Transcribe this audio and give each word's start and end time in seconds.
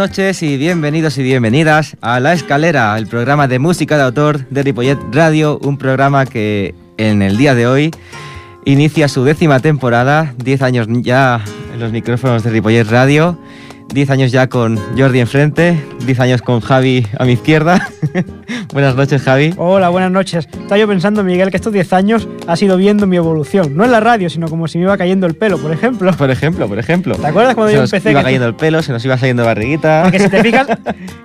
Noches 0.00 0.42
y 0.42 0.56
bienvenidos 0.56 1.18
y 1.18 1.22
bienvenidas 1.22 1.98
a 2.00 2.20
La 2.20 2.32
Escalera, 2.32 2.96
el 2.96 3.06
programa 3.06 3.48
de 3.48 3.58
música 3.58 3.98
de 3.98 4.04
autor 4.04 4.48
de 4.48 4.62
Ripollet 4.62 4.96
Radio, 5.12 5.58
un 5.58 5.76
programa 5.76 6.24
que 6.24 6.74
en 6.96 7.20
el 7.20 7.36
día 7.36 7.54
de 7.54 7.66
hoy 7.66 7.90
inicia 8.64 9.08
su 9.08 9.24
décima 9.24 9.60
temporada, 9.60 10.32
10 10.38 10.62
años 10.62 10.86
ya 11.02 11.44
en 11.74 11.80
los 11.80 11.92
micrófonos 11.92 12.42
de 12.42 12.48
Ripollet 12.48 12.84
Radio 12.84 13.38
10 13.92 14.10
años 14.10 14.32
ya 14.32 14.48
con 14.48 14.78
Jordi 14.96 15.20
enfrente, 15.20 15.78
10 16.06 16.20
años 16.20 16.42
con 16.42 16.60
Javi 16.60 17.06
a 17.18 17.24
mi 17.24 17.32
izquierda. 17.32 17.88
buenas 18.72 18.94
noches, 18.96 19.22
Javi. 19.22 19.54
Hola, 19.56 19.88
buenas 19.88 20.10
noches. 20.10 20.46
Estaba 20.52 20.78
yo 20.78 20.86
pensando, 20.88 21.22
Miguel, 21.24 21.50
que 21.50 21.56
estos 21.56 21.72
10 21.72 21.92
años 21.92 22.28
ha 22.46 22.56
sido 22.56 22.76
viendo 22.76 23.06
mi 23.06 23.16
evolución. 23.16 23.76
No 23.76 23.84
en 23.84 23.92
la 23.92 24.00
radio, 24.00 24.30
sino 24.30 24.48
como 24.48 24.68
si 24.68 24.78
me 24.78 24.84
iba 24.84 24.96
cayendo 24.96 25.26
el 25.26 25.34
pelo, 25.34 25.58
por 25.58 25.72
ejemplo. 25.72 26.12
Por 26.12 26.30
ejemplo, 26.30 26.68
por 26.68 26.78
ejemplo. 26.78 27.14
¿Te 27.16 27.26
acuerdas 27.26 27.54
cuando 27.54 27.70
se 27.70 27.74
yo 27.76 27.80
nos 27.82 27.92
empecé? 27.92 28.10
iba 28.12 28.20
que- 28.20 28.24
cayendo 28.24 28.46
el 28.46 28.54
pelo, 28.54 28.82
se 28.82 28.92
nos 28.92 29.04
iba 29.04 29.16
saliendo 29.16 29.44
barriguita. 29.44 30.00
Porque 30.04 30.18
si 30.20 30.28
te 30.28 30.42
fijas, 30.42 30.66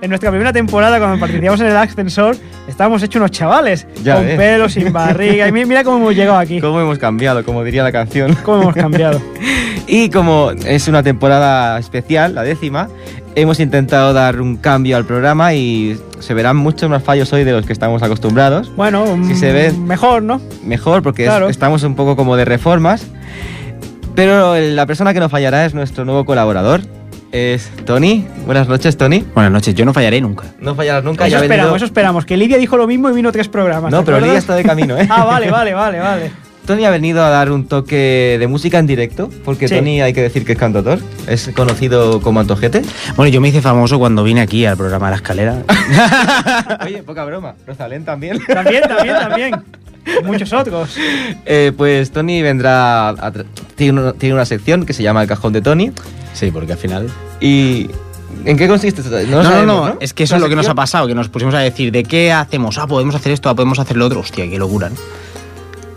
en 0.01 0.09
nuestra 0.09 0.29
primera 0.29 0.53
temporada, 0.53 0.97
cuando 0.99 1.19
participamos 1.19 1.59
en 1.61 1.67
el 1.67 1.77
ascensor, 1.77 2.35
estábamos 2.67 3.01
hechos 3.03 3.17
unos 3.19 3.31
chavales. 3.31 3.87
Ya 4.03 4.15
con 4.15 4.25
ves. 4.25 4.37
pelo, 4.37 4.69
sin 4.69 4.91
barriga. 4.93 5.47
Y 5.47 5.51
mi- 5.51 5.65
mira 5.65 5.83
cómo 5.83 5.97
hemos 5.97 6.15
llegado 6.15 6.37
aquí. 6.37 6.59
¿Cómo 6.61 6.79
hemos 6.81 6.97
cambiado? 6.99 7.43
Como 7.45 7.63
diría 7.63 7.83
la 7.83 7.91
canción. 7.91 8.35
Cómo 8.43 8.63
hemos 8.63 8.75
cambiado. 8.75 9.21
Y 9.87 10.09
como 10.09 10.51
es 10.51 10.87
una 10.87 11.03
temporada 11.03 11.77
especial, 11.79 12.33
la 12.33 12.41
décima, 12.43 12.89
hemos 13.35 13.59
intentado 13.59 14.13
dar 14.13 14.39
un 14.41 14.57
cambio 14.57 14.97
al 14.97 15.05
programa 15.05 15.53
y 15.53 15.99
se 16.19 16.33
verán 16.33 16.55
muchos 16.57 16.89
más 16.89 17.03
fallos 17.03 17.31
hoy 17.33 17.43
de 17.43 17.51
los 17.51 17.65
que 17.65 17.73
estamos 17.73 18.01
acostumbrados. 18.01 18.73
Bueno, 18.75 19.05
Si 19.27 19.35
se 19.35 19.51
mm, 19.51 19.53
ve- 19.53 19.71
mejor, 19.73 20.23
¿no? 20.23 20.41
Mejor 20.63 21.03
porque 21.03 21.25
es- 21.25 21.49
estamos 21.49 21.83
un 21.83 21.95
poco 21.95 22.15
como 22.15 22.35
de 22.37 22.45
reformas. 22.45 23.05
Pero 24.15 24.55
la 24.57 24.85
persona 24.85 25.13
que 25.13 25.19
no 25.19 25.27
fallará 25.29 25.65
es 25.65 25.73
nuestro 25.73 26.05
nuevo 26.05 26.25
colaborador. 26.25 26.81
Es 27.33 27.69
Tony. 27.85 28.25
Buenas 28.45 28.69
noches, 28.69 28.95
Tony. 28.95 29.25
Buenas 29.33 29.51
noches, 29.51 29.75
yo 29.75 29.83
no 29.83 29.93
fallaré 29.93 30.21
nunca. 30.21 30.45
No 30.61 30.73
fallarás 30.73 31.03
nunca. 31.03 31.27
Eso 31.27 31.33
ya 31.35 31.41
esperamos, 31.41 31.65
venido- 31.71 31.75
eso 31.75 31.85
esperamos. 31.85 32.25
Que 32.25 32.37
Lidia 32.37 32.57
dijo 32.57 32.77
lo 32.77 32.87
mismo 32.87 33.09
y 33.09 33.13
vino 33.13 33.29
tres 33.33 33.49
programas. 33.49 33.91
No, 33.91 33.99
¿te 33.99 34.05
pero 34.05 34.17
acuerdas? 34.17 34.29
Lidia 34.29 34.39
está 34.39 34.55
de 34.55 34.63
camino, 34.63 34.97
¿eh? 34.97 35.05
Ah, 35.09 35.25
vale, 35.25 35.51
vale, 35.51 35.73
vale, 35.73 35.99
vale. 35.99 36.31
Tony 36.65 36.85
ha 36.85 36.89
venido 36.89 37.23
a 37.23 37.29
dar 37.29 37.51
un 37.51 37.67
toque 37.67 38.37
de 38.39 38.47
música 38.47 38.79
en 38.79 38.87
directo, 38.87 39.29
porque 39.43 39.67
Sí. 39.67 39.75
Tony 39.75 40.01
hay 40.01 40.13
que 40.13 40.21
decir 40.21 40.45
que 40.45 40.53
es 40.53 40.57
cantautor, 40.57 40.99
es 41.27 41.49
conocido 41.55 42.21
como 42.21 42.39
Antojete. 42.39 42.81
Bueno, 43.15 43.31
yo 43.31 43.39
me 43.41 43.49
hice 43.49 43.61
famoso 43.61 43.99
cuando 43.99 44.23
vine 44.23 44.41
aquí 44.41 44.65
al 44.65 44.75
programa 44.77 45.09
la 45.09 45.17
escalera. 45.17 45.63
Oye, 46.85 47.03
poca 47.03 47.23
broma, 47.25 47.55
Rosalén 47.67 48.03
también. 48.05 48.39
También, 48.45 48.83
también, 48.87 49.15
también. 49.15 49.55
Muchos 50.23 50.53
otros. 50.53 50.95
Eh, 51.45 51.71
pues 51.75 52.11
Tony 52.11 52.41
vendrá, 52.41 53.09
a 53.09 53.31
tiene, 53.75 53.99
una, 54.01 54.13
tiene 54.13 54.35
una 54.35 54.45
sección 54.45 54.85
que 54.85 54.93
se 54.93 55.01
llama 55.03 55.21
El 55.23 55.27
Cajón 55.27 55.53
de 55.53 55.61
Tony. 55.61 55.91
sí, 56.33 56.51
porque 56.51 56.73
al 56.73 56.77
final... 56.77 57.09
¿Y 57.41 57.89
en 58.45 58.57
qué 58.57 58.67
consiste? 58.67 59.01
No, 59.03 59.09
lo 59.09 59.25
No, 59.25 59.37
no, 59.37 59.43
sabemos, 59.43 59.89
no, 59.93 59.97
es 59.99 60.13
que 60.13 60.23
eso 60.23 60.35
es 60.35 60.41
lo 60.41 60.49
que 60.49 60.55
nos 60.55 60.67
ha 60.69 60.75
pasado, 60.75 61.07
que 61.07 61.15
nos 61.15 61.29
pusimos 61.29 61.53
a 61.55 61.59
decir, 61.59 61.91
¿de 61.91 62.03
qué 62.03 62.31
hacemos? 62.31 62.77
Ah, 62.77 62.85
podemos 62.87 63.15
hacer 63.15 63.31
esto, 63.31 63.49
ah, 63.49 63.55
podemos 63.55 63.79
hacer 63.79 63.97
lo 63.97 64.05
otro. 64.05 64.19
Hostia, 64.19 64.47
qué 64.49 64.57
locura, 64.57 64.89
¿no? 64.89 64.95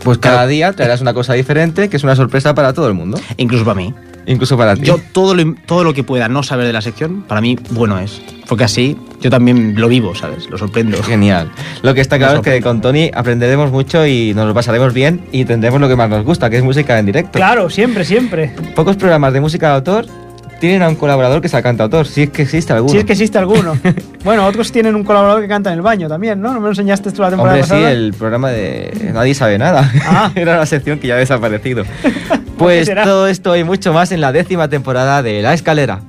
Pues 0.03 0.17
cada 0.17 0.47
día 0.47 0.73
traerás 0.73 1.01
una 1.01 1.13
cosa 1.13 1.33
diferente, 1.33 1.89
que 1.89 1.97
es 1.97 2.03
una 2.03 2.15
sorpresa 2.15 2.53
para 2.55 2.73
todo 2.73 2.87
el 2.87 2.93
mundo, 2.93 3.19
Incluso 3.37 3.65
para 3.65 3.75
mí. 3.75 3.93
incluso 4.25 4.57
para 4.57 4.75
ti. 4.75 4.83
Yo 4.83 4.99
todo 5.11 5.35
lo, 5.35 5.55
todo 5.65 5.83
lo 5.83 5.93
que 5.93 6.03
pueda 6.03 6.29
no 6.29 6.41
saber 6.43 6.65
de 6.65 6.73
la 6.73 6.81
sección, 6.81 7.23
para 7.23 7.41
mí, 7.41 7.57
bueno 7.71 7.99
es. 7.99 8.21
Porque 8.47 8.63
así 8.63 8.97
yo 9.21 9.29
también 9.29 9.75
lo 9.79 9.87
vivo, 9.87 10.15
¿sabes? 10.15 10.49
Lo 10.49 10.57
sorprendo. 10.57 11.01
Genial. 11.03 11.51
Lo 11.83 11.93
que 11.93 12.01
está 12.01 12.17
claro 12.17 12.37
es 12.37 12.41
que 12.41 12.61
con 12.61 12.81
Tony 12.81 13.11
aprenderemos 13.13 13.71
mucho 13.71 14.05
y 14.07 14.33
nos 14.33 14.47
lo 14.47 14.53
pasaremos 14.53 14.93
bien 14.93 15.21
y 15.31 15.45
tendremos 15.45 15.79
lo 15.81 15.87
que 15.87 15.95
más 15.95 16.09
nos 16.09 16.23
gusta, 16.25 16.49
que 16.49 16.57
es 16.57 16.63
música 16.63 16.97
en 16.97 17.05
directo. 17.05 17.33
Claro, 17.37 17.69
siempre, 17.69 18.05
siempre. 18.05 18.55
Pocos 18.75 18.95
programas 18.95 19.33
de 19.33 19.41
música 19.41 19.67
de 19.69 19.75
autor 19.75 20.05
tienen 20.59 20.83
a 20.83 20.89
un 20.89 20.95
colaborador 20.95 21.41
que 21.41 21.49
sea 21.49 21.61
cantautor, 21.61 22.05
si 22.05 22.23
es 22.23 22.29
que 22.29 22.43
existe 22.43 22.73
alguno. 22.73 22.91
Si 22.91 22.97
es 22.97 23.05
que 23.05 23.13
existe 23.13 23.37
alguno. 23.37 23.77
bueno, 24.23 24.45
otros 24.45 24.71
tienen 24.71 24.95
un 24.95 25.03
colaborador 25.03 25.41
que 25.41 25.47
canta 25.47 25.71
en 25.71 25.77
el 25.77 25.81
baño 25.81 26.07
también, 26.07 26.41
¿no? 26.41 26.49
¿No 26.53 26.59
me 26.59 26.65
lo 26.65 26.69
enseñaste 26.69 27.11
tú 27.11 27.21
la 27.21 27.29
temporada 27.29 27.59
Hombre, 27.61 27.77
sí, 27.77 27.83
el 27.83 28.13
programa 28.13 28.51
de 28.51 29.11
Nadie 29.13 29.33
sabe 29.33 29.57
nada. 29.57 29.91
Ah. 30.05 30.31
Era 30.35 30.55
una 30.55 30.65
sección 30.65 30.99
que 30.99 31.07
ya 31.07 31.15
ha 31.15 31.17
desaparecido. 31.17 31.83
pues 32.57 32.91
todo 33.03 33.27
esto 33.27 33.55
y 33.55 33.63
mucho 33.63 33.93
más 33.93 34.11
en 34.11 34.21
la 34.21 34.31
décima 34.31 34.67
temporada 34.67 35.23
de 35.23 35.41
La 35.41 35.53
Escalera. 35.53 36.01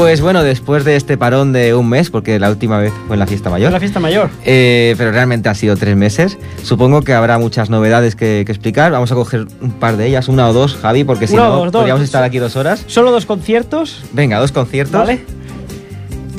Pues 0.00 0.22
bueno, 0.22 0.42
después 0.42 0.86
de 0.86 0.96
este 0.96 1.18
parón 1.18 1.52
de 1.52 1.74
un 1.74 1.86
mes, 1.86 2.08
porque 2.08 2.38
la 2.38 2.48
última 2.48 2.78
vez 2.78 2.90
fue 3.06 3.16
en 3.16 3.20
la 3.20 3.26
fiesta 3.26 3.50
Es 3.50 3.52
mayor, 3.52 3.70
la 3.70 3.80
fiesta 3.80 4.00
mayor. 4.00 4.30
eh, 4.46 4.94
pero 4.96 5.12
realmente 5.12 5.50
han 5.50 5.54
sido 5.54 5.76
tres 5.76 5.94
meses. 5.94 6.38
Supongo 6.62 7.02
que 7.02 7.12
habrá 7.12 7.38
muchas 7.38 7.68
novedades 7.68 8.16
que, 8.16 8.44
que 8.46 8.50
explicar. 8.50 8.92
Vamos 8.92 9.12
a 9.12 9.14
coger 9.14 9.46
un 9.60 9.72
par 9.72 9.98
de 9.98 10.06
ellas, 10.06 10.28
una 10.28 10.48
o 10.48 10.54
dos, 10.54 10.74
Javi, 10.74 11.04
porque 11.04 11.26
si 11.26 11.36
no, 11.36 11.48
o 11.60 11.64
dos, 11.64 11.72
podríamos 11.72 12.02
estar 12.02 12.24
aquí 12.24 12.38
dos 12.38 12.56
horas. 12.56 12.82
Solo 12.86 13.12
dos 13.12 13.26
conciertos, 13.26 14.02
Venga, 14.14 14.38
dos 14.40 14.52
conciertos. 14.52 14.98
¿vale? 14.98 15.20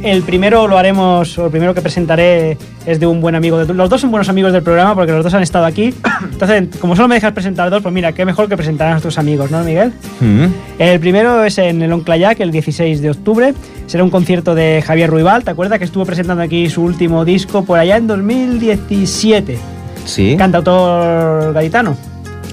El 0.03 0.23
primero 0.23 0.67
lo 0.67 0.78
haremos, 0.78 1.38
o 1.38 1.45
el 1.45 1.51
primero 1.51 1.73
que 1.73 1.81
presentaré 1.81 2.57
es 2.85 3.00
de 3.00 3.06
un 3.06 3.22
buen 3.22 3.35
amigo. 3.35 3.63
De, 3.63 3.72
los 3.73 3.89
dos 3.89 4.01
son 4.01 4.09
buenos 4.09 4.29
amigos 4.29 4.51
del 4.51 4.63
programa 4.63 4.95
porque 4.95 5.12
los 5.12 5.23
dos 5.23 5.34
han 5.34 5.44
estado 5.44 5.66
aquí. 5.66 5.94
Entonces, 6.31 6.69
como 6.79 6.95
solo 6.95 7.07
me 7.07 7.16
dejas 7.16 7.34
presentar 7.34 7.69
dos, 7.69 7.84
pues 7.84 7.94
mira, 7.94 8.12
qué 8.13 8.25
mejor 8.25 8.50
que 8.50 8.57
presentar 8.57 8.88
a 8.88 8.91
nuestros 8.91 9.17
amigos, 9.17 9.51
¿no, 9.51 9.63
Miguel? 9.63 9.94
Mm. 10.19 10.45
El 10.79 11.00
primero 11.00 11.44
es 11.44 11.57
en 11.59 11.81
el 11.81 11.91
Onclayac, 11.94 12.39
el 12.39 12.51
16 12.51 13.01
de 13.01 13.12
octubre. 13.12 13.53
Será 13.85 14.03
un 14.03 14.09
concierto 14.09 14.56
de 14.56 14.81
Javier 14.85 15.09
Ruibal, 15.09 15.44
¿te 15.44 15.51
acuerdas 15.51 15.78
que 15.78 15.85
estuvo 15.85 16.06
presentando 16.06 16.41
aquí 16.41 16.69
su 16.69 16.81
último 16.81 17.25
disco 17.25 17.63
por 17.63 17.78
allá 17.78 17.97
en 17.97 18.07
2017? 18.07 19.57
Sí, 20.06 20.35
Cantautor 20.38 21.53
gaditano. 21.53 21.95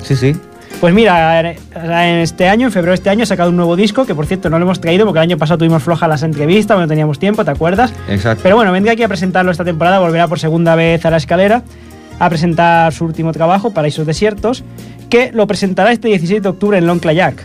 sí, 0.02 0.16
sí. 0.16 0.34
Pues 0.80 0.94
mira, 0.94 1.40
en 1.40 2.18
este 2.18 2.48
año, 2.48 2.66
en 2.66 2.72
febrero 2.72 2.92
de 2.92 2.94
este 2.94 3.10
año, 3.10 3.24
ha 3.24 3.26
sacado 3.26 3.50
un 3.50 3.56
nuevo 3.56 3.74
disco, 3.74 4.06
que 4.06 4.14
por 4.14 4.26
cierto 4.26 4.48
no 4.48 4.60
lo 4.60 4.64
hemos 4.64 4.80
traído 4.80 5.04
porque 5.06 5.18
el 5.18 5.24
año 5.24 5.36
pasado 5.36 5.58
tuvimos 5.58 5.82
flojas 5.82 6.08
las 6.08 6.22
entrevistas, 6.22 6.78
no 6.78 6.86
teníamos 6.86 7.18
tiempo, 7.18 7.44
¿te 7.44 7.50
acuerdas? 7.50 7.92
Exacto. 8.08 8.44
Pero 8.44 8.54
bueno, 8.54 8.70
vendrá 8.70 8.92
aquí 8.92 9.02
a 9.02 9.08
presentarlo 9.08 9.50
esta 9.50 9.64
temporada, 9.64 9.98
volverá 9.98 10.28
por 10.28 10.38
segunda 10.38 10.76
vez 10.76 11.04
a 11.04 11.10
la 11.10 11.16
escalera 11.16 11.64
a 12.20 12.28
presentar 12.28 12.92
su 12.92 13.04
último 13.04 13.32
trabajo, 13.32 13.72
Paraísos 13.72 14.06
Desiertos, 14.06 14.62
que 15.10 15.32
lo 15.32 15.48
presentará 15.48 15.90
este 15.90 16.08
16 16.08 16.42
de 16.42 16.48
octubre 16.48 16.78
en 16.78 16.86
Lonclayac. 16.86 17.44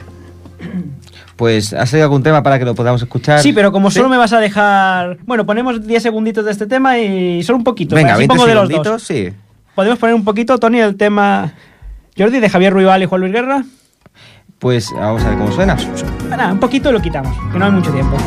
Pues, 1.35 1.73
¿has 1.73 1.91
oído 1.93 2.05
algún 2.05 2.21
tema 2.21 2.43
para 2.43 2.59
que 2.59 2.65
lo 2.65 2.75
podamos 2.75 3.01
escuchar? 3.01 3.39
Sí, 3.39 3.53
pero 3.53 3.71
como 3.71 3.89
¿Sí? 3.89 3.97
solo 3.97 4.09
me 4.09 4.17
vas 4.17 4.33
a 4.33 4.39
dejar... 4.39 5.17
Bueno, 5.25 5.45
ponemos 5.47 5.85
10 5.85 6.03
segunditos 6.03 6.45
de 6.45 6.51
este 6.51 6.67
tema 6.67 6.99
y 6.99 7.41
solo 7.41 7.57
un 7.57 7.63
poquito. 7.63 7.95
Venga, 7.95 8.11
así 8.13 8.19
20 8.19 8.35
pongo 8.35 8.47
de 8.47 8.53
los 8.55 8.69
dos. 8.69 9.01
sí. 9.01 9.29
Podemos 9.73 9.97
poner 9.97 10.13
un 10.13 10.23
poquito, 10.23 10.59
Tony, 10.59 10.79
el 10.79 10.95
tema 10.95 11.51
Jordi 12.17 12.39
de 12.39 12.49
Javier 12.49 12.73
Ruibal 12.73 13.01
y 13.01 13.05
Juan 13.05 13.21
Luis 13.21 13.33
Guerra. 13.33 13.63
Pues 14.59 14.89
vamos 14.95 15.23
a 15.23 15.29
ver 15.29 15.37
cómo 15.37 15.51
suena. 15.51 15.75
Nada, 16.29 16.53
un 16.53 16.59
poquito 16.59 16.91
lo 16.91 17.01
quitamos, 17.01 17.35
que 17.51 17.59
no 17.59 17.65
hay 17.65 17.71
mucho 17.71 17.91
tiempo. 17.91 18.17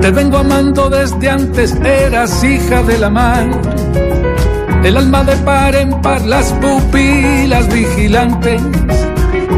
Te 0.00 0.12
vengo 0.12 0.38
amando 0.38 0.88
desde 0.88 1.28
antes, 1.28 1.74
eras 1.84 2.44
hija 2.44 2.84
de 2.84 2.98
la 2.98 3.10
mar. 3.10 3.75
El 4.86 4.96
alma 4.96 5.24
de 5.24 5.34
par 5.38 5.74
en 5.74 6.00
par, 6.00 6.24
las 6.24 6.52
pupilas 6.52 7.66
vigilantes 7.74 8.62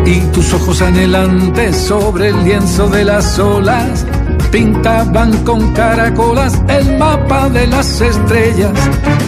y 0.06 0.20
tus 0.32 0.54
ojos 0.54 0.80
anhelantes 0.80 1.76
sobre 1.76 2.28
el 2.28 2.44
lienzo 2.44 2.88
de 2.88 3.04
las 3.04 3.38
olas 3.38 4.06
pintaban 4.50 5.36
con 5.44 5.74
caracolas 5.74 6.54
el 6.68 6.96
mapa 6.96 7.50
de 7.50 7.66
las 7.66 8.00
estrellas. 8.00 8.72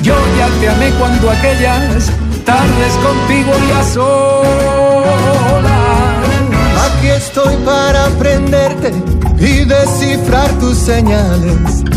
Yo 0.02 0.14
ya 0.38 0.49
te 0.58 0.70
amé 0.70 0.88
cuando 0.99 1.31
aquellas 1.31 2.11
tardes 2.46 2.94
contigo 3.05 3.53
y 3.69 3.70
a 3.73 3.85
solas. 3.85 4.41
Aquí 6.96 7.08
estoy 7.08 7.56
para 7.56 8.06
aprenderte 8.06 8.94
y 9.38 9.67
descifrar 9.67 10.49
tus 10.61 10.79
señales. 10.79 11.89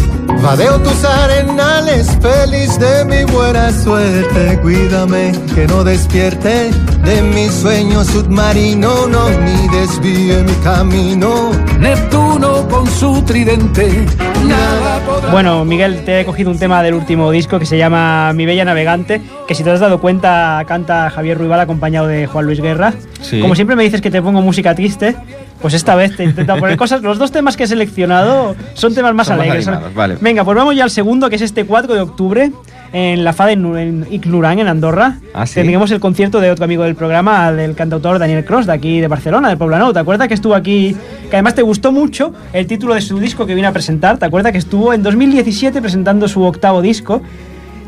Vadeo 0.44 0.78
tus 0.80 1.06
arenales, 1.06 2.06
feliz 2.22 2.78
de 2.78 3.06
mi 3.06 3.24
buena 3.32 3.72
suerte. 3.72 4.60
Cuídame 4.62 5.32
que 5.56 5.66
no 5.68 5.86
despierte 5.86 6.70
de 7.06 7.22
mi 7.22 7.48
sueño 7.48 8.04
submarino, 8.04 9.08
no 9.08 9.30
ni 9.30 9.70
desvíe 9.70 10.44
mi 10.44 10.52
camino. 10.56 11.52
Neptuno 11.80 12.68
con 12.68 12.86
su 12.88 13.22
tridente, 13.22 14.06
nada 14.46 15.00
podrá. 15.06 15.32
Bueno, 15.32 15.64
Miguel, 15.64 16.04
te 16.04 16.20
he 16.20 16.26
cogido 16.26 16.52
un 16.52 16.60
tema 16.60 16.84
del 16.84 16.96
último 16.96 17.32
disco 17.32 17.58
que 17.58 17.66
se 17.66 17.78
llama 17.78 18.34
Mi 18.34 18.46
Bella 18.46 18.66
Navegante, 18.66 19.22
que 19.48 19.56
si 19.56 19.64
te 19.64 19.72
has 19.72 19.80
dado 19.80 20.02
cuenta 20.02 20.62
canta 20.68 21.10
Javier 21.10 21.38
Ruibal 21.38 21.62
acompañado 21.62 22.08
de 22.08 22.28
Juan 22.28 22.46
Luis 22.46 22.60
Guerra. 22.60 22.94
Sí. 23.22 23.40
Como 23.40 23.56
siempre 23.56 23.78
me 23.78 23.84
dices 23.84 24.02
que 24.02 24.12
te 24.12 24.22
pongo 24.22 24.42
música 24.42 24.76
triste, 24.76 25.16
pues 25.64 25.74
esta 25.74 25.96
vez 25.96 26.16
te 26.16 26.22
he 26.22 26.26
intentado 26.28 26.60
poner 26.60 26.78
cosas. 26.78 27.02
Los 27.02 27.18
dos 27.18 27.32
temas 27.32 27.58
que 27.58 27.64
he 27.64 27.68
seleccionado 27.68 28.56
son 28.76 28.94
temas 28.94 29.16
más 29.16 29.26
Son 29.28 29.38
más 29.38 29.46
alegres. 29.48 29.68
animados, 29.68 29.96
vale. 29.96 30.18
Venga, 30.22 30.44
pues 30.44 30.56
vamos 30.56 30.76
ya 30.76 30.84
al 30.84 30.92
segundo, 30.92 31.28
que 31.30 31.38
es 31.38 31.42
este 31.42 31.66
4 31.66 31.96
de 31.96 32.02
octubre, 32.02 32.52
en 32.92 33.24
la 33.24 33.34
FADA 33.34 33.54
en, 33.54 34.06
Icnurán, 34.12 34.60
en 34.60 34.68
Andorra. 34.68 35.18
Ah, 35.34 35.48
¿sí? 35.48 35.56
Tendremos 35.56 35.90
el 35.92 36.00
concierto 36.00 36.40
de 36.42 36.52
otro 36.52 36.66
amigo 36.66 36.84
del 36.84 36.94
programa, 36.96 37.52
del 37.52 37.74
cantautor 37.76 38.20
Daniel 38.20 38.46
Cross, 38.46 38.68
de 38.68 38.74
aquí 38.74 39.00
de 39.00 39.08
Barcelona, 39.08 39.48
del 39.50 39.58
Poblenou. 39.58 39.94
¿Te 39.94 40.00
acuerdas 40.00 40.28
que 40.28 40.34
estuvo 40.36 40.54
aquí? 40.54 40.96
Que 41.30 41.38
además 41.38 41.56
te 41.56 41.62
gustó 41.64 41.92
mucho 41.92 42.34
el 42.52 42.68
título 42.68 42.94
de 42.94 43.02
su 43.02 43.18
disco 43.20 43.46
que 43.48 43.56
vino 43.56 43.68
a 43.68 43.72
presentar. 43.72 44.18
¿Te 44.20 44.26
acuerdas 44.26 44.52
que 44.52 44.58
estuvo 44.60 44.94
en 44.94 45.02
2017 45.02 45.82
presentando 45.82 46.28
su 46.28 46.44
octavo 46.44 46.82
disco? 46.84 47.22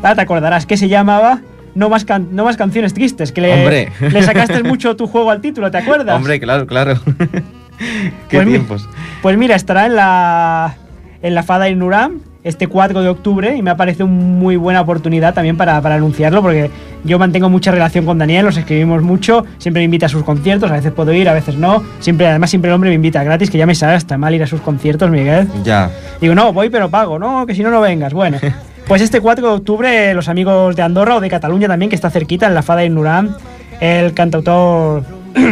Ah, 0.02 0.14
te 0.14 0.22
acordarás, 0.22 0.66
que 0.66 0.76
se 0.76 0.88
llamaba 0.88 1.40
No 1.76 1.88
más, 1.90 2.04
can- 2.06 2.28
no 2.32 2.44
más 2.44 2.56
canciones 2.56 2.94
tristes, 2.94 3.32
que 3.32 3.42
le, 3.42 3.52
Hombre. 3.52 3.92
le 4.00 4.22
sacaste 4.22 4.62
mucho 4.62 4.96
tu 4.96 5.06
juego 5.06 5.30
al 5.30 5.40
título, 5.42 5.70
¿te 5.70 5.76
acuerdas? 5.78 6.16
Hombre, 6.16 6.40
claro, 6.40 6.66
claro. 6.66 6.94
Qué 8.28 8.36
Pues 8.36 8.46
mi- 8.46 8.52
tiempos. 8.52 8.88
Pues 9.22 9.36
mira, 9.38 9.54
estará 9.56 9.86
en 9.86 9.96
la, 9.96 10.74
en 11.22 11.34
la 11.34 11.42
FADA 11.42 11.68
en 11.68 11.78
Nuram 11.78 12.20
este 12.44 12.68
4 12.68 13.02
de 13.02 13.08
octubre 13.08 13.56
y 13.56 13.62
me 13.62 13.70
ha 13.70 13.76
parecido 13.76 14.06
muy 14.06 14.54
buena 14.54 14.80
oportunidad 14.80 15.34
también 15.34 15.56
para, 15.56 15.80
para 15.80 15.96
anunciarlo 15.96 16.42
porque 16.42 16.70
yo 17.02 17.18
mantengo 17.18 17.50
mucha 17.50 17.72
relación 17.72 18.04
con 18.06 18.18
Daniel, 18.18 18.44
nos 18.44 18.56
escribimos 18.56 19.02
mucho, 19.02 19.44
siempre 19.58 19.80
me 19.80 19.84
invita 19.86 20.06
a 20.06 20.08
sus 20.08 20.22
conciertos, 20.22 20.70
a 20.70 20.74
veces 20.74 20.92
puedo 20.92 21.12
ir, 21.12 21.28
a 21.28 21.32
veces 21.32 21.56
no, 21.56 21.82
siempre 21.98 22.28
además 22.28 22.50
siempre 22.50 22.70
el 22.70 22.76
hombre 22.76 22.90
me 22.90 22.94
invita 22.94 23.24
gratis, 23.24 23.50
que 23.50 23.58
ya 23.58 23.66
me 23.66 23.74
sabe 23.74 23.94
hasta 23.94 24.16
mal 24.16 24.32
ir 24.32 24.44
a 24.44 24.46
sus 24.46 24.60
conciertos, 24.60 25.10
Miguel. 25.10 25.48
Ya. 25.64 25.90
Digo, 26.20 26.36
no, 26.36 26.52
voy 26.52 26.70
pero 26.70 26.88
pago, 26.88 27.18
no, 27.18 27.46
que 27.46 27.54
si 27.56 27.64
no, 27.64 27.70
no 27.72 27.80
vengas. 27.80 28.12
Bueno, 28.12 28.38
pues 28.86 29.02
este 29.02 29.20
4 29.20 29.44
de 29.48 29.52
octubre 29.52 30.14
los 30.14 30.28
amigos 30.28 30.76
de 30.76 30.82
Andorra 30.82 31.16
o 31.16 31.20
de 31.20 31.28
Cataluña 31.28 31.66
también, 31.66 31.88
que 31.90 31.96
está 31.96 32.10
cerquita, 32.10 32.46
en 32.46 32.54
la 32.54 32.62
Fada 32.62 32.82
de 32.82 32.90
Nuram, 32.90 33.34
el 33.80 34.14
cantautor 34.14 35.02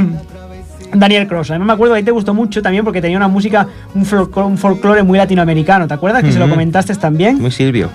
Daniel 0.94 1.26
Cross. 1.26 1.50
A 1.50 1.58
mí 1.58 1.64
me 1.64 1.72
acuerdo 1.72 1.94
que 1.94 2.00
a 2.00 2.02
ti 2.02 2.06
te 2.06 2.10
gustó 2.10 2.34
mucho 2.34 2.62
también 2.62 2.84
porque 2.84 3.00
tenía 3.00 3.16
una 3.16 3.28
música, 3.28 3.66
un, 3.94 4.04
folclore, 4.04 4.48
un 4.48 4.58
folclore 4.58 5.02
muy 5.02 5.18
latinoamericano. 5.18 5.86
¿Te 5.86 5.94
acuerdas 5.94 6.22
que 6.22 6.32
se 6.32 6.38
lo 6.38 6.48
comentaste 6.48 6.94
también? 6.94 7.40
Muy 7.40 7.50
Silvio. 7.50 7.90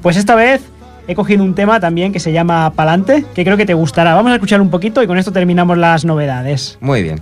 Pues 0.00 0.16
esta 0.16 0.34
vez 0.34 0.62
he 1.06 1.14
cogido 1.14 1.44
un 1.44 1.54
tema 1.54 1.80
también 1.80 2.12
que 2.12 2.20
se 2.20 2.32
llama 2.32 2.72
Palante, 2.74 3.24
que 3.34 3.44
creo 3.44 3.56
que 3.56 3.66
te 3.66 3.74
gustará. 3.74 4.14
Vamos 4.14 4.32
a 4.32 4.34
escuchar 4.34 4.60
un 4.60 4.70
poquito 4.70 5.02
y 5.02 5.06
con 5.06 5.18
esto 5.18 5.32
terminamos 5.32 5.78
las 5.78 6.04
novedades. 6.04 6.78
Muy 6.80 7.02
bien. 7.02 7.20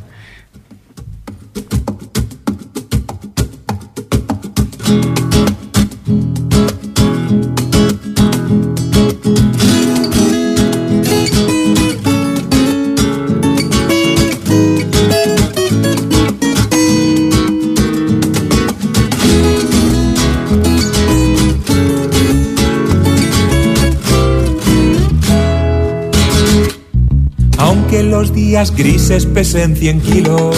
Días 28.50 28.74
grises 28.74 29.26
pesen 29.26 29.76
100 29.76 30.00
kilos, 30.00 30.56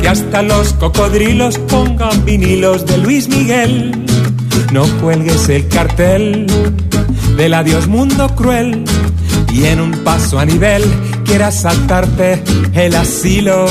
que 0.00 0.08
hasta 0.08 0.40
los 0.40 0.72
cocodrilos 0.74 1.58
pongan 1.58 2.24
vinilos 2.24 2.86
de 2.86 2.98
Luis 2.98 3.28
Miguel, 3.28 3.90
no 4.72 4.84
cuelgues 5.00 5.48
el 5.48 5.66
cartel 5.66 6.46
del 7.36 7.54
adiós 7.54 7.88
mundo 7.88 8.28
cruel. 8.36 8.84
Y 9.52 9.64
en 9.64 9.80
un 9.80 9.90
paso 10.04 10.38
a 10.38 10.44
nivel 10.44 10.84
quieras 11.24 11.62
saltarte 11.62 12.40
el 12.74 12.94
asilo. 12.94 13.66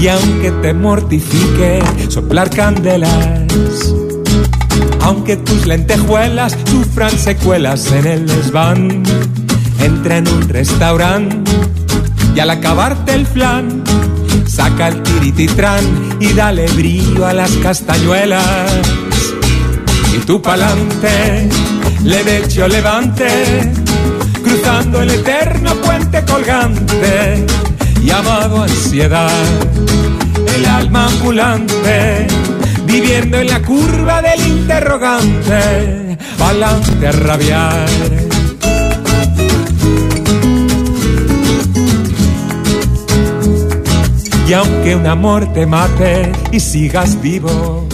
Y 0.00 0.08
aunque 0.08 0.50
te 0.62 0.72
mortifique 0.72 1.82
soplar 2.08 2.48
candelas, 2.48 3.92
aunque 5.02 5.36
tus 5.36 5.66
lentejuelas 5.66 6.56
sufran 6.70 7.10
secuelas 7.18 7.92
en 7.92 8.06
el 8.06 8.26
desván, 8.26 9.02
entra 9.80 10.18
en 10.18 10.28
un 10.28 10.48
restaurante 10.48 11.50
y 12.34 12.40
al 12.40 12.50
acabarte 12.50 13.14
el 13.14 13.26
flan, 13.26 13.82
saca 14.46 14.88
el 14.88 15.02
tirititrán 15.02 16.16
y 16.20 16.32
dale 16.32 16.66
brillo 16.72 17.26
a 17.26 17.32
las 17.32 17.50
castañuelas. 17.58 18.70
Y 20.14 20.18
tú 20.26 20.42
pa'lante, 20.42 21.48
le 22.02 22.24
de 22.24 22.38
hecho 22.38 22.66
levante, 22.66 23.72
cruzando 24.42 25.02
el 25.02 25.10
eterno 25.10 25.74
puente 25.76 26.24
colgante, 26.24 27.46
llamado 28.02 28.62
ansiedad, 28.62 29.30
el 30.56 30.66
alma 30.66 31.06
ambulante, 31.06 32.26
viviendo 32.86 33.38
en 33.38 33.46
la 33.48 33.62
curva 33.62 34.22
del 34.22 34.46
interrogante, 34.46 36.18
pa'lante 36.38 37.08
a 37.08 37.12
rabiar. 37.12 38.23
Y 44.46 44.52
aunque 44.52 44.94
un 44.94 45.06
amor 45.06 45.52
te 45.54 45.66
mate 45.66 46.30
y 46.52 46.60
sigas 46.60 47.20
vivo, 47.22 47.88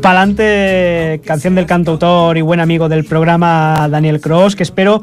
Palante, 0.00 1.20
canción 1.26 1.54
del 1.54 1.66
cantautor 1.66 2.38
y 2.38 2.40
buen 2.40 2.58
amigo 2.58 2.88
del 2.88 3.04
programa 3.04 3.86
Daniel 3.90 4.18
Cross, 4.18 4.56
que 4.56 4.62
espero 4.62 5.02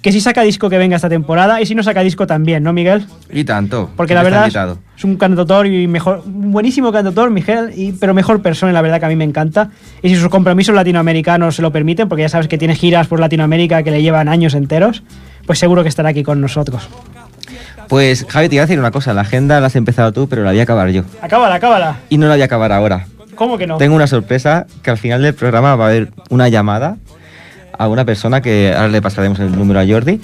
que 0.00 0.12
si 0.12 0.20
saca 0.20 0.42
disco 0.42 0.70
que 0.70 0.78
venga 0.78 0.94
esta 0.94 1.08
temporada 1.08 1.60
y 1.60 1.66
si 1.66 1.74
no 1.74 1.82
saca 1.82 2.00
disco 2.02 2.28
también, 2.28 2.62
¿no, 2.62 2.72
Miguel? 2.72 3.06
Y 3.28 3.42
tanto. 3.42 3.90
Porque 3.96 4.14
la 4.14 4.22
verdad 4.22 4.42
invitado. 4.42 4.78
es 4.96 5.02
un 5.02 5.16
cantautor 5.16 5.66
y 5.66 5.88
mejor, 5.88 6.22
un 6.24 6.52
buenísimo 6.52 6.92
cantautor, 6.92 7.28
Miguel, 7.30 7.72
y, 7.74 7.90
pero 7.90 8.14
mejor 8.14 8.40
persona, 8.40 8.72
la 8.72 8.82
verdad 8.82 9.00
que 9.00 9.06
a 9.06 9.08
mí 9.08 9.16
me 9.16 9.24
encanta. 9.24 9.70
Y 10.00 10.10
si 10.10 10.14
sus 10.14 10.28
compromisos 10.28 10.76
latinoamericanos 10.76 11.56
se 11.56 11.62
lo 11.62 11.72
permiten, 11.72 12.08
porque 12.08 12.22
ya 12.22 12.28
sabes 12.28 12.46
que 12.46 12.56
tiene 12.56 12.76
giras 12.76 13.08
por 13.08 13.18
Latinoamérica 13.18 13.82
que 13.82 13.90
le 13.90 14.00
llevan 14.00 14.28
años 14.28 14.54
enteros, 14.54 15.02
pues 15.44 15.58
seguro 15.58 15.82
que 15.82 15.88
estará 15.88 16.10
aquí 16.10 16.22
con 16.22 16.40
nosotros. 16.40 16.88
Pues, 17.88 18.26
Javi, 18.28 18.48
te 18.48 18.56
iba 18.56 18.62
a 18.64 18.66
decir 18.66 18.78
una 18.78 18.90
cosa. 18.90 19.14
La 19.14 19.20
agenda 19.22 19.60
la 19.60 19.68
has 19.68 19.76
empezado 19.76 20.12
tú, 20.12 20.28
pero 20.28 20.42
la 20.42 20.50
voy 20.50 20.60
a 20.60 20.62
acabar 20.64 20.88
yo. 20.90 21.02
Acábala, 21.22 21.54
acábala. 21.56 21.96
Y 22.08 22.18
no 22.18 22.26
la 22.26 22.34
voy 22.34 22.42
a 22.42 22.46
acabar 22.46 22.72
ahora. 22.72 23.06
¿Cómo 23.34 23.58
que 23.58 23.66
no? 23.66 23.76
Tengo 23.76 23.94
una 23.94 24.06
sorpresa 24.06 24.66
que 24.82 24.90
al 24.90 24.98
final 24.98 25.22
del 25.22 25.34
programa 25.34 25.76
va 25.76 25.84
a 25.84 25.88
haber 25.88 26.10
una 26.30 26.48
llamada 26.48 26.96
a 27.78 27.88
una 27.88 28.04
persona 28.06 28.40
que 28.40 28.72
ahora 28.74 28.88
le 28.88 29.02
pasaremos 29.02 29.38
el 29.40 29.52
número 29.54 29.78
a 29.80 29.86
Jordi 29.86 30.20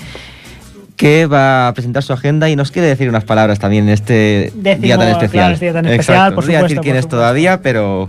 que 0.97 1.27
va 1.27 1.69
a 1.69 1.75
presentar 1.75 2.03
su 2.03 2.13
agenda 2.13 2.49
y 2.49 2.57
nos 2.57 2.71
quiere 2.71 2.87
decir 2.89 3.09
unas 3.09 3.25
palabras 3.25 3.59
también 3.59 3.85
en 3.85 3.91
este 3.95 4.53
Decimos, 4.55 4.81
día 4.83 4.99
tan 4.99 5.09
especial. 5.09 5.31
claro, 5.31 5.55
este 5.55 5.65
día 5.67 5.73
tan 5.75 5.87
especial, 5.87 6.17
Exacto. 6.17 6.35
por 6.37 6.45
no 6.45 6.49
voy 6.49 6.55
a 6.57 6.63
decir 6.63 6.81
quién 6.81 6.97
es 6.97 7.09
todavía, 7.09 7.61
pero 7.61 8.09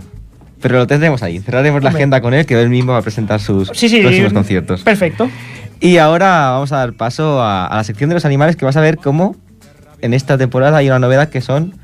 pero 0.62 0.78
lo 0.78 0.86
tendremos 0.86 1.22
ahí. 1.22 1.40
Cerraremos 1.40 1.82
la 1.82 1.88
Hombre. 1.88 1.98
agenda 2.00 2.20
con 2.22 2.32
él, 2.32 2.46
que 2.46 2.58
él 2.58 2.70
mismo 2.70 2.92
va 2.92 2.98
a 2.98 3.02
presentar 3.02 3.40
sus 3.40 3.68
Sí, 3.74 3.88
sí, 3.88 4.00
próximos 4.00 4.32
conciertos. 4.32 4.82
Perfecto. 4.82 5.28
Y 5.80 5.98
ahora 5.98 6.50
vamos 6.52 6.72
a 6.72 6.76
dar 6.78 6.92
paso 6.94 7.42
a, 7.42 7.66
a 7.66 7.76
la 7.76 7.84
sección 7.84 8.08
de 8.08 8.14
los 8.14 8.24
animales 8.24 8.56
que 8.56 8.64
vas 8.64 8.76
a 8.76 8.80
ver 8.80 8.96
cómo 8.96 9.36
en 10.04 10.14
esta 10.14 10.36
temporada 10.38 10.76
hay 10.78 10.86
una 10.88 10.98
novedad 10.98 11.28
que 11.28 11.40
son 11.40 11.74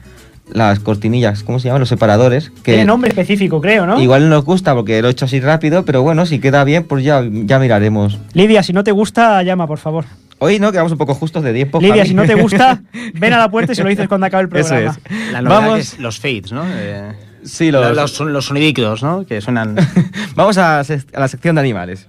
las 0.53 0.81
cortinillas, 0.81 1.43
¿cómo 1.45 1.59
se 1.61 1.69
llaman? 1.69 1.81
Los 1.81 1.89
separadores. 1.89 2.51
Que 2.63 2.73
Tiene 2.73 2.85
nombre 2.85 3.09
específico, 3.11 3.61
creo, 3.61 3.87
¿no? 3.87 4.01
Igual 4.01 4.23
no 4.25 4.29
nos 4.37 4.45
gusta 4.45 4.75
porque 4.75 5.01
lo 5.01 5.09
he 5.09 5.11
hecho 5.13 5.25
así 5.27 5.41
rápido, 5.41 5.85
pero 5.85 6.03
bueno, 6.03 6.27
si 6.27 6.39
queda 6.41 6.65
bien, 6.65 6.85
pues 6.85 7.05
ya, 7.05 7.23
ya 7.31 7.59
miraremos. 7.59 8.19
Lidia, 8.35 8.63
si 8.63 8.73
no 8.73 8.83
te 8.85 8.91
gusta, 8.93 9.43
llama, 9.43 9.67
por 9.67 9.79
favor. 9.79 10.05
Hoy 10.39 10.59
no 10.59 10.73
quedamos 10.73 10.91
un 10.93 10.99
poco 10.99 11.15
justos 11.15 11.43
de 11.45 11.53
tiempo. 11.53 11.81
Lidia, 11.81 11.97
Javi. 11.99 12.09
si 12.09 12.15
no 12.15 12.25
te 12.25 12.35
gusta, 12.35 12.83
ven 13.15 13.33
a 13.33 13.39
la 13.39 13.51
puerta 13.51 13.73
y 13.73 13.75
se 13.77 13.83
lo 13.85 13.91
dices 13.91 14.09
cuando 14.09 14.27
acabe 14.27 14.43
el 14.51 14.57
Eso 14.57 14.69
programa. 14.71 14.99
es. 15.09 15.33
La 15.33 15.43
novedad 15.43 15.61
Vamos. 15.61 15.79
es 15.79 15.99
los 15.99 16.19
fades, 16.19 16.53
¿no? 16.53 16.65
Eh, 16.67 17.13
Sí, 17.43 17.71
los, 17.71 17.83
los, 17.87 17.97
los, 17.97 18.11
son- 18.13 18.33
los 18.35 18.45
sonidíquidos, 18.47 19.03
¿no? 19.03 19.25
Que 19.25 19.41
suenan... 19.41 19.75
Vamos 20.35 20.59
a, 20.59 20.81
a 20.81 20.85
la 21.15 21.29
sección 21.29 21.55
de 21.55 21.61
animales. 21.63 22.07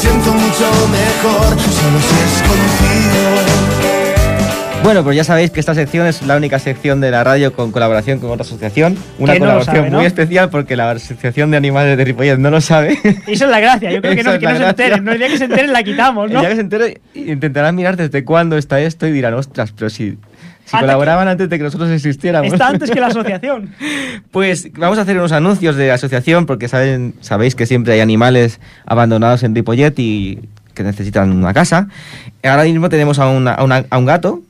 Siento 0.00 0.32
mucho 0.32 0.66
mejor. 0.88 1.60
Solo 1.60 2.00
si 2.00 2.16
es 2.24 2.42
contigo. 2.48 3.80
Bueno, 4.82 5.04
pues 5.04 5.14
ya 5.14 5.24
sabéis 5.24 5.50
que 5.50 5.60
esta 5.60 5.74
sección 5.74 6.06
es 6.06 6.22
la 6.22 6.36
única 6.38 6.58
sección 6.58 7.02
de 7.02 7.10
la 7.10 7.22
radio 7.22 7.52
con 7.52 7.70
colaboración 7.70 8.18
con 8.18 8.30
otra 8.30 8.44
asociación. 8.44 8.96
Una 9.18 9.34
no 9.34 9.40
colaboración 9.40 9.76
sabe, 9.76 9.90
¿no? 9.90 9.98
muy 9.98 10.06
especial 10.06 10.48
porque 10.48 10.74
la 10.74 10.90
Asociación 10.90 11.50
de 11.50 11.58
Animales 11.58 11.98
de 11.98 12.04
Ripollet 12.04 12.38
no 12.38 12.50
lo 12.50 12.62
sabe. 12.62 12.98
Y 13.26 13.32
esa 13.32 13.44
es 13.44 13.50
la 13.50 13.60
gracia, 13.60 13.92
yo 13.92 14.00
creo 14.00 14.16
que 14.16 14.22
no, 14.22 14.32
es 14.32 14.38
que 14.38 14.46
no 14.46 14.56
se 14.56 14.68
enteren, 14.68 15.04
no 15.04 15.12
el 15.12 15.18
día 15.18 15.28
que 15.28 15.36
se 15.36 15.44
enteren 15.44 15.72
la 15.72 15.82
quitamos, 15.82 16.30
¿no? 16.30 16.36
El 16.36 16.40
día 16.40 16.48
que 16.48 16.54
se 16.54 16.60
entere, 16.62 17.00
intentarán 17.14 17.76
mirar 17.76 17.98
desde 17.98 18.24
cuándo 18.24 18.56
está 18.56 18.80
esto 18.80 19.06
y 19.06 19.12
dirán, 19.12 19.34
ostras, 19.34 19.72
pero 19.76 19.90
si, 19.90 20.16
si 20.70 20.76
Antes 20.76 20.86
colaboraban 20.86 21.26
antes 21.28 21.48
de 21.48 21.58
que 21.58 21.64
nosotros 21.64 21.90
existiéramos. 21.90 22.52
Está 22.52 22.68
antes 22.68 22.90
que 22.90 23.00
la 23.00 23.08
asociación. 23.08 23.74
Pues 24.30 24.70
vamos 24.74 24.98
a 24.98 25.02
hacer 25.02 25.16
unos 25.16 25.32
anuncios 25.32 25.74
de 25.76 25.88
la 25.88 25.94
asociación 25.94 26.46
porque 26.46 26.68
saben, 26.68 27.14
sabéis 27.20 27.54
que 27.56 27.66
siempre 27.66 27.92
hay 27.94 28.00
animales 28.00 28.60
abandonados 28.86 29.42
en 29.42 29.54
Ripollet 29.54 29.94
y 29.98 30.38
que 30.74 30.84
necesitan 30.84 31.32
una 31.32 31.52
casa. 31.52 31.88
Ahora 32.44 32.62
mismo 32.64 32.88
tenemos 32.88 33.18
a, 33.18 33.28
una- 33.28 33.54
a 33.54 33.64
una- 33.64 33.84
a 33.90 33.98
un 33.98 34.06
gato, 34.06 34.40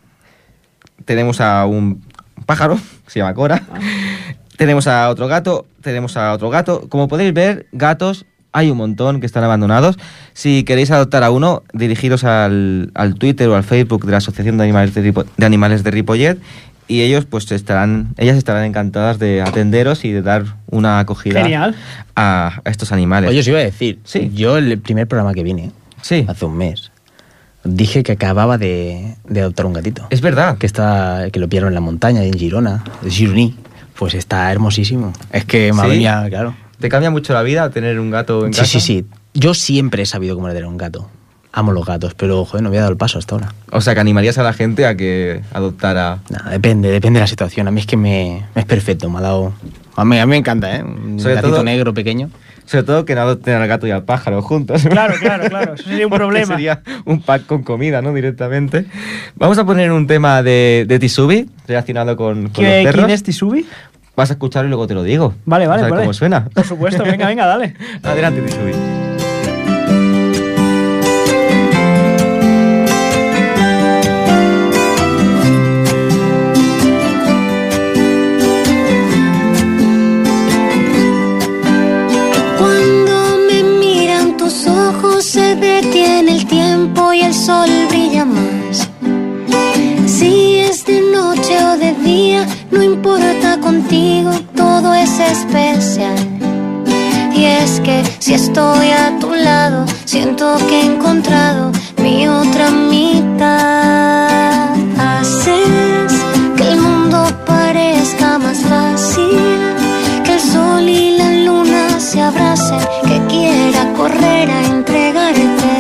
tenemos 1.05 1.41
a 1.41 1.65
un 1.67 2.03
pájaro, 2.47 2.77
que 3.05 3.11
se 3.11 3.19
llama 3.21 3.35
Cora, 3.35 3.63
tenemos 4.57 4.87
a 4.87 5.09
otro 5.09 5.27
gato, 5.29 5.67
tenemos 5.83 6.17
a 6.17 6.33
otro 6.33 6.51
gato. 6.51 6.89
Como 6.89 7.09
podéis 7.09 7.33
ver, 7.33 7.67
gatos 7.73 8.27
hay 8.53 8.71
un 8.71 8.77
montón 8.79 9.21
que 9.21 9.27
están 9.27 9.45
abandonados. 9.45 9.97
Si 10.33 10.65
queréis 10.65 10.91
adoptar 10.91 11.23
a 11.23 11.31
uno, 11.31 11.63
dirigiros 11.73 12.25
al, 12.25 12.91
al 12.95 13.15
Twitter 13.15 13.49
o 13.49 13.57
al 13.57 13.65
Facebook 13.65 14.05
de 14.07 14.13
la 14.13 14.19
Asociación 14.19 14.59
de 14.59 14.65
Animales 14.65 14.95
de, 14.95 15.03
Ripo- 15.13 15.25
de 15.37 15.47
Animales 15.47 15.85
de 15.85 15.91
Ripollet 15.91 16.39
y 16.89 17.03
ellos 17.03 17.25
pues 17.25 17.51
estarán, 17.53 18.09
ellas 18.19 18.37
estarán 18.37 18.65
encantadas 18.65 19.19
de 19.21 19.41
atenderos 19.43 20.05
y 20.05 20.11
de 20.11 20.23
dar 20.23 20.45
una 20.69 20.99
acogida 20.99 21.43
Genial. 21.43 21.77
a, 22.17 22.61
estos 22.65 22.91
animales. 22.91 23.31
Oye, 23.31 23.39
os 23.41 23.47
iba 23.49 23.59
a 23.59 23.63
decir, 23.63 24.01
Sí. 24.05 24.33
yo 24.35 24.57
el 24.57 24.77
primer 24.81 25.07
programa 25.07 25.33
que 25.33 25.45
vine, 25.45 25.71
sí, 26.03 26.25
hace 26.27 26.45
un 26.47 26.57
mes, 26.57 26.91
dije 27.63 28.03
que 28.03 28.11
acababa 28.13 28.59
de, 28.59 29.15
de 29.29 29.41
adoptar 29.43 29.67
un 29.67 29.75
gatito. 29.75 30.05
es 30.11 30.21
verdad. 30.21 30.59
que 30.59 30.67
está 30.67 31.29
que 31.33 31.39
lo 31.39 31.49
pillaron 31.49 31.69
en 31.69 31.75
la 31.75 31.81
montaña 31.81 32.25
en 32.25 32.33
Girona, 32.33 32.83
Gironí. 33.09 33.55
Pues 33.97 34.15
está 34.15 34.51
hermosísimo. 34.51 35.13
Es 35.31 35.45
que 35.45 35.73
madre 35.75 35.93
¿Sí? 35.93 35.99
mía, 35.99 36.25
claro. 36.31 36.55
¿Te 36.81 36.89
cambia 36.89 37.11
mucho 37.11 37.33
la 37.35 37.43
vida 37.43 37.71
tener 37.71 38.01
un 38.01 38.11
gato 38.11 38.47
en 38.47 38.55
Sí, 38.55 38.61
casa? 38.61 38.73
sí, 38.73 38.81
sí. 38.81 39.05
Yo 39.35 39.55
siempre 39.55 40.03
he 40.03 40.07
sabido 40.07 40.35
cómo 40.35 40.49
era 40.49 40.55
tener 40.55 40.69
un 40.69 40.77
gato. 40.79 41.09
Amo 41.53 41.73
los 41.73 41.85
gatos, 41.85 42.15
pero 42.15 42.45
joder, 42.45 42.63
no 42.63 42.69
había 42.69 42.81
dado 42.81 42.93
el 42.93 42.97
paso 42.97 43.19
hasta 43.19 43.35
ahora. 43.35 43.53
O 43.73 43.81
sea, 43.81 43.95
que 43.95 44.01
animarías 44.01 44.39
a 44.39 44.43
la 44.45 44.53
gente 44.53 44.87
a 44.87 44.97
que 44.97 45.41
adoptara... 45.53 46.19
Nada, 46.31 46.51
depende, 46.51 46.91
depende 46.91 47.19
de 47.19 47.25
la 47.25 47.27
situación. 47.27 47.67
A 47.67 47.71
mí 47.73 47.81
es 47.81 47.87
que 47.87 47.97
me, 47.97 48.45
me 48.55 48.61
es 48.63 48.67
perfecto, 48.67 49.11
me 49.11 49.19
ha 49.19 49.23
dado. 49.23 49.53
A 49.97 50.05
mí, 50.05 50.19
a 50.19 50.27
mí 50.27 50.31
me 50.31 50.37
encanta, 50.37 50.77
¿eh? 50.77 50.83
Un 50.85 51.19
Sobre 51.19 51.35
gatito 51.35 51.55
todo- 51.55 51.65
negro 51.65 51.93
pequeño. 51.93 52.31
Sobre 52.67 52.85
todo 52.85 53.05
que 53.05 53.17
no 53.17 53.23
adopten 53.23 53.55
al 53.55 53.67
gato 53.67 53.89
y 53.89 53.91
al 53.91 54.05
pájaro 54.05 54.41
juntos. 54.43 54.85
Claro, 54.89 55.15
claro, 55.21 55.49
claro. 55.49 55.75
Eso 55.75 55.83
sería 55.89 56.07
un 56.07 56.13
problema. 56.17 56.47
Sería 56.55 56.83
un 57.05 57.21
pack 57.21 57.47
con 57.47 57.65
comida, 57.65 58.01
¿no? 58.01 58.15
Directamente. 58.15 58.87
Vamos 59.35 59.59
a 59.59 59.67
poner 59.67 59.91
un 59.91 60.07
tema 60.07 60.45
de, 60.45 60.85
de 60.87 60.99
Tisubi 61.01 61.51
relacionado 61.67 62.17
con, 62.17 62.51
con 62.51 62.63
los 62.65 62.73
¿Qué- 62.73 62.83
perros. 62.85 62.95
¿Quién 63.07 63.11
es 63.11 63.23
Tisubi? 63.25 63.67
Vas 64.17 64.31
a 64.31 64.35
escucharlo 64.35 64.69
y 64.69 64.71
luego 64.71 64.87
te 64.87 64.95
lo 64.95 65.03
digo. 65.03 65.35
Vale, 65.45 65.67
vale, 65.67 65.83
Vamos 65.83 65.83
a 65.83 65.85
ver 65.85 65.91
vale. 65.93 66.03
cómo 66.05 66.13
suena. 66.15 66.45
Por 66.47 66.65
supuesto, 66.65 67.03
venga, 67.05 67.27
venga, 67.27 67.47
dale. 67.47 67.75
Adelante, 68.03 68.43
Tisubi. 68.43 68.73
Cuando 82.59 83.39
me 83.49 83.63
miran 83.63 84.37
tus 84.37 84.67
ojos 84.67 85.25
se 85.25 85.55
detiene 85.57 86.33
el 86.37 86.47
tiempo 86.47 87.13
y 87.13 87.21
el 87.23 87.35
sol 87.35 87.69
brilla 87.89 88.25
más. 88.25 88.89
Si 90.07 90.59
es 90.59 90.85
de 90.85 91.01
noche 91.13 91.55
o 91.65 91.77
de 91.77 91.95
día, 91.95 92.47
no 92.71 92.83
importa 92.83 93.59
contigo, 93.71 94.33
todo 94.57 94.93
es 94.95 95.21
especial. 95.21 96.19
Y 97.33 97.45
es 97.45 97.81
que 97.81 98.03
si 98.19 98.35
estoy 98.35 98.91
a 98.91 99.17
tu 99.21 99.33
lado, 99.33 99.87
siento 100.05 100.57
que 100.69 100.81
he 100.81 100.87
encontrado 100.87 101.71
mi 102.03 102.27
otra 102.27 102.71
mitad. 102.71 104.75
Haces 104.99 106.13
que 106.57 106.65
el 106.73 106.81
mundo 106.81 107.19
parezca 107.47 108.39
más 108.39 108.59
fácil, 108.73 109.59
que 110.25 110.35
el 110.35 110.41
sol 110.41 110.89
y 110.89 111.17
la 111.17 111.31
luna 111.47 112.01
se 112.01 112.21
abracen, 112.21 112.81
que 113.09 113.19
quiera 113.33 113.93
correr 113.97 114.51
a 114.51 114.61
entregarte 114.75 115.73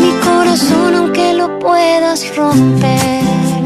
mi 0.00 0.10
corazón 0.26 0.96
aunque 0.96 1.34
lo 1.34 1.60
puedas 1.60 2.20
romper. 2.36 3.59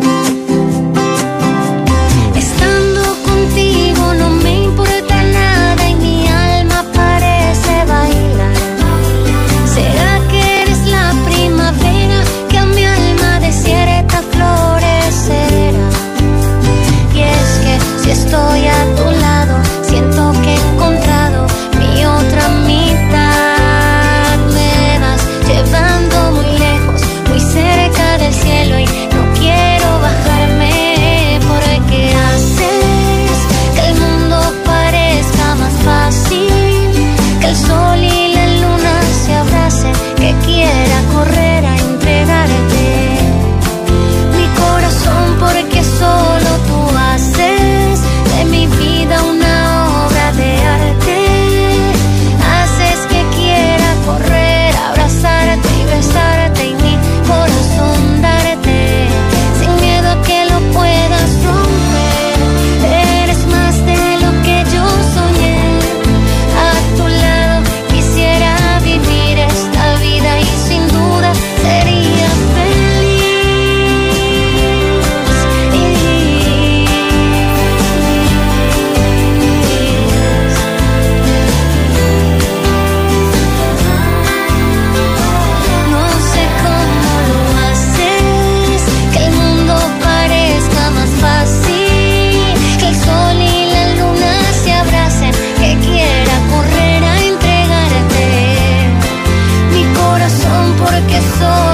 sol. 101.38 101.73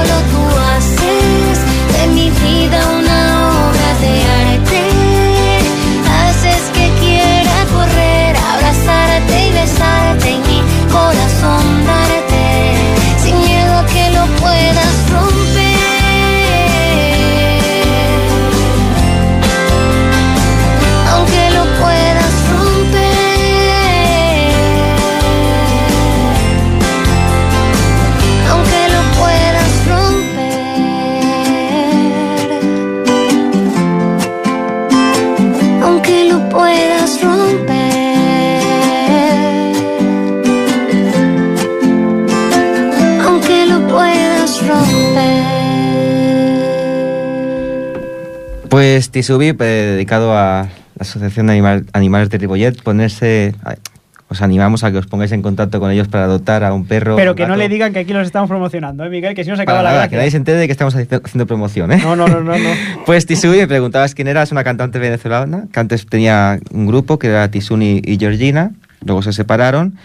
Pues 49.10 49.26
Tisubi, 49.26 49.48
eh, 49.48 49.54
dedicado 49.94 50.36
a 50.38 50.68
la 50.94 51.00
Asociación 51.02 51.46
de 51.48 51.52
Animal- 51.54 51.86
Animales 51.92 52.30
de 52.30 52.38
Ripollet, 52.38 52.80
ponerse... 52.82 53.54
a- 53.64 53.74
Os 54.32 54.42
animamos 54.42 54.84
a 54.84 54.92
que 54.92 54.98
os 54.98 55.08
pongáis 55.08 55.32
en 55.32 55.42
contacto 55.42 55.80
con 55.80 55.90
ellos 55.90 56.06
para 56.06 56.22
adoptar 56.22 56.62
a 56.62 56.72
un 56.72 56.86
perro. 56.86 57.16
Pero 57.16 57.32
un 57.32 57.36
que 57.36 57.48
no 57.48 57.56
le 57.56 57.68
digan 57.68 57.92
que 57.92 57.98
aquí 57.98 58.12
los 58.12 58.24
estamos 58.24 58.48
promocionando, 58.48 59.04
¿eh, 59.04 59.10
Miguel? 59.10 59.34
Que 59.34 59.42
si 59.42 59.50
no 59.50 59.56
se 59.56 59.62
acaba 59.62 59.78
Para 59.78 59.82
la 59.82 59.90
nada, 59.90 60.00
gracia. 60.02 60.10
que 60.10 60.16
nadie 60.18 60.30
se 60.30 60.36
entere 60.36 60.58
de 60.58 60.66
que 60.68 60.72
estamos 60.72 60.94
haciendo 60.94 61.46
promoción, 61.48 61.90
¿eh? 61.90 61.98
No, 62.00 62.14
no, 62.14 62.28
no, 62.28 62.40
no, 62.40 62.56
no. 62.56 62.70
Pues 63.06 63.26
Tisubi, 63.26 63.56
me 63.58 63.66
preguntabas 63.66 64.14
quién 64.14 64.28
era, 64.28 64.44
es 64.44 64.52
una 64.52 64.62
cantante 64.62 65.00
venezolana, 65.00 65.64
que 65.72 65.80
antes 65.80 66.06
tenía 66.06 66.60
un 66.70 66.86
grupo 66.86 67.18
que 67.18 67.26
era 67.26 67.50
Tisuni 67.50 68.02
y 68.04 68.18
Georgina, 68.18 68.70
luego 69.04 69.20
se 69.22 69.32
separaron. 69.32 69.96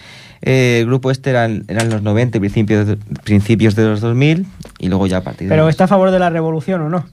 Eh, 0.42 0.80
el 0.80 0.88
grupo 0.88 1.12
este 1.12 1.30
eran, 1.30 1.64
eran 1.68 1.92
los 1.92 2.02
90, 2.02 2.38
y 2.38 2.40
principios 2.40 2.88
de, 2.88 2.98
principios 3.24 3.76
de 3.76 3.84
los 3.86 4.02
2000, 4.02 4.48
y 4.80 4.88
luego 4.90 5.06
ya 5.06 5.18
a 5.18 5.22
partir 5.22 5.48
de... 5.50 5.54
Pero 5.54 5.66
los- 5.66 5.70
está 5.70 5.84
a 5.84 5.88
favor 5.88 6.10
de 6.10 6.18
la 6.18 6.32
revolución 6.32 6.82
o 6.82 6.90
no. 6.90 7.06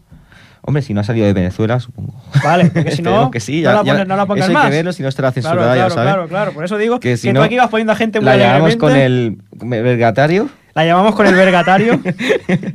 Hombre, 0.64 0.83
si 0.83 0.95
no 0.95 1.00
ha 1.00 1.04
salido 1.04 1.26
de 1.26 1.33
Venezuela, 1.33 1.81
supongo. 1.81 2.14
Vale, 2.45 2.71
porque 2.73 2.90
si 2.97 3.02
no, 3.02 3.31
que 3.33 3.40
sí, 3.40 3.62
no, 3.62 3.71
ya- 3.71 3.73
la 3.73 3.83
ya- 3.85 3.92
pones- 3.95 4.07
no 4.07 4.16
la 4.16 4.26
pongas 4.26 4.42
eso 4.45 4.50
hay 4.50 4.54
más. 4.54 4.64
que 4.66 4.76
verlo, 4.76 4.92
si 4.92 5.02
no 5.02 5.09
estará 5.09 5.33
Claro, 5.33 5.42
censurada, 5.49 5.69
ya 5.71 5.75
claro, 5.75 5.88
lo 5.88 5.95
saben. 5.95 6.12
claro, 6.12 6.28
claro. 6.28 6.52
Por 6.52 6.64
eso 6.64 6.78
digo 6.78 7.00
que, 7.00 7.11
Que 7.11 7.16
si 7.16 7.28
tú 7.28 7.35
no, 7.35 7.42
aquí 7.42 7.57
vas 7.57 7.69
poniendo 7.69 7.92
a 7.92 7.97
gente 7.97 8.21
muy 8.21 8.26
La 8.26 8.37
llamamos 8.37 8.76
con 8.76 8.95
el 8.97 9.38
vergatario. 9.52 10.49
La 10.75 10.85
llamamos 10.87 11.14
con 11.14 11.26
el 11.26 11.35
vergatario, 11.35 12.00
que 12.02 12.14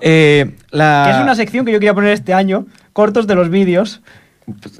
Eh, 0.00 0.50
la... 0.70 1.10
es 1.16 1.22
una 1.22 1.34
sección 1.34 1.64
que 1.64 1.72
yo 1.72 1.78
quería 1.78 1.94
poner 1.94 2.10
este 2.12 2.34
año, 2.34 2.66
cortos 2.92 3.26
de 3.26 3.34
los 3.36 3.48
vídeos. 3.50 4.02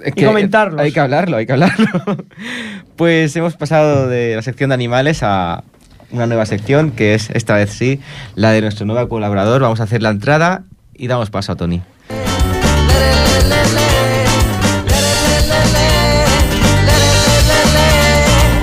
Es 0.05 0.13
y 0.17 0.25
comentarlos. 0.25 0.81
Hay 0.81 0.93
que 0.93 1.01
hablarlo, 1.01 1.37
hay 1.39 1.47
que 1.47 1.53
hablarlo. 1.53 1.87
pues 2.97 3.35
hemos 3.37 3.57
pasado 3.57 4.09
de 4.09 4.35
la 4.37 4.43
sección 4.43 4.71
de 4.71 4.75
animales 4.75 5.21
a 5.23 5.65
una 6.11 6.27
nueva 6.27 6.47
sección, 6.47 6.91
que 6.91 7.15
es 7.15 7.31
esta 7.31 7.55
vez 7.55 7.71
sí, 7.71 8.01
la 8.35 8.51
de 8.53 8.61
nuestro 8.61 8.85
nuevo 8.87 9.09
colaborador. 9.09 9.63
Vamos 9.63 9.81
a 9.81 9.85
hacer 9.85 10.03
la 10.03 10.11
entrada 10.11 10.63
y 10.95 11.07
damos 11.09 11.31
paso 11.31 11.53
a 11.53 11.57
Tony. 11.57 11.83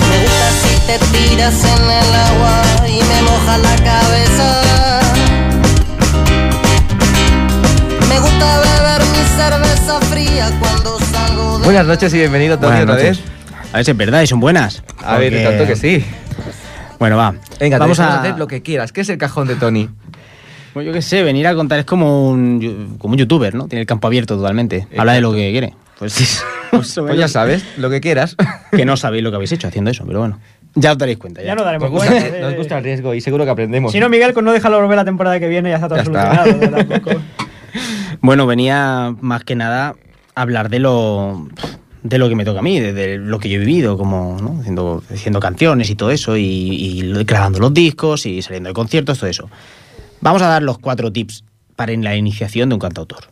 Me 0.09 0.17
gusta 0.23 0.47
si 0.61 0.73
te 0.87 0.97
tiras 1.17 1.63
en 1.63 1.83
el 1.83 2.15
agua 2.15 2.61
y 2.87 3.01
me 3.01 3.21
moja 3.23 3.57
la 3.57 3.75
cabeza. 3.77 4.61
Me 8.09 8.19
gusta 8.19 8.59
beber 8.59 9.01
mi 9.07 9.23
cerveza 9.37 10.01
fría 10.01 10.51
cuando 10.59 10.99
salgo 10.99 11.59
de 11.59 11.65
Buenas 11.65 11.85
noches 11.85 12.13
y 12.13 12.17
bienvenido 12.17 12.59
Tony 12.59 12.81
otra 12.81 12.95
vez. 12.95 13.19
A 13.71 13.77
ver 13.77 13.85
si 13.85 13.91
es 13.91 13.97
verdad 13.97 14.21
y 14.21 14.27
son 14.27 14.39
buenas. 14.39 14.83
A 15.03 15.17
ver, 15.17 15.31
Porque- 15.33 15.45
tanto 15.47 15.65
que 15.67 15.75
sí. 15.75 16.05
Bueno, 16.99 17.17
va. 17.17 17.33
Venga, 17.59 17.77
vamos 17.79 17.97
vamos 17.97 17.99
a 18.15 18.19
hacer 18.19 18.37
lo 18.37 18.47
que 18.47 18.61
quieras. 18.61 18.91
¿Qué 18.91 19.01
es 19.01 19.09
el 19.09 19.17
cajón 19.17 19.47
de 19.47 19.55
Tony? 19.55 19.89
Pues 20.73 20.85
yo 20.85 20.91
qué 20.93 21.01
sé, 21.01 21.23
venir 21.23 21.45
a 21.47 21.55
contar 21.55 21.79
es 21.79 21.85
como 21.85 22.29
un, 22.29 22.95
como 22.97 23.13
un 23.13 23.17
youtuber, 23.19 23.53
¿no? 23.53 23.67
Tiene 23.67 23.81
el 23.81 23.87
campo 23.87 24.07
abierto 24.07 24.35
totalmente. 24.37 24.87
Habla 24.97 25.13
de 25.13 25.21
lo 25.21 25.31
que 25.31 25.51
quiere. 25.51 25.73
Pues 25.99 26.13
sí. 26.13 26.25
o 26.71 26.77
Pues 27.05 27.17
ya 27.17 27.27
sabes, 27.27 27.63
lo 27.77 27.89
que 27.89 28.01
quieras. 28.01 28.35
Que 28.71 28.85
no 28.85 28.97
sabéis 28.97 29.23
lo 29.23 29.29
que 29.29 29.35
habéis 29.35 29.51
hecho 29.51 29.67
haciendo 29.67 29.91
eso, 29.91 30.03
pero 30.05 30.19
bueno. 30.19 30.39
Ya 30.75 30.93
os 30.93 30.97
daréis 30.97 31.19
cuenta. 31.19 31.41
Ya, 31.41 31.47
Ya 31.49 31.55
no 31.55 31.63
daremos 31.63 31.91
Nos 31.91 32.01
gusta, 32.01 32.19
cuenta. 32.19 32.39
nos 32.39 32.55
gusta 32.55 32.77
el 32.79 32.83
riesgo 32.83 33.13
y 33.13 33.21
seguro 33.21 33.45
que 33.45 33.51
aprendemos. 33.51 33.91
Si 33.91 33.99
no, 33.99 34.09
Miguel, 34.09 34.33
con 34.33 34.43
no 34.45 34.51
dejarlo 34.51 34.81
volver 34.81 34.97
la 34.97 35.05
temporada 35.05 35.39
que 35.39 35.47
viene 35.47 35.69
ya 35.69 35.75
está 35.75 35.87
todo 35.87 35.97
Ya 35.99 36.03
solucionado. 36.05 37.21
Bueno, 38.21 38.47
venía 38.47 39.15
más 39.21 39.43
que 39.43 39.55
nada 39.55 39.95
a 40.35 40.41
hablar 40.41 40.69
de 40.69 40.79
lo 40.79 41.47
de 42.03 42.17
lo 42.17 42.27
que 42.29 42.35
me 42.35 42.43
toca 42.45 42.59
a 42.59 42.61
mí, 42.61 42.79
de, 42.79 42.91
de 42.93 43.17
lo 43.17 43.39
que 43.39 43.47
yo 43.49 43.55
he 43.55 43.59
vivido, 43.59 43.97
como 43.97 44.37
¿no? 44.41 44.59
haciendo, 44.59 45.01
haciendo 45.11 45.39
canciones 45.39 45.89
y 45.89 45.95
todo 45.95 46.11
eso, 46.11 46.35
y, 46.35 46.43
y 46.43 47.23
grabando 47.23 47.59
los 47.59 47.73
discos 47.73 48.25
y 48.25 48.41
saliendo 48.41 48.67
de 48.69 48.73
conciertos, 48.73 49.19
todo 49.19 49.29
eso. 49.29 49.49
Vamos 50.23 50.41
a 50.41 50.47
dar 50.47 50.63
los 50.63 50.77
cuatro 50.77 51.11
tips 51.11 51.43
para 51.75 51.93
la 51.97 52.15
iniciación 52.15 52.69
de 52.69 52.75
un 52.75 52.79
cantautor. 52.79 53.25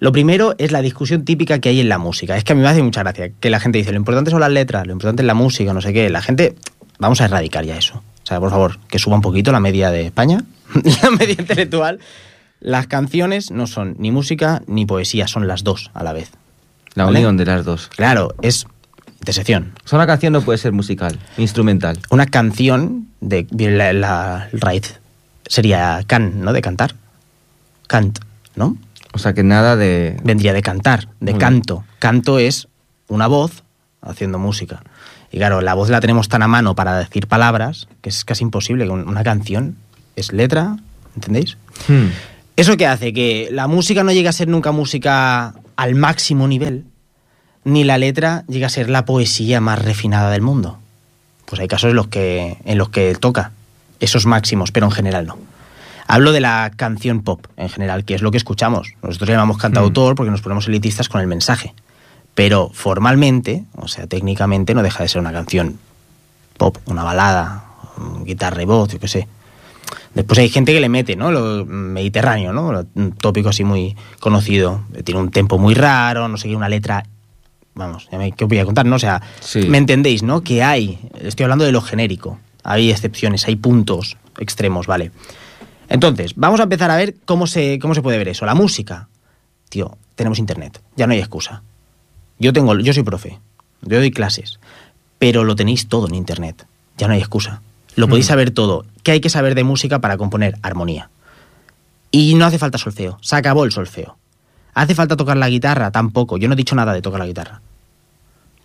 Lo 0.00 0.12
primero 0.12 0.54
es 0.58 0.70
la 0.70 0.82
discusión 0.82 1.24
típica 1.24 1.60
que 1.60 1.70
hay 1.70 1.80
en 1.80 1.88
la 1.88 1.96
música. 1.96 2.36
Es 2.36 2.44
que 2.44 2.52
a 2.52 2.56
mí 2.56 2.60
me 2.60 2.68
hace 2.68 2.82
mucha 2.82 3.02
gracia 3.02 3.30
que 3.40 3.48
la 3.48 3.58
gente 3.58 3.78
dice, 3.78 3.90
lo 3.90 3.96
importante 3.96 4.30
son 4.30 4.40
las 4.40 4.50
letras, 4.50 4.86
lo 4.86 4.92
importante 4.92 5.22
es 5.22 5.26
la 5.26 5.32
música, 5.32 5.72
no 5.72 5.80
sé 5.80 5.94
qué. 5.94 6.10
La 6.10 6.20
gente, 6.20 6.56
vamos 6.98 7.22
a 7.22 7.24
erradicar 7.24 7.64
ya 7.64 7.78
eso. 7.78 8.02
O 8.22 8.26
sea, 8.26 8.38
por 8.38 8.50
favor, 8.50 8.78
que 8.86 8.98
suba 8.98 9.16
un 9.16 9.22
poquito 9.22 9.50
la 9.50 9.60
media 9.60 9.90
de 9.90 10.04
España, 10.04 10.44
la 11.02 11.10
media 11.10 11.36
intelectual. 11.38 12.00
Las 12.60 12.86
canciones 12.86 13.50
no 13.50 13.66
son 13.66 13.96
ni 13.98 14.10
música 14.10 14.60
ni 14.66 14.84
poesía, 14.84 15.26
son 15.26 15.48
las 15.48 15.64
dos 15.64 15.90
a 15.94 16.04
la 16.04 16.12
vez. 16.12 16.32
La 16.96 17.06
¿Vale? 17.06 17.20
unión 17.20 17.38
de 17.38 17.46
las 17.46 17.64
dos. 17.64 17.88
Claro, 17.88 18.34
es 18.42 18.66
intersección. 19.20 19.72
O 19.86 19.88
sea, 19.88 19.96
una 19.96 20.06
canción 20.06 20.34
no 20.34 20.42
puede 20.42 20.58
ser 20.58 20.72
musical, 20.72 21.18
instrumental. 21.38 21.98
Una 22.10 22.26
canción 22.26 23.08
de 23.22 23.46
viene 23.50 23.78
la, 23.78 23.94
la 23.94 24.48
raíz 24.52 25.00
sería 25.46 26.02
can, 26.06 26.40
¿no? 26.42 26.52
De 26.52 26.62
cantar. 26.62 26.94
Cant, 27.86 28.18
¿no? 28.56 28.76
O 29.12 29.18
sea, 29.18 29.32
que 29.32 29.42
nada 29.42 29.76
de... 29.76 30.16
Vendría 30.24 30.52
de 30.52 30.62
cantar, 30.62 31.08
de 31.20 31.32
Muy 31.32 31.40
canto. 31.40 31.84
Canto 31.98 32.38
es 32.38 32.68
una 33.08 33.26
voz 33.26 33.62
haciendo 34.02 34.38
música. 34.38 34.82
Y 35.30 35.38
claro, 35.38 35.60
la 35.60 35.74
voz 35.74 35.88
la 35.88 36.00
tenemos 36.00 36.28
tan 36.28 36.42
a 36.42 36.48
mano 36.48 36.74
para 36.74 36.98
decir 36.98 37.26
palabras 37.26 37.88
que 38.00 38.08
es 38.08 38.24
casi 38.24 38.44
imposible. 38.44 38.88
Una 38.88 39.22
canción 39.22 39.76
es 40.16 40.32
letra, 40.32 40.76
¿entendéis? 41.14 41.56
Hmm. 41.88 42.08
¿Eso 42.56 42.76
que 42.76 42.86
hace? 42.86 43.12
Que 43.12 43.48
la 43.50 43.66
música 43.66 44.04
no 44.04 44.12
llegue 44.12 44.28
a 44.28 44.32
ser 44.32 44.48
nunca 44.48 44.72
música 44.72 45.54
al 45.76 45.94
máximo 45.94 46.46
nivel, 46.46 46.84
ni 47.64 47.82
la 47.84 47.98
letra 47.98 48.44
llega 48.48 48.66
a 48.68 48.70
ser 48.70 48.90
la 48.90 49.04
poesía 49.04 49.60
más 49.60 49.82
refinada 49.82 50.30
del 50.30 50.42
mundo. 50.42 50.78
Pues 51.46 51.60
hay 51.60 51.68
casos 51.68 51.90
en 51.90 51.96
los 51.96 52.08
que, 52.08 52.58
en 52.64 52.78
los 52.78 52.90
que 52.90 53.14
toca 53.14 53.52
esos 54.00 54.26
máximos, 54.26 54.70
pero 54.72 54.86
en 54.86 54.92
general 54.92 55.26
no. 55.26 55.38
Hablo 56.06 56.32
de 56.32 56.40
la 56.40 56.70
canción 56.76 57.22
pop 57.22 57.46
en 57.56 57.68
general, 57.70 58.04
que 58.04 58.14
es 58.14 58.22
lo 58.22 58.30
que 58.30 58.36
escuchamos. 58.36 58.92
Nosotros 59.02 59.30
llamamos 59.30 59.56
cantautor 59.58 60.14
porque 60.14 60.30
nos 60.30 60.42
ponemos 60.42 60.68
elitistas 60.68 61.08
con 61.08 61.20
el 61.20 61.26
mensaje. 61.26 61.74
Pero 62.34 62.70
formalmente, 62.74 63.64
o 63.76 63.88
sea, 63.88 64.06
técnicamente, 64.06 64.74
no 64.74 64.82
deja 64.82 65.02
de 65.02 65.08
ser 65.08 65.20
una 65.20 65.32
canción 65.32 65.78
pop, 66.58 66.76
una 66.86 67.02
balada, 67.04 67.64
un 67.96 68.24
guitarra 68.24 68.62
y 68.62 68.66
voz, 68.66 68.90
yo 68.92 68.98
qué 68.98 69.08
sé. 69.08 69.28
Después 70.14 70.38
hay 70.38 70.48
gente 70.48 70.72
que 70.72 70.80
le 70.80 70.88
mete, 70.88 71.16
¿no? 71.16 71.30
Lo 71.32 71.64
mediterráneo, 71.64 72.52
¿no? 72.52 72.72
Lo- 72.72 72.86
Un 72.94 73.12
tópico 73.12 73.48
así 73.48 73.64
muy 73.64 73.96
conocido. 74.20 74.82
Tiene 75.04 75.20
un 75.20 75.30
tempo 75.30 75.58
muy 75.58 75.74
raro, 75.74 76.28
no 76.28 76.36
sé 76.36 76.48
qué, 76.48 76.56
una 76.56 76.68
letra. 76.68 77.04
Vamos, 77.74 78.08
ya 78.12 78.18
me, 78.18 78.30
¿qué 78.32 78.44
os 78.44 78.48
voy 78.48 78.58
a 78.58 78.64
contar? 78.64 78.86
¿No? 78.86 78.96
O 78.96 79.00
sea, 79.00 79.20
Sí. 79.40 79.60
me 79.68 79.78
entendéis, 79.78 80.22
¿no? 80.22 80.42
Que 80.42 80.62
hay. 80.62 80.98
Estoy 81.20 81.44
hablando 81.44 81.64
de 81.64 81.72
lo 81.72 81.80
genérico. 81.80 82.38
Hay 82.64 82.90
excepciones, 82.90 83.46
hay 83.46 83.56
puntos 83.56 84.16
extremos, 84.38 84.86
¿vale? 84.86 85.12
Entonces, 85.88 86.32
vamos 86.36 86.60
a 86.60 86.64
empezar 86.64 86.90
a 86.90 86.96
ver 86.96 87.14
cómo 87.24 87.46
se, 87.46 87.78
cómo 87.78 87.94
se 87.94 88.02
puede 88.02 88.18
ver 88.18 88.28
eso. 88.28 88.46
La 88.46 88.54
música. 88.54 89.08
Tío, 89.68 89.96
tenemos 90.14 90.38
internet. 90.38 90.82
Ya 90.96 91.06
no 91.06 91.12
hay 91.12 91.20
excusa. 91.20 91.62
Yo 92.38 92.52
tengo, 92.52 92.78
yo 92.78 92.92
soy 92.92 93.02
profe. 93.02 93.38
Yo 93.82 93.98
doy 93.98 94.10
clases. 94.10 94.58
Pero 95.18 95.44
lo 95.44 95.56
tenéis 95.56 95.88
todo 95.88 96.08
en 96.08 96.14
internet. 96.14 96.66
Ya 96.96 97.06
no 97.06 97.14
hay 97.14 97.20
excusa. 97.20 97.62
Lo 97.96 98.08
podéis 98.08 98.26
saber 98.26 98.50
todo. 98.50 98.86
¿Qué 99.02 99.12
hay 99.12 99.20
que 99.20 99.30
saber 99.30 99.54
de 99.54 99.62
música 99.62 100.00
para 100.00 100.16
componer? 100.16 100.56
Armonía. 100.62 101.10
Y 102.10 102.34
no 102.34 102.44
hace 102.44 102.58
falta 102.58 102.78
solfeo. 102.78 103.18
Se 103.20 103.36
acabó 103.36 103.64
el 103.64 103.72
solfeo. 103.72 104.16
¿Hace 104.72 104.94
falta 104.94 105.16
tocar 105.16 105.36
la 105.36 105.48
guitarra? 105.48 105.90
Tampoco. 105.92 106.38
Yo 106.38 106.48
no 106.48 106.54
he 106.54 106.56
dicho 106.56 106.74
nada 106.74 106.92
de 106.92 107.02
tocar 107.02 107.20
la 107.20 107.26
guitarra. 107.26 107.60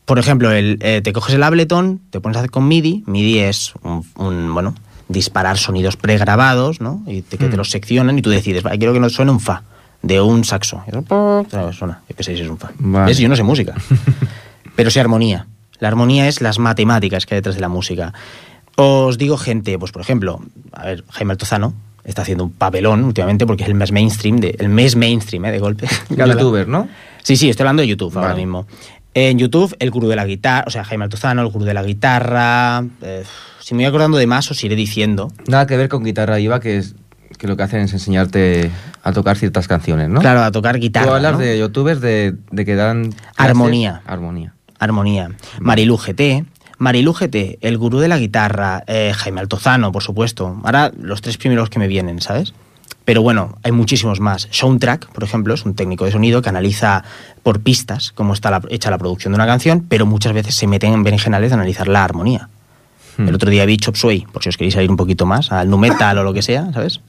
Por 0.10 0.18
ejemplo, 0.18 0.52
el, 0.52 0.80
eh, 0.82 1.02
te 1.04 1.14
coges 1.14 1.36
el 1.36 1.44
Ableton, 1.44 2.02
te 2.10 2.20
pones 2.20 2.36
a 2.36 2.40
hacer 2.40 2.50
con 2.50 2.68
MIDI. 2.68 3.04
MIDI 3.06 3.42
es 3.42 3.74
un, 3.84 4.04
un, 4.16 4.52
bueno, 4.56 4.74
disparar 5.08 5.60
sonidos 5.60 5.98
pregrabados, 5.98 6.82
¿no? 6.82 7.04
Y 7.06 7.22
te, 7.22 7.38
que 7.38 7.46
te 7.48 7.54
Mm. 7.54 7.58
los 7.58 7.70
seccionan 7.70 8.18
y 8.18 8.24
tú 8.24 8.32
decides, 8.32 8.64
vale, 8.64 8.80
quiero 8.80 8.92
que 8.92 9.00
no 9.00 9.08
suene 9.12 9.30
un 9.30 9.40
fa 9.40 9.62
de 10.02 10.20
un 10.20 10.44
saxo. 10.46 10.82
Y 10.88 10.90
eso, 10.90 11.04
¡pum! 11.04 11.46
suena, 11.74 12.02
yo 12.10 12.16
qué 12.16 12.24
sé 12.24 12.36
si 12.36 12.42
es 12.42 12.50
un 12.50 12.58
fa. 12.58 12.72
Vale. 12.80 13.06
¿Ves? 13.06 13.20
Yo 13.20 13.30
no 13.30 13.36
sé 13.36 13.44
música. 13.44 13.76
Pero 14.76 14.90
sí 14.90 14.98
armonía. 14.98 15.46
La 15.78 15.90
armonía 15.90 16.28
es 16.28 16.42
las 16.42 16.58
matemáticas 16.58 17.28
que 17.28 17.36
hay 17.36 17.38
detrás 17.42 17.54
de 17.54 17.62
la 17.62 17.70
música. 17.70 18.12
Os 18.78 19.20
digo 19.20 19.38
gente, 19.38 19.78
pues 19.78 19.92
por 19.92 20.02
ejemplo, 20.02 20.42
a 20.74 20.86
ver, 20.86 21.04
Jaime 21.12 21.34
Altozano 21.34 21.76
está 22.04 22.24
haciendo 22.24 22.46
un 22.46 22.52
papelón 22.52 23.04
últimamente 23.04 23.46
porque 23.46 23.62
es 23.62 23.70
el 23.70 23.76
más 23.76 23.92
mainstream, 23.92 24.38
de, 24.38 24.56
el 24.58 24.70
más 24.70 24.96
mainstream, 24.96 25.46
¿eh? 25.46 25.52
de 25.52 25.60
golpe. 25.60 25.88
Youtuber, 26.10 26.68
¿no? 26.68 26.88
Sí, 27.22 27.36
sí, 27.38 27.50
estoy 27.50 27.66
hablando 27.66 27.82
de 27.82 27.88
YouTube 27.88 28.18
ahora 28.18 28.34
mismo. 28.34 28.66
En 29.28 29.38
YouTube, 29.38 29.76
el 29.80 29.92
gurú 29.92 30.08
de 30.08 30.16
la 30.16 30.26
guitarra, 30.26 30.64
o 30.68 30.70
sea, 30.70 30.84
Jaime 30.86 31.04
Altozano, 31.04 31.42
el 31.42 31.50
gurú 31.50 31.66
de 31.66 31.74
la 31.74 31.84
guitarra. 31.84 32.84
eh, 33.02 33.24
si 33.60 33.76
me 33.76 33.84
voy 33.84 33.90
acordando 33.90 34.18
de 34.18 34.26
más, 34.28 34.50
os 34.50 34.64
iré 34.64 34.76
diciendo. 34.76 35.32
Nada 35.48 35.68
que 35.68 35.76
ver 35.78 35.90
con 35.90 36.04
guitarra 36.04 36.40
IVA, 36.40 36.60
que 36.62 36.78
es 36.78 36.96
que 37.38 37.48
lo 37.48 37.58
que 37.58 37.64
hacen 37.64 37.82
es 37.82 37.92
enseñarte 37.94 38.72
a 39.04 39.12
tocar 39.12 39.38
ciertas 39.38 39.68
canciones, 39.68 40.10
¿no? 40.10 40.22
Claro, 40.22 40.42
a 40.42 40.52
tocar 40.52 40.80
guitarra. 40.80 41.06
Tú 41.08 41.14
hablas 41.14 41.34
¿no? 41.34 41.38
de 41.40 41.60
youtubers 41.60 42.00
de, 42.02 42.36
de 42.52 42.66
que 42.66 42.76
dan... 42.76 43.12
clases- 43.12 43.36
Armonía. 43.36 44.02
Armonía. 44.06 44.54
Armonía. 44.80 45.30
Marilu 45.60 45.98
GT. 45.98 46.46
Marilu 46.78 47.14
GT, 47.14 47.58
el 47.60 47.78
gurú 47.78 48.00
de 48.00 48.08
la 48.08 48.18
guitarra, 48.18 48.84
eh, 48.88 49.12
Jaime 49.14 49.42
Altozano, 49.42 49.92
por 49.92 50.02
supuesto. 50.02 50.60
Ahora 50.64 50.92
los 50.98 51.22
tres 51.22 51.38
primeros 51.38 51.70
que 51.70 51.78
me 51.78 51.88
vienen, 51.90 52.22
¿sabes? 52.22 52.54
Pero 53.10 53.24
bueno, 53.24 53.56
hay 53.64 53.72
muchísimos 53.72 54.20
más. 54.20 54.48
Soundtrack, 54.52 55.08
por 55.12 55.24
ejemplo, 55.24 55.56
es 55.56 55.66
un 55.66 55.74
técnico 55.74 56.06
de 56.06 56.12
sonido 56.12 56.44
que 56.44 56.50
analiza 56.50 57.04
por 57.42 57.60
pistas 57.60 58.12
cómo 58.12 58.34
está 58.34 58.52
la- 58.52 58.62
hecha 58.70 58.92
la 58.92 59.00
producción 59.00 59.34
de 59.34 59.38
una 59.38 59.48
canción, 59.48 59.84
pero 59.90 60.06
muchas 60.06 60.32
veces 60.32 60.54
se 60.54 60.68
meten 60.68 60.94
en 60.94 61.02
berenjenales 61.04 61.50
de 61.50 61.56
analizar 61.56 61.88
la 61.88 62.04
armonía. 62.04 62.50
Hmm. 63.18 63.28
El 63.28 63.34
otro 63.34 63.50
día 63.50 63.66
vi 63.66 63.78
Chop 63.78 63.96
Suey, 63.96 64.28
por 64.32 64.44
si 64.44 64.50
os 64.50 64.58
queréis 64.58 64.76
salir 64.76 64.92
un 64.92 64.96
poquito 64.96 65.26
más, 65.26 65.52
al 65.52 65.72
nu 65.72 65.80
metal 65.80 66.20
o 66.20 66.24
lo 66.24 66.34
que 66.36 66.44
sea, 66.44 66.72
¿sabes? 66.72 67.02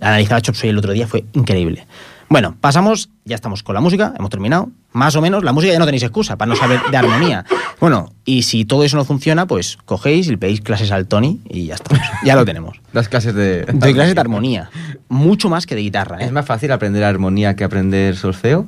Analizaba 0.00 0.40
Chop 0.40 0.54
Suey 0.54 0.70
el 0.70 0.78
otro 0.78 0.92
día, 0.94 1.06
fue 1.06 1.26
increíble. 1.34 1.86
Bueno, 2.32 2.56
pasamos, 2.58 3.10
ya 3.26 3.34
estamos 3.34 3.62
con 3.62 3.74
la 3.74 3.82
música, 3.82 4.14
hemos 4.18 4.30
terminado. 4.30 4.70
Más 4.92 5.14
o 5.16 5.20
menos, 5.20 5.44
la 5.44 5.52
música 5.52 5.74
ya 5.74 5.78
no 5.78 5.84
tenéis 5.84 6.02
excusa 6.02 6.38
para 6.38 6.48
no 6.48 6.56
saber 6.56 6.80
de 6.90 6.96
armonía. 6.96 7.44
Bueno, 7.78 8.12
y 8.24 8.42
si 8.42 8.64
todo 8.64 8.84
eso 8.84 8.96
no 8.96 9.04
funciona, 9.04 9.46
pues 9.46 9.76
cogéis 9.84 10.28
y 10.28 10.30
le 10.30 10.38
pedís 10.38 10.60
clases 10.60 10.92
al 10.92 11.08
Tony 11.08 11.40
y 11.48 11.66
ya 11.66 11.74
estamos. 11.74 12.00
Ya 12.24 12.36
lo 12.36 12.44
tenemos. 12.44 12.80
Las 12.92 13.08
clases 13.08 13.34
de... 13.34 13.64
Doy 13.64 13.92
clases 13.92 14.14
de 14.14 14.20
armonía. 14.20 14.70
Mucho 15.08 15.48
más 15.48 15.66
que 15.66 15.74
de 15.74 15.80
guitarra, 15.80 16.18
¿eh? 16.20 16.26
¿Es 16.26 16.30
más 16.30 16.46
fácil 16.46 16.70
aprender 16.70 17.02
armonía 17.02 17.56
que 17.56 17.64
aprender 17.64 18.14
solfeo? 18.14 18.66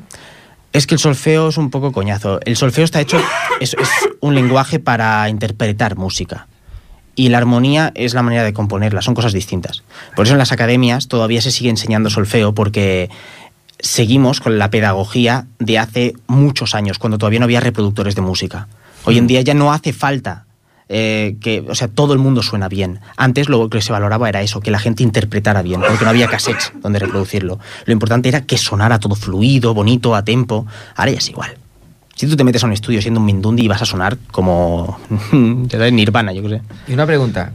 Es 0.72 0.88
que 0.88 0.96
el 0.96 0.98
solfeo 0.98 1.48
es 1.48 1.58
un 1.58 1.70
poco 1.70 1.92
coñazo. 1.92 2.40
El 2.44 2.56
solfeo 2.56 2.84
está 2.84 3.00
hecho, 3.00 3.20
es, 3.60 3.74
es 3.74 3.88
un 4.18 4.34
lenguaje 4.34 4.80
para 4.80 5.28
interpretar 5.28 5.96
música. 5.96 6.48
Y 7.16 7.28
la 7.28 7.38
armonía 7.38 7.92
es 7.94 8.14
la 8.14 8.22
manera 8.22 8.42
de 8.42 8.52
componerla, 8.52 9.00
son 9.00 9.14
cosas 9.14 9.32
distintas. 9.32 9.84
Por 10.16 10.26
eso 10.26 10.34
en 10.34 10.38
las 10.38 10.50
academias 10.50 11.06
todavía 11.06 11.40
se 11.40 11.52
sigue 11.52 11.70
enseñando 11.70 12.10
solfeo 12.10 12.52
porque 12.52 13.10
seguimos 13.84 14.40
con 14.40 14.58
la 14.58 14.70
pedagogía 14.70 15.46
de 15.58 15.78
hace 15.78 16.14
muchos 16.26 16.74
años, 16.74 16.98
cuando 16.98 17.18
todavía 17.18 17.38
no 17.38 17.44
había 17.44 17.60
reproductores 17.60 18.14
de 18.14 18.22
música. 18.22 18.66
Hoy 19.04 19.18
en 19.18 19.26
día 19.26 19.42
ya 19.42 19.52
no 19.52 19.72
hace 19.72 19.92
falta 19.92 20.46
eh, 20.88 21.36
que, 21.40 21.62
o 21.68 21.74
sea, 21.74 21.88
todo 21.88 22.14
el 22.14 22.18
mundo 22.18 22.42
suena 22.42 22.68
bien. 22.68 23.00
Antes 23.16 23.50
lo 23.50 23.68
que 23.68 23.82
se 23.82 23.92
valoraba 23.92 24.28
era 24.28 24.40
eso, 24.40 24.60
que 24.60 24.70
la 24.70 24.78
gente 24.78 25.02
interpretara 25.02 25.60
bien, 25.60 25.82
porque 25.86 26.04
no 26.04 26.10
había 26.10 26.28
cassettes 26.28 26.72
donde 26.82 26.98
reproducirlo. 26.98 27.60
Lo 27.84 27.92
importante 27.92 28.30
era 28.30 28.40
que 28.40 28.56
sonara 28.56 28.98
todo 28.98 29.14
fluido, 29.14 29.74
bonito, 29.74 30.14
a 30.14 30.24
tempo. 30.24 30.66
Ahora 30.96 31.12
ya 31.12 31.18
es 31.18 31.28
igual. 31.28 31.56
Si 32.14 32.26
tú 32.26 32.36
te 32.36 32.44
metes 32.44 32.62
a 32.64 32.66
un 32.66 32.72
estudio 32.72 33.02
siendo 33.02 33.20
un 33.20 33.26
mindundi 33.26 33.64
y 33.64 33.68
vas 33.68 33.82
a 33.82 33.86
sonar 33.86 34.16
como 34.30 34.98
Nirvana, 35.32 36.32
yo 36.32 36.48
sé. 36.48 36.62
Y 36.88 36.94
una 36.94 37.04
pregunta. 37.04 37.52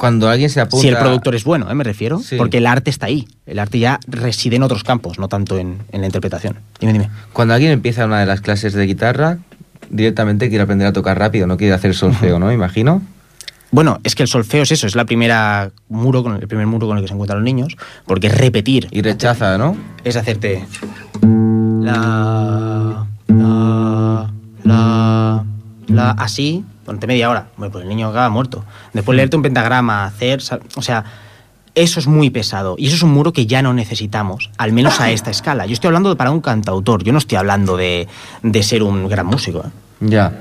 Cuando 0.00 0.30
alguien 0.30 0.48
se 0.48 0.62
apunta... 0.62 0.80
Si 0.80 0.88
el 0.88 0.96
productor 0.96 1.34
es 1.34 1.44
bueno, 1.44 1.70
¿eh? 1.70 1.74
me 1.74 1.84
refiero, 1.84 2.20
Sí. 2.20 2.36
porque 2.36 2.56
el 2.56 2.66
arte 2.66 2.88
está 2.88 3.04
ahí. 3.04 3.28
El 3.44 3.58
arte 3.58 3.78
ya 3.78 4.00
reside 4.06 4.56
en 4.56 4.62
otros 4.62 4.82
campos, 4.82 5.18
no 5.18 5.28
tanto 5.28 5.58
en, 5.58 5.76
en 5.92 6.00
la 6.00 6.06
interpretación. 6.06 6.56
Dime, 6.80 6.94
dime. 6.94 7.10
Cuando 7.34 7.52
alguien 7.52 7.70
empieza 7.70 8.06
una 8.06 8.18
de 8.18 8.24
las 8.24 8.40
clases 8.40 8.72
de 8.72 8.86
guitarra, 8.86 9.36
directamente 9.90 10.48
quiere 10.48 10.64
aprender 10.64 10.88
a 10.88 10.94
tocar 10.94 11.18
rápido, 11.18 11.46
no 11.46 11.58
quiere 11.58 11.74
hacer 11.74 11.94
solfeo, 11.94 12.38
¿no? 12.38 12.50
Imagino. 12.50 13.02
Bueno, 13.72 14.00
es 14.02 14.14
que 14.14 14.22
el 14.22 14.28
solfeo 14.30 14.62
es 14.62 14.72
eso, 14.72 14.86
es 14.86 14.94
la 14.96 15.04
primera 15.04 15.70
muro 15.90 16.22
con 16.22 16.34
el 16.34 16.48
primer 16.48 16.66
muro 16.66 16.86
con 16.88 16.96
el 16.96 17.04
que 17.04 17.08
se 17.08 17.12
encuentran 17.12 17.40
los 17.40 17.44
niños, 17.44 17.76
porque 18.06 18.28
es 18.28 18.38
repetir, 18.38 18.88
Y 18.90 19.02
rechaza, 19.02 19.58
¿no? 19.58 19.76
es 20.02 20.16
hacerte 20.16 20.64
la 21.82 23.06
la 23.28 24.30
la 24.64 25.44
la 25.88 26.10
así 26.12 26.64
durante 26.90 27.06
media 27.06 27.30
hora. 27.30 27.46
Bueno, 27.56 27.70
pues 27.72 27.82
el 27.84 27.88
niño 27.88 28.08
acaba 28.08 28.28
muerto. 28.28 28.64
Después 28.92 29.14
leerte 29.16 29.36
un 29.36 29.42
pentagrama, 29.42 30.04
hacer, 30.04 30.40
o 30.76 30.82
sea, 30.82 31.04
eso 31.76 32.00
es 32.00 32.06
muy 32.08 32.30
pesado 32.30 32.74
y 32.76 32.88
eso 32.88 32.96
es 32.96 33.02
un 33.02 33.12
muro 33.12 33.32
que 33.32 33.46
ya 33.46 33.62
no 33.62 33.72
necesitamos, 33.72 34.50
al 34.58 34.72
menos 34.72 35.00
a 35.00 35.10
esta 35.12 35.30
escala. 35.30 35.66
Yo 35.66 35.72
estoy 35.72 35.88
hablando 35.88 36.08
de 36.08 36.16
para 36.16 36.32
un 36.32 36.40
cantautor, 36.40 37.04
yo 37.04 37.12
no 37.12 37.18
estoy 37.18 37.38
hablando 37.38 37.76
de, 37.76 38.08
de 38.42 38.62
ser 38.64 38.82
un 38.82 39.08
gran 39.08 39.26
músico. 39.26 39.60
¿eh? 39.60 39.70
Ya. 40.00 40.32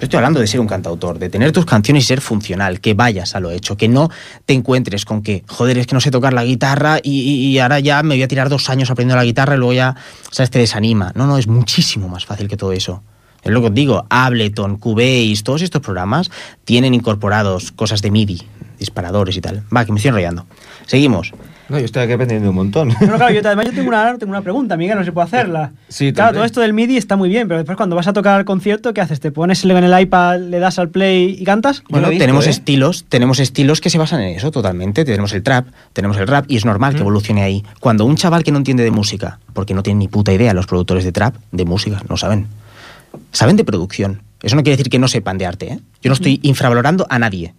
Yo 0.00 0.06
estoy 0.06 0.16
hablando 0.16 0.40
de 0.40 0.46
ser 0.48 0.58
un 0.60 0.66
cantautor, 0.66 1.18
de 1.18 1.28
tener 1.28 1.52
tus 1.52 1.64
canciones 1.66 2.02
y 2.04 2.06
ser 2.06 2.20
funcional, 2.22 2.80
que 2.80 2.94
vayas 2.94 3.36
a 3.36 3.40
lo 3.40 3.50
hecho, 3.52 3.76
que 3.76 3.86
no 3.86 4.08
te 4.46 4.54
encuentres 4.54 5.04
con 5.04 5.22
que, 5.22 5.44
joder, 5.46 5.76
es 5.78 5.86
que 5.86 5.94
no 5.94 6.00
sé 6.00 6.10
tocar 6.10 6.32
la 6.32 6.42
guitarra 6.42 6.98
y, 7.02 7.20
y- 7.20 7.46
y 7.50 7.58
ahora 7.60 7.78
ya 7.78 8.02
me 8.02 8.14
voy 8.16 8.22
a 8.22 8.26
tirar 8.28 8.48
dos 8.48 8.68
años 8.70 8.90
aprendiendo 8.90 9.16
la 9.16 9.24
guitarra 9.24 9.54
y 9.54 9.58
luego 9.58 9.74
ya, 9.74 9.94
¿sabes? 10.30 10.50
Te 10.50 10.58
desanima. 10.58 11.12
No, 11.14 11.26
no, 11.28 11.36
es 11.38 11.46
muchísimo 11.46 12.08
más 12.08 12.24
fácil 12.26 12.48
que 12.48 12.56
todo 12.56 12.72
eso. 12.72 13.02
Es 13.42 13.50
lo 13.50 13.60
que 13.60 13.66
os 13.68 13.74
digo, 13.74 14.06
Ableton, 14.08 14.76
Cubase, 14.76 15.42
todos 15.42 15.62
estos 15.62 15.80
programas 15.80 16.30
tienen 16.64 16.94
incorporados 16.94 17.72
cosas 17.72 18.00
de 18.00 18.10
MIDI, 18.10 18.42
disparadores 18.78 19.36
y 19.36 19.40
tal. 19.40 19.62
Va, 19.74 19.84
que 19.84 19.92
me 19.92 19.98
estoy 19.98 20.10
enrollando. 20.10 20.46
Seguimos. 20.86 21.32
No, 21.68 21.78
yo 21.78 21.84
estoy 21.84 22.02
aquí 22.02 22.12
aprendiendo 22.12 22.50
un 22.50 22.56
montón. 22.56 22.94
Bueno, 22.98 23.16
claro, 23.16 23.32
yo, 23.32 23.40
además 23.44 23.66
yo 23.66 23.72
tengo 23.72 23.88
una, 23.88 24.18
tengo 24.18 24.30
una 24.30 24.42
pregunta, 24.42 24.76
Miguel, 24.76 24.96
no 24.96 25.02
sé 25.02 25.06
si 25.06 25.10
puedo 25.12 25.24
hacerla. 25.24 25.72
Sí, 25.88 26.12
claro, 26.12 26.32
todo 26.32 26.44
esto 26.44 26.60
del 26.60 26.72
MIDI 26.72 26.96
está 26.96 27.16
muy 27.16 27.28
bien, 27.28 27.48
pero 27.48 27.58
después 27.58 27.76
cuando 27.76 27.96
vas 27.96 28.06
a 28.06 28.14
tocar 28.14 28.38
al 28.38 28.46
concierto, 28.46 28.94
¿qué 28.94 29.02
haces? 29.02 29.20
¿Te 29.20 29.30
pones 29.30 29.62
en 29.64 29.70
el 29.70 30.00
iPad, 30.00 30.40
le 30.40 30.58
das 30.58 30.78
al 30.78 30.88
play 30.88 31.36
y 31.38 31.44
cantas? 31.44 31.82
Bueno, 31.88 32.08
visto, 32.08 32.22
tenemos 32.22 32.46
¿eh? 32.46 32.50
estilos, 32.50 33.04
tenemos 33.08 33.40
estilos 33.40 33.80
que 33.80 33.90
se 33.90 33.98
basan 33.98 34.22
en 34.22 34.36
eso 34.36 34.50
totalmente. 34.50 35.04
Tenemos 35.04 35.32
el 35.34 35.42
trap, 35.42 35.66
tenemos 35.92 36.16
el 36.16 36.26
rap 36.26 36.46
y 36.48 36.56
es 36.56 36.64
normal 36.64 36.94
que 36.94 37.00
evolucione 37.00 37.42
ahí. 37.42 37.62
Cuando 37.80 38.06
un 38.06 38.16
chaval 38.16 38.42
que 38.42 38.52
no 38.52 38.58
entiende 38.58 38.84
de 38.84 38.90
música, 38.90 39.38
porque 39.52 39.74
no 39.74 39.82
tiene 39.82 39.98
ni 39.98 40.08
puta 40.08 40.32
idea 40.32 40.54
los 40.54 40.66
productores 40.66 41.04
de 41.04 41.12
trap, 41.12 41.34
de 41.50 41.64
música, 41.66 42.02
no 42.08 42.16
saben. 42.16 42.46
Saben 43.32 43.56
de 43.56 43.64
producción. 43.64 44.22
Eso 44.42 44.56
no 44.56 44.62
quiere 44.62 44.76
decir 44.76 44.90
que 44.90 44.98
no 44.98 45.08
sepan 45.08 45.38
de 45.38 45.46
arte, 45.46 45.72
¿eh? 45.74 45.78
Yo 46.02 46.08
no 46.08 46.14
estoy 46.14 46.40
infravalorando 46.42 47.06
a 47.08 47.18
nadie. 47.18 47.54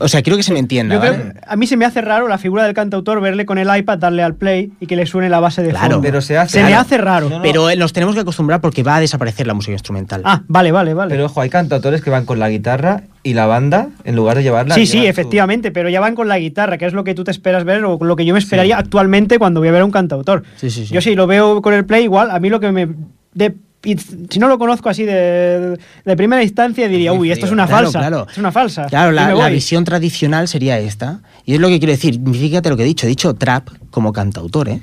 O 0.00 0.08
sea, 0.08 0.22
quiero 0.22 0.36
que 0.36 0.42
se 0.42 0.52
me 0.52 0.58
entienda, 0.58 0.94
Yo 0.96 1.00
¿vale? 1.00 1.14
creo 1.16 1.32
que 1.32 1.40
a 1.46 1.56
mí 1.56 1.66
se 1.68 1.76
me 1.76 1.84
hace 1.84 2.00
raro 2.00 2.26
la 2.28 2.38
figura 2.38 2.64
del 2.64 2.74
cantautor 2.74 3.20
verle 3.20 3.44
con 3.46 3.58
el 3.58 3.68
iPad, 3.76 3.98
darle 3.98 4.22
al 4.24 4.34
play 4.34 4.72
y 4.80 4.86
que 4.86 4.96
le 4.96 5.06
suene 5.06 5.28
la 5.28 5.38
base 5.40 5.62
de 5.62 5.70
Claro, 5.70 5.94
fondo. 5.96 6.00
pero 6.02 6.20
se 6.20 6.36
hace- 6.38 6.58
Se 6.58 6.64
me 6.64 6.74
hace 6.74 6.96
raro. 6.98 7.28
No, 7.28 7.36
no. 7.38 7.42
Pero 7.42 7.70
eh, 7.70 7.76
nos 7.76 7.92
tenemos 7.92 8.14
que 8.16 8.20
acostumbrar 8.22 8.60
porque 8.60 8.82
va 8.82 8.96
a 8.96 9.00
desaparecer 9.00 9.46
la 9.46 9.54
música 9.54 9.72
instrumental. 9.72 10.22
Ah, 10.24 10.42
vale, 10.48 10.72
vale, 10.72 10.94
vale. 10.94 11.10
Pero 11.10 11.26
ojo, 11.26 11.40
hay 11.40 11.50
cantautores 11.50 12.02
que 12.02 12.10
van 12.10 12.24
con 12.24 12.38
la 12.40 12.50
guitarra 12.50 13.02
y 13.22 13.34
la 13.34 13.46
banda, 13.46 13.88
en 14.04 14.16
lugar 14.16 14.36
de 14.36 14.42
llevarla... 14.44 14.74
sí, 14.74 14.86
sí, 14.86 15.06
efectivamente, 15.06 15.70
pero 15.70 15.88
ya 15.88 16.00
van 16.00 16.14
con 16.16 16.26
la 16.28 16.38
guitarra, 16.38 16.76
que 16.78 16.86
es 16.86 16.92
lo 16.92 17.04
que 17.04 17.14
tú 17.14 17.22
te 17.24 17.30
esperas 17.30 17.64
ver 17.64 17.84
o 17.84 17.98
lo 18.00 18.16
que 18.16 18.24
yo 18.24 18.32
me 18.32 18.40
esperaría 18.40 18.76
actualmente 18.78 19.38
cuando 19.38 19.60
voy 19.60 19.68
a 19.68 19.72
ver 19.72 19.82
a 19.82 19.84
un 19.84 19.92
cantautor. 19.92 20.42
Sí, 20.56 20.70
sí, 20.70 20.86
sí. 20.86 20.94
Yo 20.94 21.00
si 21.00 21.14
lo 21.14 21.26
veo 21.28 21.62
con 21.62 21.74
el 21.74 21.84
play 21.84 22.04
igual, 22.04 22.30
a 22.30 22.38
mí 22.40 22.48
lo 22.48 22.58
que 22.60 22.72
me... 22.72 22.88
de- 23.34 23.54
y 23.84 23.96
si 23.98 24.38
no 24.38 24.48
lo 24.48 24.58
conozco 24.58 24.88
así 24.88 25.04
de, 25.04 25.78
de 26.04 26.16
primera 26.16 26.42
instancia 26.42 26.88
diría, 26.88 27.12
uy, 27.12 27.30
esto 27.30 27.46
es 27.46 27.52
una 27.52 27.66
Claro, 27.66 27.84
falsa. 27.92 27.98
claro. 28.00 28.26
Es 28.30 28.38
una 28.38 28.50
falsa. 28.52 28.86
Claro, 28.86 29.12
la, 29.12 29.48
visión 29.48 29.84
tradicional 29.84 30.48
sería 30.48 30.78
esta. 30.78 31.20
Y 31.44 31.54
es 31.54 31.60
lo 31.60 31.68
que 31.68 31.78
quiero 31.78 31.92
decir. 31.92 32.18
Fíjate 32.32 32.70
lo 32.70 32.76
que 32.76 32.82
he 32.82 32.86
dicho. 32.86 33.06
He 33.06 33.10
dicho 33.10 33.34
trap 33.34 33.68
como 33.90 34.12
cantautor, 34.12 34.68
¿eh? 34.70 34.80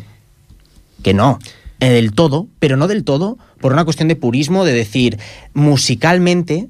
Que 1.04 1.14
no. 1.14 1.40
eh, 1.80 1.90
del 1.90 2.14
todo, 2.14 2.48
pero 2.60 2.78
no 2.78 2.88
del 2.88 3.04
todo 3.04 3.38
por 3.60 3.74
una 3.74 3.84
cuestión 3.86 4.08
de 4.08 4.16
purismo, 4.16 4.66
de 4.66 4.74
decir, 4.74 5.18
musicalmente 5.54 6.70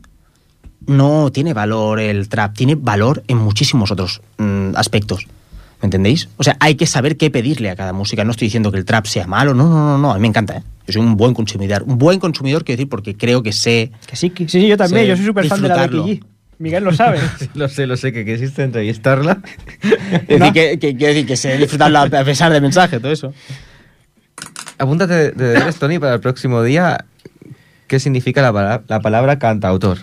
no 0.87 1.31
tiene 1.31 1.53
valor 1.53 1.99
el 1.99 2.27
trap, 2.29 2.55
tiene 2.55 2.75
valor 2.75 3.23
en 3.27 3.37
muchísimos 3.37 3.91
otros 3.91 4.21
mm, 4.37 4.75
aspectos. 4.75 5.27
¿Me 5.81 5.87
entendéis? 5.87 6.29
O 6.37 6.43
sea, 6.43 6.57
hay 6.59 6.75
que 6.75 6.85
saber 6.85 7.17
qué 7.17 7.31
pedirle 7.31 7.69
a 7.71 7.75
cada 7.75 7.91
música. 7.91 8.23
No 8.23 8.31
estoy 8.31 8.47
diciendo 8.47 8.71
que 8.71 8.77
el 8.77 8.85
trap 8.85 9.05
sea 9.07 9.25
malo, 9.25 9.53
no, 9.55 9.67
no, 9.67 9.75
no, 9.85 9.97
no. 9.97 10.11
A 10.11 10.15
mí 10.15 10.21
me 10.21 10.27
encanta, 10.27 10.57
¿eh? 10.57 10.63
Yo 10.85 10.93
soy 10.93 11.01
un 11.01 11.17
buen 11.17 11.33
consumidor. 11.33 11.83
Un 11.83 11.97
buen 11.97 12.19
consumidor, 12.19 12.63
quiero 12.63 12.77
decir, 12.77 12.89
porque 12.89 13.15
creo 13.17 13.41
que 13.41 13.51
sé 13.51 13.91
Que 14.05 14.15
sí, 14.15 14.29
que- 14.29 14.47
sí, 14.47 14.61
sí, 14.61 14.67
yo 14.67 14.77
también, 14.77 15.07
yo 15.07 15.15
soy 15.15 15.25
súper 15.25 15.47
fan 15.47 15.61
de 15.61 15.67
la. 15.69 15.87
Becky 15.87 15.97
G. 15.97 16.23
Miguel 16.59 16.83
lo 16.83 16.93
sabe. 16.93 17.19
Sí, 17.39 17.49
lo 17.55 17.67
sé, 17.67 17.87
lo 17.87 17.97
sé, 17.97 18.13
que 18.13 18.23
quisiste 18.23 18.61
entrevistarla. 18.63 19.41
Es 20.27 20.39
decir, 20.39 20.53
que, 20.53 20.77
que, 20.79 20.95
quiero 20.95 21.13
decir 21.13 21.25
que 21.25 21.35
sé 21.35 21.57
disfrutarlo 21.57 21.99
a 21.99 22.07
pesar 22.23 22.51
del 22.53 22.61
mensaje, 22.61 22.99
todo 22.99 23.11
eso. 23.11 23.33
Apúntate 24.77 25.13
de, 25.13 25.31
de 25.31 25.47
deberes, 25.53 25.77
Tony, 25.77 25.97
para 25.99 26.13
el 26.15 26.19
próximo 26.19 26.61
día. 26.63 27.05
¿Qué 27.87 27.99
significa 27.99 28.41
la, 28.51 28.83
la 28.87 28.99
palabra 29.01 29.37
cantautor? 29.39 29.97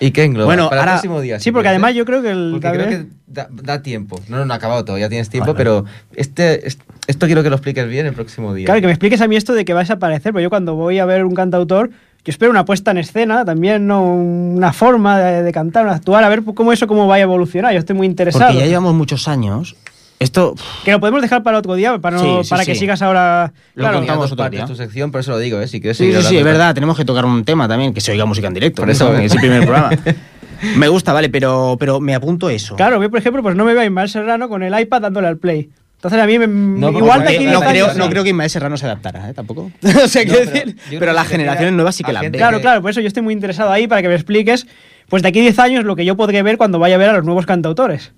¿Y 0.00 0.10
qué 0.12 0.24
engloba? 0.24 0.46
Bueno, 0.46 0.68
para 0.70 0.80
ahora- 0.82 0.92
el 0.92 0.96
próximo 0.98 1.20
día. 1.20 1.38
sí, 1.38 1.44
si 1.44 1.52
porque 1.52 1.68
además 1.68 1.94
yo 1.94 2.04
creo 2.04 2.22
que 2.22 2.30
el... 2.30 2.48
Porque 2.52 2.70
creo 2.70 2.88
que 2.88 3.06
da, 3.26 3.48
da 3.50 3.82
tiempo. 3.82 4.18
No, 4.28 4.38
no, 4.38 4.46
no 4.46 4.52
ha 4.54 4.56
acabado 4.56 4.84
todavía, 4.84 5.08
tienes 5.08 5.28
tiempo, 5.28 5.54
pero 5.54 5.84
este, 6.14 6.66
es- 6.66 6.78
esto 7.06 7.26
quiero 7.26 7.42
que 7.42 7.50
lo 7.50 7.56
expliques 7.56 7.86
bien 7.86 8.06
el 8.06 8.14
próximo 8.14 8.54
día. 8.54 8.64
Claro, 8.66 8.80
que 8.80 8.86
me 8.86 8.92
expliques 8.92 9.20
a 9.20 9.28
mí 9.28 9.36
esto 9.36 9.52
de 9.54 9.64
que 9.64 9.74
vas 9.74 9.90
a 9.90 9.94
aparecer, 9.94 10.32
porque 10.32 10.44
yo 10.44 10.50
cuando 10.50 10.74
voy 10.74 10.98
a 10.98 11.04
ver 11.04 11.24
un 11.24 11.34
cantautor, 11.34 11.90
yo 11.90 12.30
espero 12.30 12.50
una 12.50 12.64
puesta 12.64 12.90
en 12.90 12.98
escena, 12.98 13.44
también 13.44 13.86
¿no? 13.86 14.02
una 14.02 14.72
forma 14.72 15.18
de, 15.18 15.42
de 15.42 15.52
cantar, 15.52 15.86
de 15.86 15.92
actuar, 15.92 16.22
a 16.24 16.28
ver 16.28 16.42
cómo 16.54 16.72
eso 16.72 16.86
cómo 16.86 17.06
va 17.06 17.14
a 17.16 17.20
evolucionar. 17.20 17.72
Yo 17.72 17.78
estoy 17.78 17.96
muy 17.96 18.06
interesado. 18.06 18.46
Porque 18.46 18.60
ya 18.60 18.66
llevamos 18.66 18.94
muchos 18.94 19.26
años. 19.28 19.76
Esto. 20.20 20.54
Que 20.84 20.92
lo 20.92 21.00
podemos 21.00 21.22
dejar 21.22 21.42
para 21.42 21.58
otro 21.58 21.74
día, 21.74 21.98
para, 21.98 22.18
no- 22.18 22.22
Sí, 22.38 22.44
sí, 22.44 22.50
para 22.50 22.64
que 22.64 22.74
sí. 22.74 22.80
sigas 22.80 23.00
ahora... 23.02 23.52
Lo 23.74 23.82
Claro, 23.84 23.98
contamos 23.98 24.30
otro 24.30 24.48
día. 24.50 24.66
tu 24.66 24.76
sección, 24.76 25.10
por 25.10 25.20
eso 25.22 25.30
lo 25.32 25.38
digo, 25.38 25.58
¿eh? 25.60 25.66
Si 25.66 25.80
quieres 25.80 25.96
Sí, 25.96 26.04
seguir 26.04 26.20
sí, 26.22 26.28
sí, 26.28 26.36
es 26.36 26.44
verdad. 26.44 26.74
Tenemos 26.74 26.96
que 26.96 27.04
tocar 27.06 27.24
un 27.24 27.42
tema 27.44 27.66
también, 27.66 27.94
que 27.94 28.02
se 28.02 28.12
oiga 28.12 28.26
música 28.26 28.46
en 28.46 28.54
directo. 28.54 28.82
Por 28.82 28.86
¿no? 28.88 28.92
eso, 28.92 29.16
¿eh? 29.18 29.24
es 29.24 29.32
el 29.32 29.40
primer 29.40 29.62
programa. 29.62 29.90
Me 30.76 30.88
gusta, 30.88 31.14
vale, 31.14 31.30
pero, 31.30 31.76
pero 31.80 32.00
me 32.00 32.14
apunto 32.14 32.50
eso. 32.50 32.76
Claro, 32.76 33.02
yo 33.02 33.08
por 33.08 33.18
ejemplo, 33.18 33.42
pues 33.42 33.56
no 33.56 33.64
me 33.64 33.72
veo 33.72 33.80
a 33.80 33.84
Ismael 33.86 34.10
Serrano 34.10 34.46
con 34.50 34.62
el 34.62 34.78
iPad 34.78 35.00
dándole 35.00 35.26
al 35.26 35.38
play. 35.38 35.70
Entonces 35.96 36.20
a 36.20 36.26
mí 36.26 36.38
me, 36.38 36.46
porque 36.82 36.98
igual 36.98 37.22
de 37.24 37.28
aquí 37.36 37.46
no, 37.46 37.52
no 37.54 37.60
creo, 37.62 37.94
no 37.94 38.10
creo 38.10 38.22
que 38.22 38.28
Ismael 38.28 38.50
Serrano 38.50 38.76
se 38.76 38.84
adaptara, 38.84 39.30
¿eh? 39.30 39.32
Tampoco. 39.34 39.70
o 39.82 40.06
sea, 40.08 40.22
quiero 40.24 40.40
pero 40.40 40.50
decir, 40.50 40.76
pero, 40.98 41.12
las 41.14 41.24
que 41.28 41.32
generaciones 41.32 41.72
nuevas 41.72 41.94
sí 41.94 42.04
que 42.04 42.10
a 42.10 42.12
la 42.12 42.20
gente 42.20 42.36
ven. 42.36 42.40
Claro, 42.40 42.58
que- 42.58 42.62
claro, 42.62 42.82
por 42.82 42.90
eso 42.90 43.00
yo 43.00 43.06
estoy 43.08 43.22
muy 43.22 43.32
interesado 43.32 43.72
ahí 43.72 43.86
para 43.88 44.02
que 44.02 44.08
me 44.08 44.14
expliques, 44.16 44.66
pues 45.10 45.22
de 45.22 45.28
aquí 45.28 45.40
a 45.40 45.42
10 45.42 45.58
años 45.58 45.84
lo 45.84 45.94
que 45.96 46.06
yo 46.06 46.16
podré 46.16 46.42
ver 46.42 46.56
cuando 46.56 46.78
vaya 46.78 46.94
a 46.94 46.98
ver 46.98 47.10
a 47.10 47.12
los 47.12 47.24
nuevos 47.26 47.44
cantautores. 47.44 48.12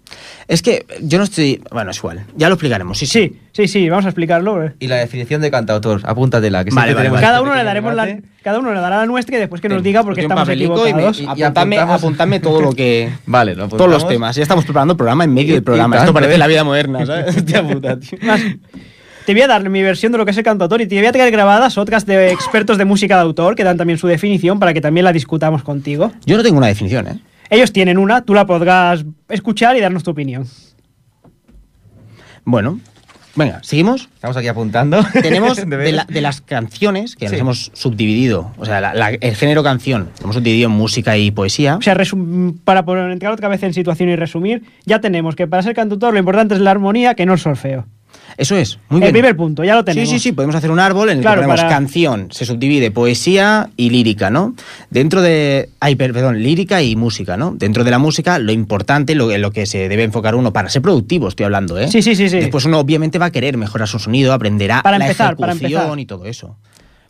Es 0.47 0.63
que 0.63 0.87
yo 1.01 1.19
no 1.19 1.25
estoy. 1.25 1.61
Bueno, 1.73 1.91
es 1.91 1.97
igual. 1.99 2.25
Ya 2.37 2.49
lo 2.49 2.55
explicaremos. 2.55 2.97
Sí, 2.99 3.07
sí. 3.07 3.41
Sí, 3.53 3.67
sí, 3.67 3.69
sí, 3.69 3.89
vamos 3.89 4.05
a 4.05 4.09
explicarlo. 4.11 4.63
eh. 4.65 4.75
Y 4.79 4.87
la 4.87 4.97
definición 4.97 5.41
de 5.43 5.51
cantautor, 5.51 6.01
apúntatela. 6.05 6.65
Que 6.65 6.71
Vale, 6.73 6.95
vale. 6.95 7.11
Cada 7.11 7.39
este 7.39 7.43
uno 7.43 7.55
le 7.57 7.65
daremos 7.65 7.95
la, 7.95 8.19
cada 8.43 8.59
uno 8.61 8.73
le 8.73 8.81
dará 8.81 8.99
la 8.99 9.07
nuestra 9.07 9.37
y 9.37 9.41
después 9.41 9.61
que 9.61 9.69
nos 9.69 9.77
Venga, 9.79 9.85
diga 9.89 10.03
porque 10.05 10.21
estamos 10.23 10.45
y, 10.45 10.47
me- 10.49 10.55
equivocados. 10.55 11.21
y- 11.21 11.23
Y 11.25 11.27
apuntadme, 11.27 11.77
apuntamos- 11.79 11.95
apuntadme 11.99 12.41
todo 12.41 12.61
lo 12.61 12.73
que. 12.73 13.11
Vale, 13.27 13.55
lo 13.55 13.69
Todos 13.69 13.91
los 13.91 14.07
temas. 14.07 14.37
Ya 14.37 14.43
estamos 14.43 14.65
preparando 14.65 14.93
el 14.93 14.97
programa 14.99 15.25
en 15.25 15.33
medio 15.35 15.51
Y- 15.51 15.55
del 15.55 15.63
programa. 15.65 15.97
y 15.97 15.99
Esto 16.01 16.13
parece 16.15 16.35
¿eh? 16.35 16.39
la 16.39 16.47
vida 16.47 16.63
moderna, 16.65 17.05
¿sabes? 17.07 17.37
Hostia 17.37 17.67
puta, 17.67 17.99
tío. 17.99 18.19
Te 19.27 19.33
voy 19.35 19.43
a 19.43 19.47
dar 19.47 19.69
mi 19.69 19.83
versión 19.83 20.11
de 20.13 20.19
lo 20.19 20.25
que 20.25 20.33
es 20.33 20.37
el 20.37 20.43
cantautor 20.43 20.81
y 20.81 20.87
te 20.87 20.97
voy 20.99 21.07
a 21.07 21.13
traer 21.13 21.31
grabadas 21.31 21.79
otras 21.79 22.05
de 22.07 22.33
expertos 22.33 22.77
de 22.77 22.85
música 22.85 23.15
de 23.17 23.23
autor 23.23 23.55
que 23.55 23.63
dan 23.65 23.77
también 23.77 23.99
su 23.99 24.09
definición 24.09 24.59
para 24.59 24.75
que 24.75 24.81
también 24.81 25.05
la 25.05 25.13
discutamos 25.13 25.63
contigo. 25.63 26.13
Yo 26.27 26.37
no 26.37 26.43
tengo 26.43 26.59
una 26.59 26.67
definición, 26.67 27.07
¿eh? 27.07 27.21
Ellos 27.49 27.73
tienen 27.73 27.99
una, 27.99 28.23
tú 28.25 28.35
la 28.35 28.47
podrás 28.47 29.05
escuchar 29.29 29.77
y 29.77 29.81
darnos 29.81 30.03
tu 30.03 30.11
opinión. 30.11 30.47
Bueno, 32.45 32.81
Venga, 33.35 33.61
¿seguimos? 33.63 34.11
Estamos 34.15 34.37
aquí 34.37 34.49
apuntando. 34.49 35.01
Tenemos 35.23 35.57
De 35.67 35.91
la- 35.93 36.05
las 36.07 36.43
canciones 36.43 37.17
que 37.17 37.29
Sí. 37.29 37.33
nos 37.33 37.41
hemos 37.41 37.71
subdividido, 37.73 38.53
o 38.59 38.67
sea, 38.67 38.79
la- 38.83 38.93
la- 38.93 39.09
el 39.09 39.35
género 39.37 39.63
canción, 39.63 40.11
lo 40.19 40.25
hemos 40.25 40.37
subdividido 40.37 40.69
en 40.69 40.75
música 40.77 41.17
y 41.17 41.31
poesía. 41.31 41.77
O 41.77 41.81
sea, 41.81 41.95
resum- 41.95 42.59
para 42.63 42.85
poner 42.85 43.11
entrar 43.11 43.33
otra 43.33 43.49
vez 43.49 43.63
en 43.63 43.73
situación 43.73 44.11
y 44.11 44.17
resumir, 44.17 44.65
ya 44.85 45.01
tenemos 45.01 45.35
que 45.35 45.47
para 45.47 45.63
ser 45.63 45.75
cantautor 45.75 46.13
lo 46.13 46.19
importante 46.19 46.53
es 46.55 46.61
la 46.61 46.73
armonía, 46.73 47.15
que 47.15 47.25
no 47.25 47.33
el 47.33 47.39
solfeo. 47.39 47.87
Eso 48.37 48.57
es, 48.57 48.79
muy 48.89 48.99
el 48.99 49.03
bien. 49.03 49.13
primer 49.13 49.37
punto, 49.37 49.63
ya 49.65 49.75
lo 49.75 49.85
tenemos. 49.85 50.09
Sí, 50.09 50.17
sí, 50.19 50.23
sí, 50.23 50.33
podemos 50.33 50.55
hacer 50.55 50.71
un 50.71 50.79
árbol 50.81 51.11
en 51.11 51.19
el 51.19 51.23
Claro, 51.23 51.41
que 51.43 51.47
ponemos 51.47 51.61
para- 51.61 51.75
canción, 51.75 52.29
se 52.31 52.45
subdivide 52.47 52.91
poesía 52.91 53.71
y 53.77 53.91
lírica, 53.91 54.31
¿no? 54.31 54.55
Dentro 54.91 55.23
de. 55.23 55.69
Ay, 55.81 55.97
per- 55.97 56.13
perdón, 56.13 56.43
lírica 56.43 56.83
y 56.83 56.97
música, 56.97 57.37
¿no? 57.37 57.55
Dentro 57.57 57.85
de 57.85 57.91
la 57.91 57.99
música, 57.99 58.39
lo 58.39 58.53
importante, 58.53 59.15
lo, 59.15 59.31
en 59.33 59.43
lo 59.43 59.51
que 59.51 59.67
se 59.67 59.89
debe 59.89 60.03
enfocar 60.05 60.35
uno 60.35 60.53
para 60.53 60.69
ser 60.69 60.83
productivo, 60.83 61.29
estoy 61.29 61.45
hablando, 61.45 61.79
¿eh? 61.79 61.89
Sí, 61.89 62.03
sí, 62.03 62.15
sí, 62.15 62.29
sí. 62.29 62.37
Después 62.39 62.65
uno 62.65 62.79
obviamente 62.79 63.19
va 63.19 63.27
a 63.27 63.31
querer 63.31 63.57
mejorar 63.57 63.89
su 63.89 63.99
sonido, 63.99 64.33
aprenderá 64.33 64.83
Para 64.83 64.99
la 64.99 65.05
empezar, 65.07 65.37
para 65.37 65.53
empezar. 65.53 65.99
y 65.99 66.07
todo 66.07 66.27
eso. 66.27 66.57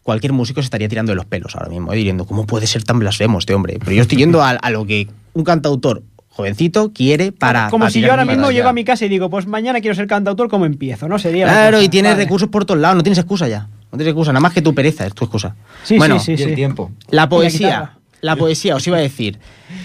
Cualquier 0.02 0.32
músico 0.32 0.60
se 0.60 0.64
estaría 0.64 0.88
tirando 0.88 1.12
de 1.12 1.16
los 1.16 1.26
pelos 1.26 1.54
ahora 1.54 1.68
mismo, 1.68 1.92
¿eh? 1.92 1.96
diciendo, 1.96 2.24
¿cómo 2.26 2.44
puede 2.44 2.66
ser 2.66 2.82
tan 2.82 2.98
blasfemo 2.98 3.38
este 3.38 3.54
hombre? 3.54 3.78
Pero 3.78 3.92
yo 3.92 4.02
estoy 4.02 4.18
yendo 4.18 4.42
a, 4.42 4.50
a 4.50 4.70
lo 4.70 4.84
que 4.84 5.06
un 5.34 5.44
cantautor 5.44 6.02
jovencito 6.32 6.92
quiere 6.92 7.30
para. 7.32 7.68
Como 7.70 7.82
para 7.84 7.90
si 7.92 8.00
yo 8.00 8.10
ahora 8.10 8.24
mismo 8.24 8.50
llego 8.50 8.68
a 8.68 8.72
mi 8.72 8.84
casa 8.84 9.04
y 9.04 9.08
digo, 9.08 9.30
pues 9.30 9.46
mañana 9.46 9.80
quiero 9.80 9.94
ser 9.94 10.06
cantautor, 10.06 10.48
¿cómo 10.48 10.66
empiezo? 10.66 11.08
¿No? 11.08 11.18
Sería 11.18 11.46
la 11.46 11.52
Claro, 11.52 11.82
y 11.82 11.88
tienes 11.88 12.12
Vale. 12.12 12.24
recursos 12.24 12.48
por 12.48 12.64
todos 12.64 12.80
lados, 12.80 12.96
no 12.96 13.02
tienes 13.02 13.18
excusa 13.18 13.48
ya. 13.48 13.68
No 13.92 13.98
tienes 13.98 14.08
excusa, 14.08 14.32
nada 14.32 14.40
más 14.40 14.52
que 14.52 14.62
tu 14.62 14.74
pereza 14.74 15.06
es 15.06 15.14
tu 15.14 15.24
excusa. 15.24 15.54
Sí, 15.84 15.98
bueno, 15.98 16.18
sí, 16.18 16.32
Y 16.32 16.36
sí, 16.38 16.42
el 16.44 16.54
tiempo. 16.54 16.90
la 17.10 17.28
poesía. 17.28 17.92
La 18.22 18.36
poesía, 18.36 18.76
os 18.76 18.86
iba 18.86 18.96
a 18.96 19.00
decir. 19.00 19.38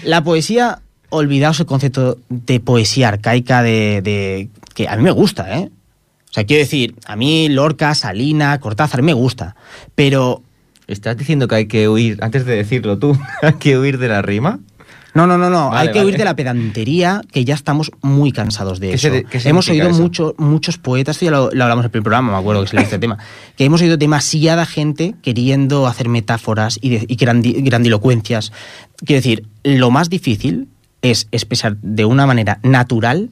La 0.04 0.22
poesía, 0.24 0.78
olvidaos 1.10 1.60
el 1.60 1.66
concepto 1.66 2.18
de 2.28 2.60
poesía 2.60 3.08
arcaica 3.08 3.62
de, 3.62 4.00
de- 4.02 4.48
que 4.74 4.88
a 4.88 4.96
mí 4.96 5.02
me 5.02 5.10
gusta, 5.10 5.58
¿eh? 5.58 5.68
O 6.30 6.32
sea, 6.32 6.44
quiero 6.44 6.60
decir, 6.60 6.94
a 7.06 7.16
mí 7.16 7.48
Lorca, 7.48 7.94
Salina, 7.94 8.58
Cortázar 8.60 9.02
me 9.02 9.12
gusta, 9.12 9.56
pero 9.94 10.42
¿Estás 10.86 11.18
diciendo 11.18 11.48
que 11.48 11.54
hay 11.54 11.66
que 11.66 11.86
huir, 11.86 12.16
antes 12.22 12.46
de 12.46 12.56
decirlo 12.56 12.98
tú, 12.98 13.14
hay 13.42 13.52
que 13.54 13.78
huir 13.78 13.98
de 13.98 14.08
la 14.08 14.22
rima? 14.22 14.58
No, 15.26 15.38
no, 15.38 15.38
no, 15.38 15.50
no, 15.50 15.70
Vale, 15.70 15.80
hay 15.80 15.86
que 15.92 15.98
vale. 16.00 16.06
huir 16.10 16.18
de 16.18 16.24
la 16.24 16.36
pedantería 16.36 17.20
que 17.32 17.44
ya 17.44 17.54
estamos 17.54 17.90
muy 18.02 18.32
cansados 18.32 18.78
de 18.80 18.88
¿Qué 18.88 18.94
eso. 18.94 19.08
se- 19.10 19.24
qué 19.24 19.48
hemos 19.48 19.68
oído 19.68 19.88
eso? 19.88 20.00
mucho- 20.00 20.34
muchos 20.38 20.78
poetas, 20.78 21.16
esto 21.16 21.24
ya 21.26 21.30
lo, 21.30 21.50
lo 21.50 21.64
hablamos 21.64 21.82
en 21.82 21.86
el 21.86 21.90
primer 21.90 22.04
programa, 22.04 22.32
me 22.32 22.38
acuerdo 22.38 22.62
que 22.62 22.68
se 22.68 22.76
le 22.76 22.82
este 22.82 22.98
tema, 22.98 23.18
que 23.56 23.64
hemos 23.64 23.80
oído 23.82 23.96
demasiada 23.96 24.64
gente 24.66 25.14
queriendo 25.22 25.86
hacer 25.86 26.08
metáforas 26.08 26.78
y, 26.82 26.90
de- 26.90 27.04
y 27.08 27.16
grandi- 27.16 27.62
grandilocuencias. 27.64 28.52
Quiero 29.04 29.18
decir, 29.18 29.46
lo 29.64 29.90
más 29.90 30.08
difícil 30.10 30.68
es 31.02 31.28
expresar 31.32 31.76
de 31.78 32.04
una 32.04 32.26
manera 32.26 32.58
natural 32.62 33.30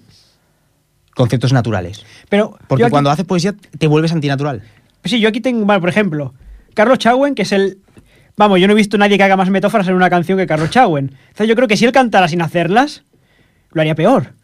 conceptos 1.14 1.52
naturales. 1.52 2.04
Pero 2.28 2.56
Porque 2.68 2.84
aquí- 2.84 2.90
cuando 2.90 3.10
haces 3.10 3.24
poesía 3.24 3.54
te 3.78 3.86
vuelves 3.86 4.12
antinatural. 4.12 4.62
Sí, 5.04 5.20
yo 5.20 5.28
aquí 5.28 5.40
tengo, 5.40 5.64
vale, 5.64 5.80
por 5.80 5.88
ejemplo, 5.88 6.34
Carlos 6.74 6.98
Chauen, 6.98 7.34
que 7.34 7.42
es 7.42 7.52
el... 7.52 7.78
Vamos, 8.36 8.60
yo 8.60 8.66
no 8.66 8.72
he 8.74 8.76
visto 8.76 8.96
a 8.96 8.98
nadie 8.98 9.16
que 9.16 9.22
haga 9.22 9.36
más 9.36 9.50
metáforas 9.50 9.88
en 9.88 9.94
una 9.94 10.10
canción 10.10 10.38
que 10.38 10.46
Carlos 10.46 10.70
Chauen. 10.70 11.12
Entonces 11.28 11.48
yo 11.48 11.54
creo 11.56 11.68
que 11.68 11.76
si 11.76 11.84
él 11.84 11.92
cantara 11.92 12.28
sin 12.28 12.42
hacerlas, 12.42 13.02
lo 13.72 13.80
haría 13.80 13.94
peor. 13.94 14.34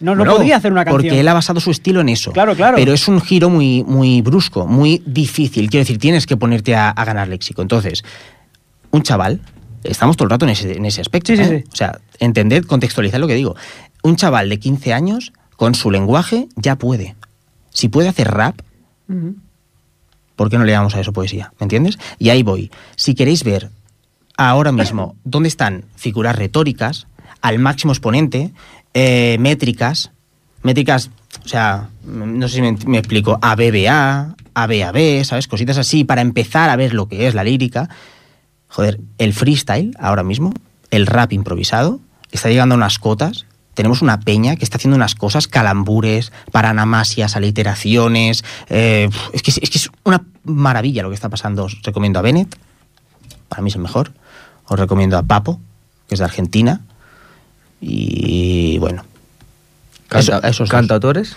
No, 0.00 0.14
no 0.14 0.24
podría 0.24 0.56
hacer 0.56 0.72
una 0.72 0.84
canción. 0.84 1.02
Porque 1.02 1.20
él 1.20 1.28
ha 1.28 1.34
basado 1.34 1.60
su 1.60 1.70
estilo 1.70 2.00
en 2.00 2.08
eso. 2.08 2.32
Claro, 2.32 2.56
claro. 2.56 2.76
Pero 2.76 2.92
es 2.92 3.06
un 3.06 3.20
giro 3.20 3.50
muy, 3.50 3.84
muy 3.84 4.20
brusco, 4.20 4.66
muy 4.66 5.02
difícil. 5.06 5.70
Quiero 5.70 5.82
decir, 5.82 5.98
tienes 5.98 6.26
que 6.26 6.36
ponerte 6.36 6.74
a, 6.74 6.90
a 6.90 7.04
ganar 7.04 7.28
léxico. 7.28 7.62
Entonces, 7.62 8.02
un 8.90 9.02
chaval, 9.02 9.40
estamos 9.84 10.16
todo 10.16 10.26
el 10.26 10.30
rato 10.30 10.44
en 10.44 10.50
ese, 10.50 10.76
en 10.76 10.84
ese 10.84 11.00
aspecto. 11.00 11.32
Sí, 11.32 11.36
sí, 11.36 11.42
¿eh? 11.42 11.62
sí. 11.64 11.70
O 11.72 11.76
sea, 11.76 12.00
entended, 12.18 12.64
contextualizar 12.64 13.20
lo 13.20 13.26
que 13.26 13.34
digo. 13.34 13.56
Un 14.02 14.16
chaval 14.16 14.48
de 14.48 14.58
15 14.58 14.92
años, 14.92 15.32
con 15.56 15.74
su 15.74 15.90
lenguaje, 15.90 16.48
ya 16.56 16.76
puede. 16.76 17.14
Si 17.70 17.88
puede 17.88 18.08
hacer 18.08 18.28
rap. 18.28 18.60
¿Por 20.42 20.50
qué 20.50 20.58
no 20.58 20.64
le 20.64 20.72
llamamos 20.72 20.96
a 20.96 21.00
eso 21.00 21.12
poesía? 21.12 21.52
¿Me 21.60 21.66
entiendes? 21.66 22.00
Y 22.18 22.30
ahí 22.30 22.42
voy. 22.42 22.72
Si 22.96 23.14
queréis 23.14 23.44
ver 23.44 23.70
ahora 24.36 24.72
mismo 24.72 25.14
dónde 25.22 25.48
están 25.48 25.84
figuras 25.94 26.34
retóricas, 26.34 27.06
al 27.42 27.60
máximo 27.60 27.92
exponente, 27.92 28.50
eh, 28.92 29.36
métricas, 29.38 30.10
métricas, 30.64 31.10
o 31.44 31.48
sea, 31.48 31.90
no 32.04 32.48
sé 32.48 32.56
si 32.56 32.60
me, 32.60 32.76
me 32.86 32.98
explico, 32.98 33.38
ABBA, 33.40 34.34
ABAB, 34.52 35.24
¿sabes? 35.24 35.46
Cositas 35.46 35.78
así, 35.78 36.02
para 36.02 36.22
empezar 36.22 36.70
a 36.70 36.74
ver 36.74 36.92
lo 36.92 37.06
que 37.06 37.28
es 37.28 37.36
la 37.36 37.44
lírica. 37.44 37.88
Joder, 38.66 38.98
el 39.18 39.34
freestyle 39.34 39.94
ahora 39.96 40.24
mismo, 40.24 40.52
el 40.90 41.06
rap 41.06 41.32
improvisado, 41.32 42.00
está 42.32 42.48
llegando 42.48 42.74
a 42.74 42.78
unas 42.78 42.98
cotas. 42.98 43.46
Tenemos 43.74 44.02
una 44.02 44.20
peña 44.20 44.56
que 44.56 44.64
está 44.64 44.76
haciendo 44.76 44.96
unas 44.96 45.14
cosas, 45.14 45.48
calambures, 45.48 46.32
paranamasias, 46.50 47.36
aliteraciones. 47.36 48.44
eh, 48.68 49.08
es, 49.32 49.42
que, 49.42 49.50
es 49.50 49.70
que 49.70 49.78
es 49.78 49.90
una 50.04 50.22
maravilla 50.44 51.02
lo 51.02 51.08
que 51.08 51.14
está 51.14 51.28
pasando. 51.28 51.64
Os 51.64 51.80
recomiendo 51.82 52.18
a 52.18 52.22
Bennett, 52.22 52.54
para 53.48 53.62
mí 53.62 53.68
es 53.70 53.74
el 53.76 53.82
mejor. 53.82 54.12
Os 54.66 54.78
recomiendo 54.78 55.16
a 55.18 55.22
Papo, 55.22 55.60
que 56.08 56.14
es 56.14 56.18
de 56.18 56.24
Argentina. 56.24 56.80
Y 57.80 58.78
bueno. 58.78 59.04
Canta- 60.08 60.38
eso- 60.38 60.42
esos 60.42 60.58
dos. 60.68 60.70
¿Cantautores? 60.70 61.34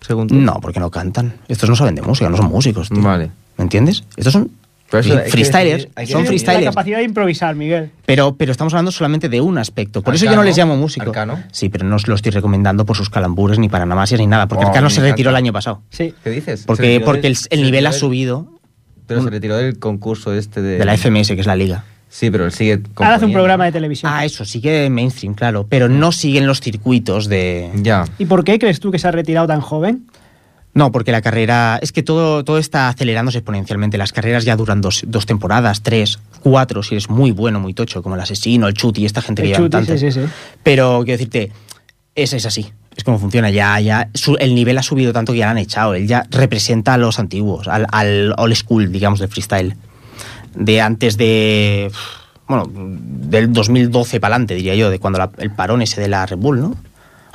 Según 0.00 0.26
tú. 0.28 0.34
No, 0.34 0.54
porque 0.60 0.80
no 0.80 0.90
cantan. 0.90 1.34
Estos 1.48 1.68
no 1.70 1.76
saben 1.76 1.94
de 1.94 2.02
música, 2.02 2.28
no 2.28 2.36
son 2.36 2.50
músicos. 2.50 2.88
tío. 2.88 3.00
Vale. 3.02 3.30
¿Me 3.56 3.64
entiendes? 3.64 4.04
Estos 4.16 4.32
son 4.32 4.50
Pero 4.92 5.00
eso 5.00 5.30
freestylers. 5.30 5.84
decidir- 5.84 5.92
hay 5.96 6.06
que 6.06 6.12
son 6.12 6.22
decidir. 6.22 6.40
La 6.40 6.44
freestylers. 6.52 6.74
capacidad 6.74 6.98
de 6.98 7.04
improvisar, 7.04 7.54
Miguel. 7.56 7.90
Pero, 8.06 8.36
pero 8.36 8.52
estamos 8.52 8.72
hablando 8.74 8.92
solamente 8.92 9.28
de 9.28 9.40
un 9.40 9.58
aspecto. 9.58 10.02
Por 10.02 10.14
eso 10.14 10.26
yo 10.26 10.36
no 10.36 10.44
les 10.44 10.56
llamo 10.56 10.76
músico. 10.76 11.06
Arcano. 11.06 11.42
Sí, 11.50 11.68
pero 11.68 11.84
no 11.84 11.96
os 11.96 12.06
lo 12.06 12.14
estoy 12.14 12.30
recomendando 12.30 12.86
por 12.86 12.96
sus 12.96 13.10
calambures, 13.10 13.58
ni 13.58 13.68
paranamasias, 13.68 14.20
ni 14.20 14.26
nada. 14.28 14.46
Porque 14.46 14.64
Oh, 14.64 14.68
Arcano 14.68 14.88
se 14.90 15.00
retiró 15.00 15.30
el 15.30 15.36
año 15.36 15.52
pasado. 15.52 15.82
Sí. 15.90 16.14
¿Qué 16.22 16.30
dices? 16.30 16.64
Porque, 16.66 17.00
porque 17.04 17.22
del- 17.22 17.36
el, 17.50 17.62
nivel 17.62 17.86
ha 17.86 17.92
subido 17.92 18.46
Pero 19.08 19.22
se 19.24 19.30
retiró 19.30 19.56
del 19.56 19.78
concurso 19.78 20.32
este 20.34 20.62
de... 20.62 20.78
de 20.78 20.84
la 20.84 20.94
FMS, 20.96 21.28
que 21.34 21.40
es 21.40 21.46
la 21.46 21.56
liga. 21.56 21.84
Sí, 22.08 22.30
pero 22.30 22.44
él 22.44 22.52
sigue 22.52 22.82
Ahora 22.96 23.14
hace 23.14 23.24
un 23.24 23.32
programa 23.32 23.64
de 23.64 23.72
televisión. 23.72 24.12
Ah, 24.14 24.26
eso, 24.26 24.44
sigue 24.44 24.90
mainstream, 24.90 25.32
claro. 25.32 25.66
Pero 25.70 25.88
no 25.88 26.12
siguen 26.12 26.46
los 26.46 26.60
circuitos 26.60 27.26
de... 27.26 27.70
Ya. 27.76 28.04
¿Y 28.18 28.26
por 28.26 28.44
qué 28.44 28.58
crees 28.58 28.80
tú 28.80 28.90
que 28.90 28.98
se 28.98 29.08
ha 29.08 29.12
retirado 29.12 29.46
tan 29.46 29.62
joven? 29.62 30.06
No, 30.74 30.90
porque 30.90 31.12
la 31.12 31.20
carrera. 31.20 31.78
Es 31.82 31.92
que 31.92 32.02
todo, 32.02 32.44
todo 32.44 32.56
está 32.58 32.88
acelerándose 32.88 33.38
exponencialmente. 33.38 33.98
Las 33.98 34.12
carreras 34.12 34.44
ya 34.44 34.56
duran 34.56 34.80
dos, 34.80 35.02
dos 35.06 35.26
temporadas, 35.26 35.82
tres, 35.82 36.18
cuatro, 36.40 36.82
si 36.82 36.94
eres 36.94 37.10
muy 37.10 37.30
bueno, 37.30 37.60
muy 37.60 37.74
tocho, 37.74 38.02
como 38.02 38.14
el 38.14 38.20
asesino, 38.22 38.68
el 38.68 38.74
chuti, 38.74 39.04
esta 39.04 39.20
gente 39.20 39.42
El 39.42 39.48
que 39.54 39.68
tantas. 39.68 40.00
sí, 40.00 40.10
sí, 40.10 40.20
sí. 40.22 40.26
Pero 40.62 41.02
quiero 41.04 41.18
decirte, 41.18 41.52
es, 42.14 42.32
es 42.32 42.46
así. 42.46 42.72
Es 42.96 43.04
como 43.04 43.18
funciona. 43.18 43.50
Ya, 43.50 43.78
ya, 43.80 44.08
su- 44.14 44.36
el 44.40 44.54
nivel 44.54 44.78
ha 44.78 44.82
subido 44.82 45.12
tanto 45.12 45.32
que 45.32 45.38
ya 45.40 45.46
lo 45.46 45.50
han 45.52 45.58
echado. 45.58 45.94
Él 45.94 46.06
ya 46.06 46.26
representa 46.30 46.94
a 46.94 46.98
los 46.98 47.18
antiguos, 47.18 47.68
al, 47.68 47.86
al 47.92 48.34
old 48.38 48.54
school, 48.54 48.90
digamos, 48.90 49.18
del 49.20 49.28
freestyle. 49.28 49.76
De 50.54 50.80
antes 50.80 51.16
de. 51.18 51.90
Bueno, 52.48 52.70
del 52.74 53.52
2012 53.52 54.20
para 54.20 54.34
adelante, 54.34 54.54
diría 54.54 54.74
yo, 54.74 54.90
de 54.90 54.98
cuando 54.98 55.18
la- 55.18 55.30
el 55.38 55.50
parón 55.50 55.80
ese 55.82 56.00
de 56.00 56.08
la 56.08 56.24
Red 56.26 56.36
Bull, 56.38 56.60
¿no? 56.60 56.76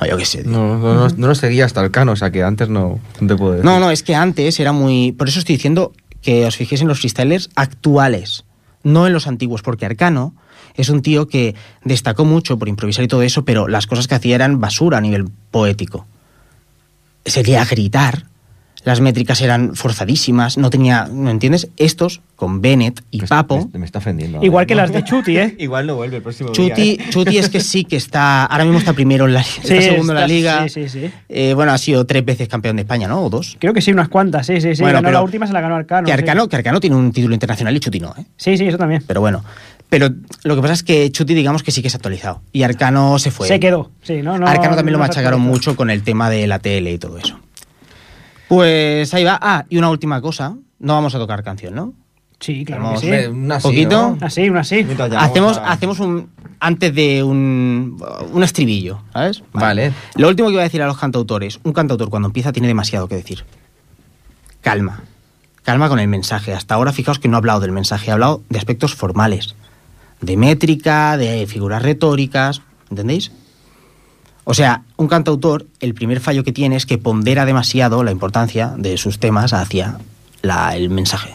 O 0.00 0.06
yo 0.06 0.16
qué 0.16 0.24
sé. 0.24 0.42
tío. 0.42 0.52
No, 0.52 0.78
no, 0.78 0.94
no, 0.94 1.08
no 1.08 1.26
lo 1.26 1.34
seguía 1.34 1.64
hasta 1.64 1.82
el 1.82 1.90
cano, 1.90 2.12
o 2.12 2.16
sea 2.16 2.30
que 2.30 2.42
antes 2.42 2.68
no, 2.68 3.00
no 3.20 3.26
te 3.26 3.36
puedo 3.36 3.52
decir. 3.52 3.64
No, 3.64 3.80
no, 3.80 3.90
es 3.90 4.02
que 4.02 4.14
antes 4.14 4.58
era 4.60 4.72
muy. 4.72 5.12
Por 5.12 5.28
eso 5.28 5.38
estoy 5.38 5.56
diciendo 5.56 5.92
que 6.22 6.46
os 6.46 6.56
fijéis 6.56 6.82
en 6.82 6.88
los 6.88 7.00
freestylers 7.00 7.50
actuales, 7.54 8.44
no 8.82 9.06
en 9.06 9.12
los 9.12 9.26
antiguos, 9.26 9.62
porque 9.62 9.86
Arcano 9.86 10.34
es 10.74 10.88
un 10.88 11.02
tío 11.02 11.26
que 11.28 11.54
destacó 11.84 12.24
mucho 12.24 12.58
por 12.58 12.68
improvisar 12.68 13.04
y 13.04 13.08
todo 13.08 13.22
eso, 13.22 13.44
pero 13.44 13.66
las 13.66 13.86
cosas 13.86 14.06
que 14.06 14.14
hacía 14.14 14.36
eran 14.36 14.60
basura 14.60 14.98
a 14.98 15.00
nivel 15.00 15.28
poético. 15.50 16.06
Sería 17.24 17.64
gritar, 17.64 18.26
las 18.84 19.00
métricas 19.00 19.40
eran 19.40 19.74
forzadísimas, 19.74 20.56
no 20.58 20.70
tenía. 20.70 21.08
¿No 21.12 21.30
entiendes? 21.30 21.68
Estos, 21.76 22.20
con 22.36 22.60
Bennett 22.60 23.02
y 23.10 23.22
está- 23.22 23.36
Papo. 23.42 23.68
Me, 23.72 23.80
me 23.80 23.86
está 23.86 23.98
ofendiendo. 23.98 24.38
Igual 24.42 24.62
ahora, 24.62 24.66
que 24.66 24.74
¿no? 24.74 24.80
las 24.82 24.92
de 24.92 25.04
Chuti, 25.04 25.36
¿eh? 25.36 25.56
Igual 25.58 25.86
no 25.86 25.96
vuelve 25.96 26.16
el 26.16 26.22
próximo 26.22 26.52
Chuti, 26.52 26.82
día. 26.82 26.92
¿eh? 27.04 27.10
Chuti 27.10 27.38
es 27.38 27.48
que 27.48 27.60
sí 27.60 27.84
que 27.84 27.96
está. 27.96 28.44
Ahora 28.44 28.64
mismo 28.64 28.78
está 28.78 28.92
primero 28.92 29.26
en 29.26 29.34
la 29.34 29.40
está 29.40 29.62
segundo 29.82 30.12
en 30.12 30.20
la 30.20 30.26
liga. 30.26 30.68
Sí, 30.68 30.88
sí, 30.88 31.00
sí. 31.00 31.10
Eh, 31.28 31.54
bueno, 31.54 31.72
ha 31.72 31.78
sido 31.78 32.06
tres 32.06 32.24
veces 32.24 32.48
campeón 32.48 32.76
de 32.76 32.82
España, 32.82 33.08
¿no? 33.08 33.22
O 33.22 33.30
dos. 33.30 33.56
Creo 33.58 33.72
que 33.74 33.80
sí, 33.80 33.90
unas 33.92 34.08
cuantas, 34.08 34.46
sí, 34.46 34.60
sí, 34.60 34.74
sí. 34.76 34.82
Bueno, 34.82 34.98
ganó 34.98 35.08
pero 35.08 35.18
la 35.18 35.22
última, 35.24 35.46
se 35.46 35.52
la 35.52 35.60
ganó 35.60 35.74
Arcano. 35.74 36.06
que, 36.06 36.12
sí. 36.12 36.18
Arcano, 36.18 36.48
que 36.48 36.56
Arcano 36.56 36.80
tiene 36.80 36.96
un 36.96 37.12
título 37.12 37.34
internacional 37.34 37.76
y 37.76 37.80
Chuti 37.80 38.00
no, 38.00 38.14
¿eh? 38.18 38.24
Sí, 38.36 38.56
sí, 38.56 38.66
eso 38.66 38.78
también. 38.78 39.02
Pero 39.06 39.20
bueno. 39.20 39.44
Pero 39.90 40.10
lo 40.44 40.54
que 40.54 40.60
pasa 40.60 40.74
es 40.74 40.82
que 40.82 41.10
Chuti, 41.10 41.32
digamos 41.34 41.62
que 41.62 41.70
sí 41.70 41.80
que 41.80 41.88
se 41.88 41.96
ha 41.96 41.98
actualizado. 41.98 42.42
Y 42.52 42.62
Arcano 42.62 43.18
se 43.18 43.30
fue. 43.30 43.48
Se 43.48 43.58
quedó, 43.58 43.90
sí, 44.02 44.20
¿no? 44.22 44.38
no 44.38 44.46
Arcano 44.46 44.76
también 44.76 44.92
lo 44.92 44.98
no 44.98 45.04
machacaron 45.06 45.40
mucho 45.40 45.76
con 45.76 45.88
el 45.90 46.02
tema 46.02 46.28
de 46.28 46.46
la 46.46 46.58
tele 46.58 46.92
y 46.92 46.98
todo 46.98 47.16
eso. 47.16 47.40
Pues 48.48 49.12
ahí 49.14 49.24
va. 49.24 49.38
Ah, 49.40 49.64
y 49.68 49.76
una 49.78 49.90
última 49.90 50.20
cosa. 50.20 50.56
No 50.78 50.94
vamos 50.94 51.14
a 51.14 51.18
tocar 51.18 51.42
canción, 51.42 51.74
¿no? 51.74 51.92
Sí, 52.40 52.64
claro 52.64 52.84
Vamos, 52.84 53.00
que 53.00 53.22
sí. 53.24 53.26
Una 53.30 53.56
así, 53.56 53.66
¿Poquito? 53.68 53.90
¿no? 54.00 54.08
Una 54.10 54.30
sí, 54.30 54.48
una 54.48 54.62
sí. 54.64 54.84
Mientras 54.84 55.10
llamamos 55.10 55.30
Hacemos, 55.30 55.58
a- 55.58 55.72
hacemos 55.72 55.98
un. 56.00 56.30
Antes 56.60 56.94
de 56.94 57.22
un. 57.22 58.02
Un 58.32 58.42
estribillo, 58.42 59.02
¿sabes? 59.12 59.42
Vale. 59.52 59.92
Lo 60.16 60.28
último 60.28 60.48
que 60.48 60.54
voy 60.54 60.60
a 60.60 60.64
decir 60.64 60.80
a 60.82 60.86
los 60.86 60.98
cantautores: 60.98 61.58
un 61.64 61.72
cantautor 61.72 62.10
cuando 62.10 62.26
empieza 62.28 62.52
tiene 62.52 62.68
demasiado 62.68 63.08
que 63.08 63.16
decir. 63.16 63.44
Calma. 64.60 65.02
Calma 65.62 65.88
con 65.88 65.98
el 65.98 66.08
mensaje. 66.08 66.54
Hasta 66.54 66.74
ahora, 66.74 66.92
fijaos 66.92 67.18
que 67.18 67.28
no 67.28 67.36
he 67.36 67.38
hablado 67.38 67.60
del 67.60 67.72
mensaje, 67.72 68.08
he 68.10 68.12
hablado 68.12 68.42
de 68.48 68.58
aspectos 68.58 68.94
formales, 68.94 69.54
de 70.20 70.36
métrica, 70.36 71.16
de 71.16 71.46
figuras 71.46 71.82
retóricas. 71.82 72.62
¿Entendéis? 72.90 73.32
O 74.50 74.54
sea, 74.54 74.80
un 74.96 75.08
cantautor, 75.08 75.66
el 75.80 75.92
primer 75.92 76.20
fallo 76.20 76.42
que 76.42 76.52
tiene 76.52 76.76
es 76.76 76.86
que 76.86 76.96
pondera 76.96 77.44
demasiado 77.44 78.02
la 78.02 78.10
importancia 78.12 78.72
de 78.78 78.96
sus 78.96 79.18
temas 79.18 79.52
hacia 79.52 79.98
la- 80.40 80.74
el 80.74 80.88
mensaje, 80.88 81.34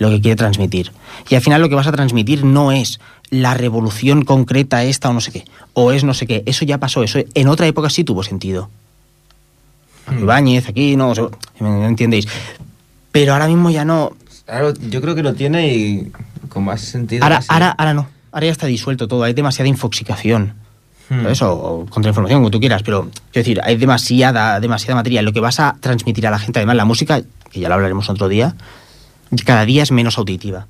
lo 0.00 0.10
que 0.10 0.20
quiere 0.20 0.34
transmitir. 0.34 0.90
Y 1.28 1.36
al 1.36 1.40
final 1.40 1.60
lo 1.62 1.68
que 1.68 1.76
vas 1.76 1.86
a 1.86 1.92
transmitir 1.92 2.44
no 2.44 2.72
es 2.72 2.98
la 3.30 3.54
revolución 3.54 4.24
concreta 4.24 4.82
esta 4.82 5.08
o 5.08 5.12
no 5.12 5.20
sé 5.20 5.30
qué, 5.30 5.44
o 5.72 5.92
es 5.92 6.02
no 6.02 6.14
sé 6.14 6.26
qué, 6.26 6.42
eso 6.46 6.64
ya 6.64 6.78
pasó, 6.78 7.04
eso 7.04 7.20
en 7.32 7.46
otra 7.46 7.68
época 7.68 7.90
sí 7.90 8.02
tuvo 8.02 8.24
sentido. 8.24 8.68
Ibáñez, 10.20 10.68
aquí, 10.68 10.96
no, 10.96 11.10
o 11.10 11.14
sea, 11.14 11.26
¿me 11.60 11.86
entendéis? 11.86 12.26
Pero 13.12 13.34
ahora 13.34 13.46
mismo 13.46 13.70
ya 13.70 13.84
no, 13.84 14.12
Claro, 14.46 14.72
yo 14.74 15.00
creo 15.00 15.14
que 15.14 15.22
lo 15.22 15.34
tiene 15.34 15.74
y 15.76 16.12
con 16.48 16.64
más 16.64 16.80
sentido. 16.80 17.22
Ahora, 17.22 17.40
ahora, 17.48 17.70
ahora 17.78 17.94
no. 17.94 18.08
Ahora 18.32 18.46
ya 18.46 18.52
está 18.52 18.66
disuelto 18.66 19.06
todo. 19.06 19.22
Hay 19.24 19.34
demasiada 19.34 19.68
infoxicación. 19.68 20.54
Hmm. 21.08 21.22
¿sabes? 21.22 21.42
O, 21.42 21.86
contrainformación, 21.88 22.40
como 22.40 22.50
tú 22.50 22.60
quieras. 22.60 22.82
Pero, 22.82 23.02
quiero 23.32 23.44
decir, 23.46 23.60
hay 23.62 23.76
demasiada, 23.76 24.60
demasiada 24.60 24.96
materia. 24.96 25.22
Lo 25.22 25.32
que 25.32 25.40
vas 25.40 25.60
a 25.60 25.76
transmitir 25.80 26.26
a 26.26 26.30
la 26.30 26.38
gente, 26.38 26.58
además, 26.58 26.76
la 26.76 26.84
música, 26.84 27.22
que 27.50 27.60
ya 27.60 27.68
lo 27.68 27.74
hablaremos 27.74 28.08
otro 28.10 28.28
día, 28.28 28.54
cada 29.44 29.64
día 29.64 29.82
es 29.82 29.92
menos 29.92 30.18
auditiva. 30.18 30.66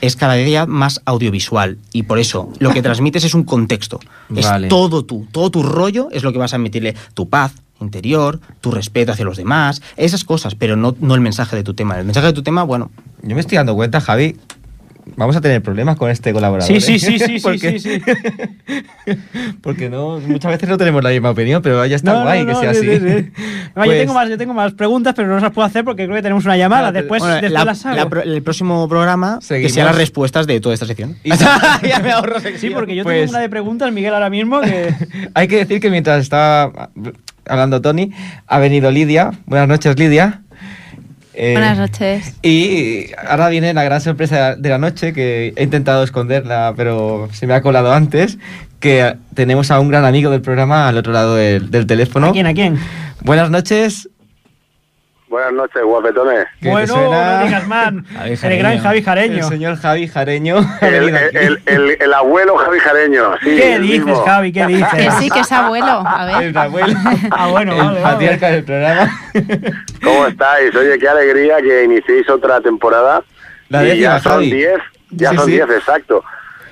Es 0.00 0.14
cada 0.16 0.34
día 0.34 0.66
más 0.66 1.00
audiovisual. 1.04 1.78
Y 1.92 2.04
por 2.04 2.18
eso, 2.18 2.52
lo 2.58 2.72
que 2.72 2.82
transmites 2.82 3.24
es 3.24 3.34
un 3.34 3.44
contexto. 3.44 4.00
Vale. 4.28 4.66
Es 4.66 4.70
todo 4.70 5.04
tú. 5.04 5.26
Todo 5.32 5.50
tu 5.50 5.62
rollo 5.62 6.08
es 6.12 6.22
lo 6.22 6.32
que 6.32 6.38
vas 6.38 6.52
a 6.52 6.56
emitirle. 6.56 6.94
Tu 7.14 7.28
paz 7.28 7.52
interior, 7.80 8.40
tu 8.60 8.70
respeto 8.70 9.12
hacia 9.12 9.24
los 9.24 9.36
demás, 9.36 9.82
esas 9.96 10.24
cosas, 10.24 10.54
pero 10.54 10.76
no, 10.76 10.96
no 11.00 11.14
el 11.14 11.20
mensaje 11.20 11.56
de 11.56 11.62
tu 11.62 11.74
tema. 11.74 11.98
El 11.98 12.04
mensaje 12.04 12.26
de 12.28 12.32
tu 12.32 12.42
tema, 12.42 12.62
bueno, 12.64 12.90
Yo 13.22 13.34
me 13.34 13.40
estoy 13.40 13.56
dando 13.56 13.74
cuenta, 13.74 14.00
Javi. 14.00 14.36
Vamos 15.16 15.36
a 15.36 15.40
tener 15.40 15.62
problemas 15.62 15.96
con 15.96 16.10
este 16.10 16.32
colaborador. 16.32 16.66
Sí, 16.72 16.80
sí, 16.80 16.94
¿eh? 16.94 16.98
sí, 16.98 17.18
sí, 17.18 17.24
sí, 17.26 17.38
porque, 17.42 17.78
sí, 17.78 18.00
sí. 18.00 18.02
porque 19.62 19.88
no, 19.90 20.20
muchas 20.20 20.52
veces 20.52 20.68
no 20.68 20.76
tenemos 20.78 21.02
la 21.02 21.10
misma 21.10 21.30
opinión, 21.30 21.62
pero 21.62 21.84
ya 21.86 21.96
está 21.96 22.12
No, 22.12 22.22
guay 22.22 22.40
no, 22.40 22.46
que 22.46 22.52
no, 22.52 22.60
sea 22.60 22.74
sí, 22.74 22.80
así. 22.90 22.98
sí, 23.00 23.08
sí. 23.08 23.30
No, 23.76 23.84
yo, 23.84 23.90
Pues- 23.90 24.00
tengo 24.00 24.14
más, 24.14 24.28
yo 24.28 24.38
tengo 24.38 24.54
más 24.54 24.72
preguntas, 24.74 25.14
pero 25.14 25.28
no 25.28 25.36
se 25.38 25.42
las 25.44 25.52
puedo 25.52 25.66
hacer 25.66 25.84
porque 25.84 26.04
creo 26.04 26.16
que 26.16 26.22
tenemos 26.22 26.44
una 26.44 26.56
llamada. 26.56 26.90
Claro, 26.90 26.98
Después, 26.98 27.20
Bueno, 27.20 27.34
después 27.34 27.52
la- 27.52 27.64
las 27.64 27.86
hago. 27.86 27.96
la 27.96 28.08
pro- 28.08 28.22
el 28.22 28.42
próximo 28.42 28.88
programa 28.88 29.38
que 29.40 29.46
Seguimos. 29.46 29.72
sean 29.72 29.86
las 29.86 29.96
respuestas 29.96 30.46
de 30.46 30.60
toda 30.60 30.74
esta 30.74 30.86
sección. 30.86 31.16
Y- 31.24 31.30
ya 31.30 32.00
me 32.02 32.10
ahorro 32.12 32.40
sección. 32.40 32.60
Sí, 32.60 32.70
porque 32.70 32.94
yo 32.96 33.04
Pues- 33.04 33.20
tengo 33.20 33.30
una 33.30 33.40
de 33.40 33.48
preguntas, 33.48 33.92
Miguel, 33.92 34.14
ahora 34.14 34.30
mismo 34.30 34.60
que... 34.60 34.94
Hay 35.34 35.48
que 35.48 35.56
decir 35.58 35.80
que 35.80 35.90
mientras 35.90 36.20
estaba 36.22 36.90
hablando 37.46 37.80
Tony, 37.80 38.10
ha 38.46 38.58
venido 38.58 38.90
Lidia. 38.90 39.30
Buenas 39.46 39.68
noches, 39.68 39.98
Lidia. 39.98 40.42
Eh, 41.40 41.52
Buenas 41.52 41.78
noches. 41.78 42.34
Y 42.42 43.06
ahora 43.28 43.48
viene 43.48 43.72
la 43.72 43.84
gran 43.84 44.00
sorpresa 44.00 44.56
de 44.56 44.68
la 44.68 44.78
noche, 44.78 45.12
que 45.12 45.52
he 45.54 45.62
intentado 45.62 46.02
esconderla, 46.02 46.74
pero 46.76 47.28
se 47.32 47.46
me 47.46 47.54
ha 47.54 47.62
colado 47.62 47.92
antes, 47.92 48.38
que 48.80 49.14
tenemos 49.34 49.70
a 49.70 49.78
un 49.78 49.86
gran 49.88 50.04
amigo 50.04 50.32
del 50.32 50.40
programa 50.40 50.88
al 50.88 50.96
otro 50.96 51.12
lado 51.12 51.36
del, 51.36 51.70
del 51.70 51.86
teléfono. 51.86 52.30
¿A 52.30 52.32
quién, 52.32 52.46
a 52.46 52.54
quién? 52.54 52.76
Buenas 53.22 53.50
noches. 53.50 54.08
Buenas 55.28 55.52
noches, 55.52 55.82
guapetones. 55.82 56.46
¿Qué 56.58 56.66
te 56.66 56.70
Bueno, 56.70 56.94
no 56.96 57.44
digas 57.44 57.66
man. 57.68 58.04
Javi 58.16 58.30
El 58.30 58.38
Jareño. 58.38 58.58
gran 58.62 58.78
Javi 58.78 58.98
El 58.98 59.04
Jareño. 59.04 59.42
señor 59.48 59.76
Javi 59.76 60.08
Jareño. 60.08 60.56
El, 60.80 61.14
el- 61.34 61.62
el- 61.66 61.96
el 62.00 62.14
abuelo 62.14 62.56
Javi 62.56 62.78
Jareño. 62.78 63.32
Sí, 63.42 63.56
¿Qué 63.56 63.74
el 63.74 63.82
dices, 63.82 64.06
mismo. 64.06 64.24
Javi? 64.24 64.52
¿Qué 64.52 64.66
dices? 64.66 64.88
Que 64.94 65.10
sí, 65.12 65.30
que 65.30 65.40
es 65.40 65.52
abuelo. 65.52 66.02
A 66.06 66.24
ver. 66.24 66.42
El 66.48 66.56
abuelo. 66.56 66.94
Ah, 67.30 67.48
bueno, 67.48 67.72
el 67.72 67.78
vale, 67.78 68.00
vale. 68.00 68.02
patriarca 68.12 68.48
del 68.50 68.64
programa. 68.64 69.10
¿Cómo 70.02 70.26
estáis? 70.26 70.74
Oye, 70.74 70.98
qué 70.98 71.08
alegría 71.08 71.58
que 71.60 71.84
iniciéis 71.84 72.28
otra 72.30 72.60
temporada. 72.62 73.22
La 73.68 73.82
y 73.84 73.88
décima, 73.88 74.14
ya 74.16 74.20
son 74.20 74.32
Javi. 74.32 74.50
10, 74.52 74.72
ya 75.10 75.30
Sí, 75.30 75.36
son 75.36 75.44
sí. 75.44 75.50
10, 75.52 75.70
exacto. 75.70 76.24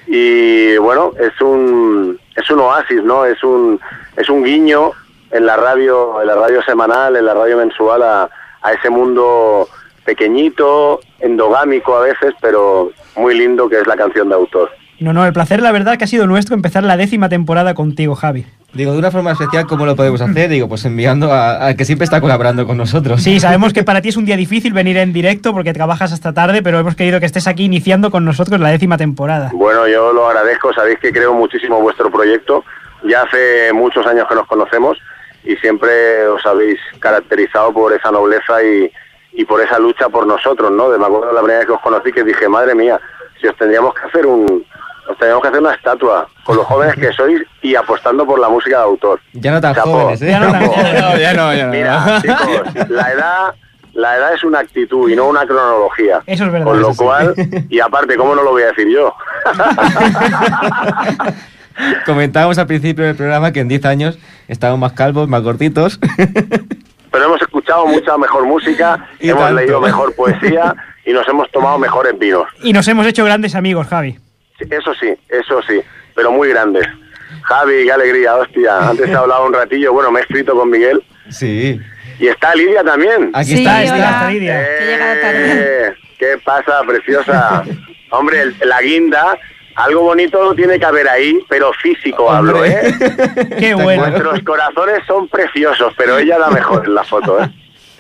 Y 0.06 0.76
bueno, 0.78 1.12
es 1.20 1.38
un 1.42 2.18
es 2.34 2.50
un 2.50 2.60
oasis, 2.60 3.02
¿no? 3.02 3.26
Es 3.26 3.42
un 3.44 3.78
es 4.16 4.28
un 4.30 4.42
guiño 4.44 4.92
en 5.30 5.44
la 5.44 5.56
radio, 5.56 6.20
en 6.22 6.28
la 6.28 6.36
radio 6.36 6.62
semanal, 6.62 7.16
en 7.16 7.26
la 7.26 7.34
radio 7.34 7.58
mensual 7.58 8.02
a, 8.02 8.30
a 8.66 8.72
ese 8.72 8.90
mundo 8.90 9.68
pequeñito, 10.04 11.00
endogámico 11.20 11.96
a 11.96 12.00
veces, 12.02 12.34
pero 12.40 12.90
muy 13.16 13.36
lindo 13.38 13.68
que 13.68 13.80
es 13.80 13.86
la 13.86 13.96
canción 13.96 14.28
de 14.28 14.34
autor. 14.34 14.70
No, 14.98 15.12
no, 15.12 15.26
el 15.26 15.32
placer, 15.34 15.60
la 15.60 15.72
verdad, 15.72 15.98
que 15.98 16.04
ha 16.04 16.06
sido 16.06 16.26
nuestro 16.26 16.54
empezar 16.54 16.82
la 16.82 16.96
décima 16.96 17.28
temporada 17.28 17.74
contigo, 17.74 18.14
Javi. 18.14 18.46
Digo, 18.72 18.92
de 18.92 18.98
una 18.98 19.10
forma 19.10 19.32
especial, 19.32 19.66
¿cómo 19.66 19.84
lo 19.84 19.94
podemos 19.94 20.20
hacer? 20.22 20.48
Digo, 20.48 20.68
pues 20.68 20.84
enviando 20.86 21.32
a- 21.32 21.66
al 21.66 21.76
que 21.76 21.84
siempre 21.84 22.04
está 22.04 22.20
colaborando 22.20 22.66
con 22.66 22.76
nosotros. 22.78 23.22
Sí, 23.22 23.38
sabemos 23.40 23.72
que 23.74 23.84
para 23.84 24.00
ti 24.00 24.08
es 24.08 24.16
un 24.16 24.24
día 24.24 24.36
difícil 24.36 24.72
venir 24.72 24.96
en 24.96 25.12
directo 25.12 25.52
porque 25.52 25.74
trabajas 25.74 26.12
hasta 26.12 26.32
tarde, 26.32 26.62
pero 26.62 26.78
hemos 26.78 26.94
querido 26.94 27.20
que 27.20 27.26
estés 27.26 27.46
aquí 27.46 27.64
iniciando 27.64 28.10
con 28.10 28.24
nosotros 28.24 28.58
la 28.60 28.70
décima 28.70 28.96
temporada. 28.96 29.50
Bueno, 29.54 29.86
yo 29.86 30.12
lo 30.14 30.28
agradezco, 30.28 30.72
sabéis 30.72 30.98
que 30.98 31.12
creo 31.12 31.34
muchísimo 31.34 31.80
vuestro 31.80 32.10
proyecto. 32.10 32.64
Ya 33.04 33.22
hace 33.22 33.72
muchos 33.74 34.06
años 34.06 34.26
que 34.28 34.34
nos 34.34 34.46
conocemos 34.46 34.96
y 35.46 35.56
siempre 35.56 36.26
os 36.28 36.44
habéis 36.44 36.78
caracterizado 37.00 37.72
por 37.72 37.92
esa 37.92 38.10
nobleza 38.10 38.62
y, 38.62 38.90
y 39.32 39.44
por 39.44 39.60
esa 39.60 39.78
lucha 39.78 40.08
por 40.08 40.26
nosotros, 40.26 40.70
¿no? 40.72 40.90
De, 40.90 40.98
me 40.98 41.06
acuerdo 41.06 41.32
la 41.32 41.40
primera 41.40 41.58
vez 41.60 41.66
que 41.66 41.72
os 41.72 41.80
conocí 41.80 42.12
que 42.12 42.24
dije, 42.24 42.48
madre 42.48 42.74
mía, 42.74 43.00
si 43.40 43.46
os 43.46 43.56
tendríamos 43.56 43.94
que 43.94 44.06
hacer 44.08 44.26
un... 44.26 44.64
Os 45.08 45.16
tendríamos 45.18 45.42
que 45.42 45.48
hacer 45.48 45.60
una 45.60 45.72
estatua 45.74 46.26
con 46.42 46.56
los 46.56 46.66
jóvenes 46.66 46.96
que 46.96 47.12
sois 47.12 47.40
y 47.62 47.76
apostando 47.76 48.26
por 48.26 48.40
la 48.40 48.48
música 48.48 48.78
de 48.78 48.82
autor. 48.82 49.20
Ya 49.34 49.52
no 49.52 49.60
tan 49.60 49.72
Chapo. 49.72 49.92
jóvenes, 49.92 50.20
¿eh? 50.22 50.30
Ya 50.30 50.40
no 50.40 50.50
tan 50.50 50.60
Chapo. 50.64 50.74
jóvenes. 50.74 51.00
No, 51.02 51.16
ya 51.16 51.32
no, 51.34 51.54
ya 51.54 51.66
no. 51.66 51.70
Mira, 51.72 52.18
chicos, 52.22 52.88
la 52.90 53.12
edad, 53.12 53.54
la 53.92 54.16
edad 54.16 54.34
es 54.34 54.42
una 54.42 54.58
actitud 54.58 55.08
y 55.08 55.14
no 55.14 55.26
una 55.26 55.46
cronología. 55.46 56.22
Eso 56.26 56.44
es 56.46 56.50
verdad, 56.50 56.66
Con 56.66 56.80
lo 56.82 56.90
sí. 56.92 56.96
cual, 57.04 57.34
y 57.68 57.78
aparte, 57.78 58.16
¿cómo 58.16 58.34
no 58.34 58.42
lo 58.42 58.50
voy 58.50 58.64
a 58.64 58.66
decir 58.66 58.88
yo? 58.88 59.14
Comentábamos 62.04 62.58
al 62.58 62.66
principio 62.66 63.04
del 63.04 63.16
programa 63.16 63.52
que 63.52 63.60
en 63.60 63.68
10 63.68 63.84
años 63.84 64.18
estábamos 64.48 64.80
más 64.80 64.92
calvos, 64.92 65.28
más 65.28 65.42
gorditos. 65.42 65.98
Pero 67.10 67.24
hemos 67.26 67.40
escuchado 67.40 67.86
mucha 67.86 68.16
mejor 68.18 68.44
música, 68.46 69.08
Y 69.20 69.30
hemos 69.30 69.44
tanto. 69.44 69.60
leído 69.60 69.80
mejor 69.80 70.14
poesía 70.14 70.74
y 71.04 71.12
nos 71.12 71.26
hemos 71.28 71.50
tomado 71.50 71.78
mejores 71.78 72.18
vinos. 72.18 72.44
Y 72.62 72.72
nos 72.72 72.86
hemos 72.88 73.06
hecho 73.06 73.24
grandes 73.24 73.54
amigos, 73.54 73.86
Javi. 73.88 74.18
Sí, 74.58 74.64
Eso 74.70 74.94
sí, 74.94 75.08
eso 75.28 75.60
sí, 75.68 75.80
pero 76.14 76.30
muy 76.32 76.48
grandes. 76.48 76.86
Javi, 77.42 77.84
qué 77.84 77.92
alegría, 77.92 78.34
hostia. 78.36 78.88
Antes 78.88 79.08
he 79.08 79.14
hablado 79.14 79.46
un 79.46 79.52
ratillo, 79.52 79.92
bueno, 79.92 80.10
me 80.10 80.20
he 80.20 80.22
escrito 80.22 80.54
con 80.54 80.70
Miguel. 80.70 81.02
Sí. 81.28 81.80
Y 82.18 82.26
está 82.28 82.54
Lidia 82.54 82.82
también. 82.82 83.30
Aquí 83.34 83.50
Sí, 83.56 83.58
está, 83.58 83.82
está. 83.82 84.30
Lidia. 84.30 84.62
Eh, 84.62 85.92
Que. 85.92 86.06
¿Qué 86.18 86.38
pasa, 86.44 86.80
preciosa? 86.86 87.62
Hombre, 88.10 88.40
el- 88.42 88.56
la 88.64 88.80
guinda, 88.80 89.36
algo 89.76 90.02
bonito 90.02 90.54
tiene 90.54 90.78
que 90.78 90.84
haber 90.86 91.08
ahí, 91.08 91.38
pero 91.48 91.72
físico 91.74 92.30
hablo. 92.30 92.64
¿eh? 92.64 92.94
Qué 93.58 93.74
bueno. 93.74 94.06
Nuestros 94.08 94.40
corazones 94.42 95.00
son 95.06 95.28
preciosos, 95.28 95.92
pero 95.96 96.18
ella 96.18 96.38
la 96.38 96.50
mejor 96.50 96.84
en 96.86 96.94
la 96.94 97.04
foto, 97.04 97.42
¿eh? 97.42 97.50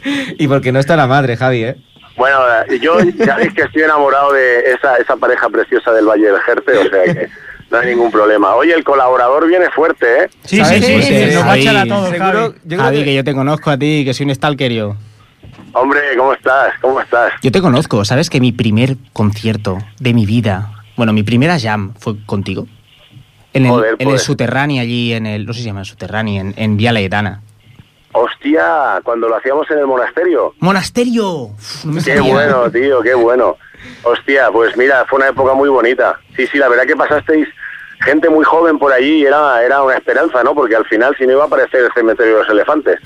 Y 0.38 0.46
porque 0.48 0.72
no 0.72 0.78
está 0.78 0.96
la 0.96 1.06
madre, 1.06 1.36
Javi, 1.36 1.64
¿eh? 1.64 1.76
Bueno, 2.16 2.38
eh, 2.68 2.78
yo 2.80 2.98
ya 3.00 3.26
sabéis 3.26 3.52
que 3.52 3.62
estoy 3.62 3.82
enamorado 3.82 4.32
de 4.32 4.60
esa, 4.72 4.96
esa 4.96 5.16
pareja 5.16 5.48
preciosa 5.50 5.92
del 5.92 6.06
Valle 6.06 6.26
del 6.32 6.40
Jerte, 6.40 6.78
o 6.78 6.88
sea 6.88 7.02
que 7.12 7.28
no 7.70 7.78
hay 7.78 7.88
ningún 7.88 8.10
problema. 8.10 8.54
Oye, 8.54 8.72
el 8.72 8.84
colaborador 8.84 9.46
viene 9.46 9.68
fuerte, 9.70 10.22
¿eh? 10.24 10.28
Sí, 10.44 10.64
sí, 10.64 10.80
sí, 10.82 11.02
Sí, 11.02 11.34
nos 11.34 11.44
va 11.46 11.52
a 11.52 11.56
echar 11.58 11.76
a 11.76 11.84
todos, 11.86 12.08
Seguro, 12.08 12.24
Javi. 12.32 12.54
yo 12.64 12.68
creo 12.68 12.80
Javi, 12.80 12.98
que- 13.00 13.04
que 13.04 13.14
yo 13.16 13.24
te 13.24 13.34
conozco 13.34 13.70
a 13.70 13.76
ti, 13.76 14.02
que 14.04 14.14
soy 14.14 14.24
un 14.26 14.34
stalker 14.34 14.72
yo. 14.72 14.96
Hombre, 15.72 16.00
¿cómo 16.16 16.32
estás? 16.32 16.72
¿Cómo 16.80 17.00
estás? 17.00 17.32
Yo 17.42 17.52
te 17.52 17.60
conozco, 17.60 18.02
¿sabes 18.06 18.30
que 18.30 18.40
mi 18.40 18.52
primer 18.52 18.96
concierto 19.12 19.76
de 20.00 20.14
mi 20.14 20.24
vida, 20.24 20.70
bueno, 20.96 21.12
mi 21.12 21.22
primera 21.22 21.58
jam 21.58 21.94
fue 21.98 22.14
contigo? 22.24 22.66
En 23.52 23.66
el, 23.66 23.72
en 23.72 23.96
el 24.00 24.06
pues. 24.08 24.22
Subterráneo 24.22 24.82
allí, 24.82 25.12
en 25.12 25.26
el, 25.26 25.46
no 25.46 25.52
sé 25.52 25.58
si 25.58 25.62
se 25.64 25.68
llama 25.70 25.84
Subterráneo, 25.84 26.40
en, 26.40 26.54
en 26.56 26.76
Vía 26.76 26.92
Laetana. 26.92 27.40
Hostia, 28.12 29.00
cuando 29.02 29.28
lo 29.28 29.36
hacíamos 29.36 29.70
en 29.70 29.78
el 29.78 29.86
monasterio. 29.86 30.54
¡Monasterio! 30.60 31.28
Uf, 31.48 31.84
no 31.84 31.92
me 31.92 32.02
Qué 32.02 32.20
bueno, 32.20 32.70
tío, 32.70 33.02
qué 33.02 33.14
bueno. 33.14 33.56
Hostia, 34.02 34.50
pues 34.50 34.76
mira, 34.76 35.04
fue 35.06 35.18
una 35.18 35.28
época 35.28 35.54
muy 35.54 35.68
bonita. 35.68 36.18
Sí, 36.34 36.46
sí, 36.46 36.58
la 36.58 36.68
verdad 36.68 36.86
que 36.86 36.96
pasasteis 36.96 37.46
gente 38.00 38.28
muy 38.28 38.44
joven 38.44 38.78
por 38.78 38.92
allí 38.92 39.22
y 39.22 39.26
era, 39.26 39.62
era 39.62 39.82
una 39.82 39.96
esperanza, 39.96 40.42
¿no? 40.42 40.54
Porque 40.54 40.76
al 40.76 40.86
final 40.86 41.14
si 41.18 41.26
no 41.26 41.32
iba 41.32 41.44
a 41.44 41.46
aparecer 41.46 41.84
el 41.84 41.92
cementerio 41.92 42.34
de 42.34 42.40
los 42.40 42.50
elefantes. 42.50 42.98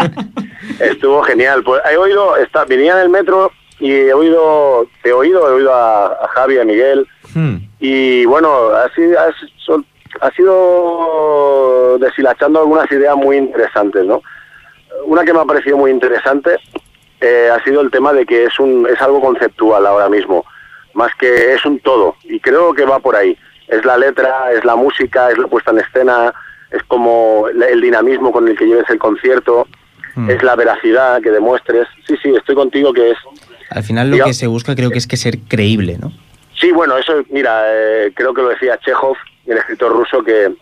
Estuvo 0.80 1.22
genial. 1.22 1.62
Pues 1.62 1.82
he 1.90 1.96
oído, 1.96 2.36
está, 2.36 2.64
venía 2.64 2.92
en 2.94 2.98
el 3.00 3.08
metro 3.08 3.50
y 3.84 3.92
he 3.92 4.12
oído, 4.14 4.86
te 5.02 5.10
he 5.10 5.12
oído, 5.12 5.46
he 5.48 5.52
oído 5.56 5.74
a, 5.74 6.06
a 6.06 6.28
Javi, 6.28 6.58
a 6.58 6.64
Miguel, 6.64 7.06
Hmm. 7.34 7.56
y 7.80 8.24
bueno, 8.26 8.68
ha 8.68 8.88
sido, 8.94 9.18
ha, 9.18 9.26
sol- 9.58 9.84
ha 10.20 10.30
sido 10.32 11.98
deshilachando 11.98 12.60
algunas 12.60 12.90
ideas 12.92 13.16
muy 13.16 13.36
interesantes, 13.36 14.04
¿no? 14.04 14.22
Una 15.06 15.24
que 15.24 15.32
me 15.32 15.40
ha 15.40 15.44
parecido 15.44 15.76
muy 15.76 15.90
interesante 15.90 16.56
eh, 17.20 17.48
ha 17.52 17.62
sido 17.64 17.80
el 17.80 17.90
tema 17.90 18.12
de 18.12 18.24
que 18.24 18.44
es, 18.44 18.58
un, 18.60 18.86
es 18.88 19.00
algo 19.02 19.20
conceptual 19.20 19.84
ahora 19.86 20.08
mismo, 20.08 20.44
más 20.94 21.12
que 21.16 21.52
es 21.54 21.64
un 21.64 21.80
todo, 21.80 22.14
y 22.24 22.38
creo 22.40 22.72
que 22.74 22.84
va 22.84 23.00
por 23.00 23.16
ahí. 23.16 23.36
Es 23.68 23.84
la 23.84 23.96
letra, 23.96 24.52
es 24.52 24.64
la 24.64 24.76
música, 24.76 25.30
es 25.30 25.38
la 25.38 25.46
puesta 25.48 25.70
en 25.72 25.78
escena, 25.80 26.32
es 26.70 26.82
como 26.84 27.48
el 27.48 27.62
el 27.62 27.80
dinamismo 27.80 28.30
con 28.30 28.46
el 28.46 28.56
que 28.56 28.66
lleves 28.66 28.88
el 28.90 28.98
concierto, 28.98 29.66
Mm. 30.16 30.30
es 30.30 30.40
la 30.44 30.54
veracidad 30.54 31.20
que 31.20 31.32
demuestres. 31.32 31.88
Sí, 32.06 32.14
sí, 32.22 32.32
estoy 32.36 32.54
contigo 32.54 32.92
que 32.92 33.10
es 33.10 33.18
Al 33.70 33.82
final 33.82 34.10
lo 34.10 34.24
que 34.24 34.34
se 34.34 34.46
busca 34.46 34.74
creo 34.74 34.90
que 34.90 34.98
es 34.98 35.06
que 35.06 35.16
ser 35.16 35.38
creíble, 35.48 35.96
¿no? 36.00 36.12
Sí, 36.60 36.70
bueno, 36.70 36.96
eso, 36.96 37.24
mira, 37.30 37.64
eh, 37.66 38.12
creo 38.14 38.32
que 38.32 38.42
lo 38.42 38.48
decía 38.48 38.78
Chekhov, 38.78 39.16
el 39.46 39.58
escritor 39.58 39.92
ruso, 39.92 40.22
que 40.22 40.52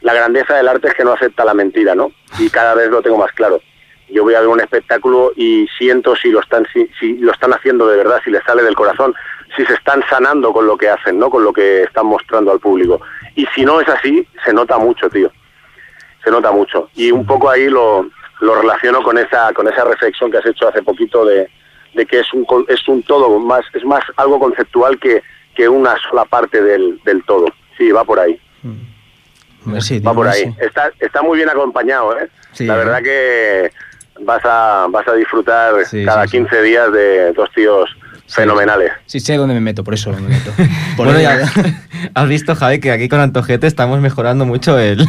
la 0.00 0.14
grandeza 0.14 0.54
del 0.54 0.68
arte 0.68 0.88
es 0.88 0.94
que 0.94 1.04
no 1.04 1.12
acepta 1.12 1.44
la 1.44 1.54
mentira, 1.54 1.94
¿no? 1.94 2.12
Y 2.38 2.48
cada 2.50 2.74
vez 2.74 2.88
lo 2.90 3.02
tengo 3.02 3.18
más 3.18 3.32
claro. 3.32 3.60
Yo 4.08 4.24
voy 4.24 4.34
a 4.34 4.40
ver 4.40 4.48
un 4.48 4.60
espectáculo 4.60 5.32
y 5.36 5.66
siento 5.78 6.14
si 6.16 6.30
lo 6.30 6.40
están 6.40 6.66
si, 6.72 6.88
si 6.98 7.18
lo 7.18 7.32
están 7.32 7.52
haciendo 7.52 7.86
de 7.88 7.96
verdad, 7.96 8.20
si 8.24 8.30
les 8.30 8.42
sale 8.44 8.62
del 8.62 8.74
corazón, 8.74 9.14
si 9.56 9.64
se 9.64 9.74
están 9.74 10.02
sanando 10.08 10.52
con 10.52 10.66
lo 10.66 10.76
que 10.76 10.88
hacen, 10.88 11.18
¿no? 11.18 11.30
Con 11.30 11.44
lo 11.44 11.52
que 11.52 11.82
están 11.82 12.06
mostrando 12.06 12.52
al 12.52 12.60
público. 12.60 13.00
Y 13.34 13.46
si 13.54 13.64
no 13.64 13.80
es 13.80 13.88
así, 13.88 14.26
se 14.44 14.52
nota 14.52 14.78
mucho, 14.78 15.08
tío. 15.08 15.30
Se 16.24 16.30
nota 16.30 16.52
mucho. 16.52 16.90
Y 16.94 17.10
un 17.10 17.26
poco 17.26 17.50
ahí 17.50 17.68
lo, 17.68 18.08
lo 18.40 18.54
relaciono 18.60 19.02
con 19.02 19.18
esa 19.18 19.52
con 19.52 19.68
esa 19.68 19.84
reflexión 19.84 20.30
que 20.30 20.38
has 20.38 20.46
hecho 20.46 20.68
hace 20.68 20.82
poquito 20.82 21.24
de, 21.24 21.48
de 21.94 22.06
que 22.06 22.20
es 22.20 22.32
un 22.32 22.44
co- 22.44 22.64
es 22.68 22.86
un 22.88 23.02
todo 23.02 23.38
más 23.38 23.62
es 23.74 23.84
más 23.84 24.02
algo 24.16 24.38
conceptual 24.38 24.98
que, 24.98 25.22
que 25.54 25.68
una 25.68 25.94
sola 26.08 26.24
parte 26.24 26.62
del, 26.62 27.00
del 27.04 27.22
todo. 27.24 27.46
Sí, 27.76 27.90
va 27.90 28.04
por 28.04 28.18
ahí. 28.20 28.38
Merci, 29.64 30.00
Va 30.00 30.12
por 30.12 30.26
ahí. 30.26 30.52
Está, 30.60 30.90
está 30.98 31.22
muy 31.22 31.36
bien 31.36 31.48
acompañado, 31.48 32.18
¿eh? 32.18 32.28
Sí, 32.52 32.66
la 32.66 32.74
¿eh? 32.74 32.78
verdad 32.78 33.02
que 33.02 33.70
vas 34.20 34.42
a, 34.44 34.86
vas 34.90 35.06
a 35.06 35.14
disfrutar 35.14 35.84
Sí, 35.86 36.04
cada 36.04 36.24
sí, 36.24 36.30
sí. 36.32 36.36
15 36.38 36.62
días 36.62 36.92
de 36.92 37.32
dos 37.32 37.48
tíos 37.54 37.88
fenomenales. 38.28 38.90
Sí, 39.06 39.20
sé 39.20 39.36
dónde 39.36 39.54
me 39.54 39.60
meto, 39.60 39.84
por 39.84 39.94
eso 39.94 40.10
me 40.10 40.20
meto. 40.22 40.50
Por 40.96 41.06
Bueno, 41.06 41.18
ahí- 41.18 41.24
ya, 41.24 42.10
has 42.14 42.28
visto, 42.28 42.54
Javi, 42.56 42.80
que 42.80 42.90
aquí 42.90 43.08
con 43.08 43.20
Antojete 43.20 43.66
estamos 43.66 44.00
mejorando 44.00 44.44
mucho 44.46 44.78
el 44.78 45.06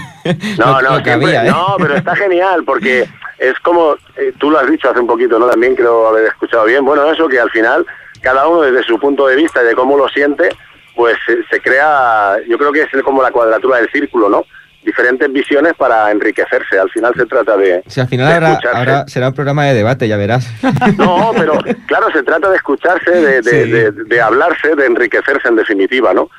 No, 0.59 0.81
lo, 0.81 0.81
no, 0.81 0.97
lo 0.97 0.97
que 1.03 1.09
siempre- 1.09 1.37
había, 1.37 1.45
¿eh? 1.47 1.51
no, 1.51 1.75
pero 1.79 1.95
está 1.95 2.15
genial 2.15 2.63
porque 2.63 3.07
es 3.37 3.57
como, 3.59 3.95
eh, 4.17 4.33
tú 4.39 4.49
lo 4.51 4.59
has 4.59 4.69
dicho 4.69 4.89
hace 4.89 4.99
un 4.99 5.07
poquito, 5.07 5.37
¿no? 5.39 5.47
También 5.47 5.75
creo 5.75 6.07
haber 6.07 6.25
escuchado 6.27 6.65
bien. 6.65 6.85
Bueno, 6.85 7.09
eso 7.11 7.27
que 7.27 7.39
al 7.39 7.49
final 7.51 7.85
cada 8.21 8.47
uno 8.47 8.61
desde 8.61 8.83
su 8.83 8.99
punto 8.99 9.27
de 9.27 9.35
vista 9.35 9.61
y 9.63 9.67
de 9.67 9.75
cómo 9.75 9.97
lo 9.97 10.07
siente, 10.09 10.49
pues 10.95 11.17
se, 11.25 11.43
se 11.49 11.59
crea, 11.61 12.37
yo 12.47 12.57
creo 12.57 12.71
que 12.71 12.81
es 12.81 13.03
como 13.03 13.21
la 13.21 13.31
cuadratura 13.31 13.77
del 13.77 13.89
círculo, 13.91 14.29
¿no? 14.29 14.45
Diferentes 14.85 15.31
visiones 15.31 15.73
para 15.75 16.11
enriquecerse. 16.11 16.77
Al 16.77 16.89
final 16.91 17.13
se 17.15 17.25
trata 17.25 17.55
de... 17.57 17.83
Si 17.87 17.99
al 18.01 18.07
final 18.07 18.27
de 18.39 18.49
escucharse. 18.51 18.77
habrá- 18.77 19.07
será 19.07 19.27
un 19.29 19.33
programa 19.33 19.63
de 19.65 19.73
debate, 19.73 20.07
ya 20.07 20.17
verás. 20.17 20.45
No, 20.97 21.31
pero 21.35 21.53
claro, 21.87 22.11
se 22.11 22.21
trata 22.23 22.49
de 22.49 22.57
escucharse, 22.57 23.11
de, 23.11 23.41
de, 23.41 23.63
Sí. 23.63 23.71
de- 23.71 23.91
de 23.91 24.21
hablarse, 24.21 24.75
de 24.75 24.85
enriquecerse 24.85 25.47
en 25.47 25.55
definitiva, 25.55 26.13
¿no? 26.13 26.29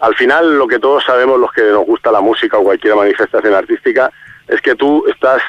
Al 0.00 0.14
final, 0.16 0.58
lo 0.58 0.66
que 0.66 0.78
todos 0.78 1.04
sabemos, 1.04 1.38
los 1.38 1.52
que 1.52 1.62
nos 1.62 1.84
gusta 1.86 2.10
la 2.10 2.20
música 2.20 2.58
o 2.58 2.64
cualquier 2.64 2.96
manifestación 2.96 3.54
artística, 3.54 4.10
es 4.48 4.60
que 4.60 4.74
tú 4.74 5.04
estás 5.08 5.40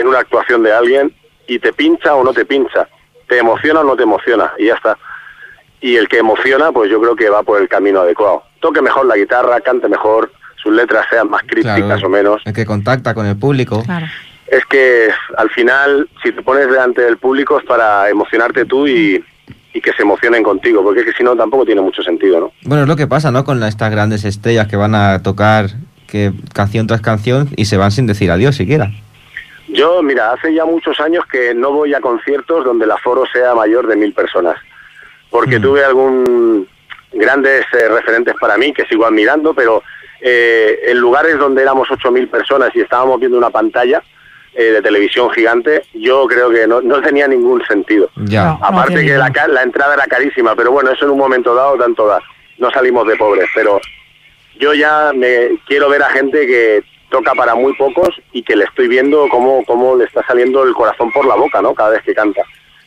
en 0.00 0.06
una 0.06 0.20
actuación 0.20 0.62
de 0.62 0.72
alguien 0.72 1.12
y 1.46 1.58
te 1.58 1.72
pincha 1.72 2.14
o 2.14 2.24
no 2.24 2.32
te 2.32 2.44
pincha, 2.44 2.88
te 3.28 3.38
emociona 3.38 3.80
o 3.80 3.84
no 3.84 3.96
te 3.96 4.02
emociona, 4.02 4.52
y 4.58 4.66
ya 4.66 4.74
está. 4.74 4.96
Y 5.80 5.96
el 5.96 6.08
que 6.08 6.18
emociona, 6.18 6.72
pues 6.72 6.90
yo 6.90 7.00
creo 7.00 7.14
que 7.14 7.28
va 7.28 7.42
por 7.42 7.60
el 7.60 7.68
camino 7.68 8.00
adecuado. 8.00 8.42
Toque 8.60 8.82
mejor 8.82 9.06
la 9.06 9.16
guitarra, 9.16 9.60
cante 9.60 9.88
mejor, 9.88 10.32
sus 10.56 10.72
letras 10.72 11.06
sean 11.10 11.30
más 11.30 11.42
crípticas 11.42 11.84
Claro, 11.84 12.06
o 12.06 12.10
menos. 12.10 12.42
El 12.44 12.52
que 12.52 12.66
contacta 12.66 13.14
con 13.14 13.26
el 13.26 13.36
público. 13.36 13.82
Claro. 13.84 14.06
Es 14.46 14.64
que 14.66 15.08
al 15.36 15.50
final, 15.50 16.08
si 16.22 16.32
te 16.32 16.42
pones 16.42 16.68
delante 16.70 17.02
del 17.02 17.18
público 17.18 17.58
es 17.58 17.64
para 17.64 18.08
emocionarte 18.08 18.64
tú 18.64 18.86
y, 18.86 19.22
y 19.74 19.80
que 19.80 19.92
se 19.92 20.02
emocionen 20.02 20.42
contigo, 20.42 20.82
porque 20.82 21.00
es 21.00 21.06
que 21.06 21.12
si 21.12 21.22
no 21.22 21.36
tampoco 21.36 21.64
tiene 21.64 21.80
mucho 21.80 22.02
sentido, 22.02 22.40
¿no? 22.40 22.52
Bueno, 22.62 22.84
es 22.84 22.88
lo 22.88 22.96
que 22.96 23.06
pasa, 23.06 23.30
¿no? 23.30 23.44
Con 23.44 23.62
estas 23.62 23.90
grandes 23.90 24.24
estrellas 24.24 24.68
que 24.68 24.76
van 24.76 24.94
a 24.94 25.22
tocar 25.22 25.66
que 26.06 26.32
canción 26.54 26.86
tras 26.86 27.00
canción 27.00 27.50
y 27.56 27.66
se 27.66 27.76
van 27.76 27.90
sin 27.90 28.06
decir 28.06 28.30
adiós 28.30 28.56
siquiera. 28.56 28.92
Yo, 29.68 30.02
mira, 30.02 30.32
hace 30.32 30.54
ya 30.54 30.64
muchos 30.64 31.00
años 31.00 31.24
que 31.26 31.54
no 31.54 31.72
voy 31.72 31.92
a 31.94 32.00
conciertos 32.00 32.64
donde 32.64 32.84
el 32.84 32.90
aforo 32.92 33.24
sea 33.32 33.54
mayor 33.54 33.86
de 33.86 33.96
mil 33.96 34.12
personas, 34.12 34.56
porque 35.30 35.58
Mm. 35.58 35.62
tuve 35.62 35.84
algún 35.84 36.68
grandes 37.12 37.64
eh, 37.72 37.88
referentes 37.88 38.34
para 38.40 38.56
mí 38.58 38.72
que 38.72 38.84
sigo 38.86 39.06
admirando, 39.06 39.54
pero 39.54 39.82
eh, 40.20 40.80
en 40.86 40.98
lugares 40.98 41.38
donde 41.38 41.62
éramos 41.62 41.88
ocho 41.90 42.10
mil 42.10 42.28
personas 42.28 42.70
y 42.74 42.80
estábamos 42.80 43.18
viendo 43.18 43.36
una 43.38 43.50
pantalla 43.50 44.02
eh, 44.54 44.64
de 44.72 44.82
televisión 44.82 45.30
gigante, 45.30 45.82
yo 45.94 46.26
creo 46.26 46.50
que 46.50 46.66
no, 46.66 46.80
no 46.80 47.00
tenía 47.02 47.26
ningún 47.28 47.62
sentido. 47.66 48.08
Ya. 48.16 48.44
No. 48.44 48.58
Aparte 48.62 49.04
que 49.04 49.16
la, 49.16 49.30
la 49.48 49.62
entrada 49.62 49.94
era 49.94 50.06
carísima, 50.06 50.54
pero 50.56 50.72
bueno, 50.72 50.90
eso 50.90 51.04
en 51.04 51.10
un 51.10 51.18
momento 51.18 51.54
dado 51.54 51.76
tanto 51.76 52.06
da. 52.06 52.20
No 52.58 52.70
salimos 52.70 53.06
de 53.06 53.16
pobres, 53.16 53.48
pero 53.54 53.78
yo 54.58 54.72
ya 54.72 55.12
me 55.14 55.58
quiero 55.66 55.90
ver 55.90 56.02
a 56.02 56.08
gente 56.08 56.46
que 56.46 56.82
toca 57.10 57.34
para 57.34 57.54
muy 57.54 57.72
pocos 57.74 58.08
y 58.32 58.42
que 58.42 58.56
le 58.56 58.64
estoy 58.64 58.88
viendo 58.88 59.28
cómo, 59.30 59.64
cómo 59.64 59.96
le 59.96 60.04
está 60.04 60.24
saliendo 60.26 60.62
el 60.64 60.74
corazón 60.74 61.10
por 61.12 61.26
la 61.26 61.34
boca, 61.34 61.62
¿no? 61.62 61.74
Cada 61.74 61.90
vez 61.90 62.02
que 62.02 62.14
canta. 62.14 62.42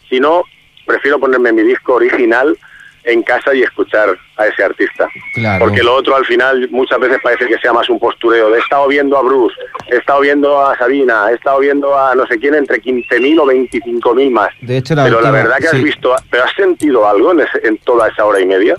Si 0.09 0.19
no, 0.19 0.43
prefiero 0.85 1.19
ponerme 1.19 1.51
mi 1.53 1.63
disco 1.63 1.93
original 1.95 2.57
en 3.05 3.23
casa 3.23 3.53
y 3.55 3.63
escuchar 3.63 4.09
a 4.35 4.47
ese 4.47 4.61
artista. 4.63 5.07
Claro. 5.33 5.65
Porque 5.65 5.81
lo 5.81 5.95
otro 5.95 6.15
al 6.17 6.25
final 6.25 6.67
muchas 6.69 6.99
veces 6.99 7.17
parece 7.23 7.47
que 7.47 7.57
sea 7.59 7.71
más 7.71 7.89
un 7.89 7.97
postureo. 7.97 8.53
He 8.53 8.59
estado 8.59 8.87
viendo 8.87 9.17
a 9.17 9.21
Bruce, 9.21 9.55
he 9.89 9.95
estado 9.95 10.19
viendo 10.19 10.59
a 10.63 10.77
Sabina, 10.77 11.31
he 11.31 11.35
estado 11.35 11.59
viendo 11.59 11.97
a 11.97 12.13
no 12.13 12.27
sé 12.27 12.37
quién 12.37 12.55
entre 12.55 12.81
15.000 12.81 13.39
o 13.39 13.45
25.000 13.45 14.31
más. 14.31 14.49
De 14.61 14.77
hecho, 14.77 14.95
la 14.95 15.05
pero 15.05 15.21
la 15.21 15.31
verdad 15.31 15.57
que 15.59 15.67
has 15.67 15.71
sí. 15.77 15.83
visto, 15.83 16.13
pero 16.29 16.43
has 16.43 16.53
sentido 16.53 17.07
algo 17.07 17.31
en, 17.31 17.39
ese- 17.39 17.65
en 17.65 17.77
toda 17.79 18.09
esa 18.09 18.25
hora 18.25 18.41
y 18.41 18.45
media, 18.45 18.75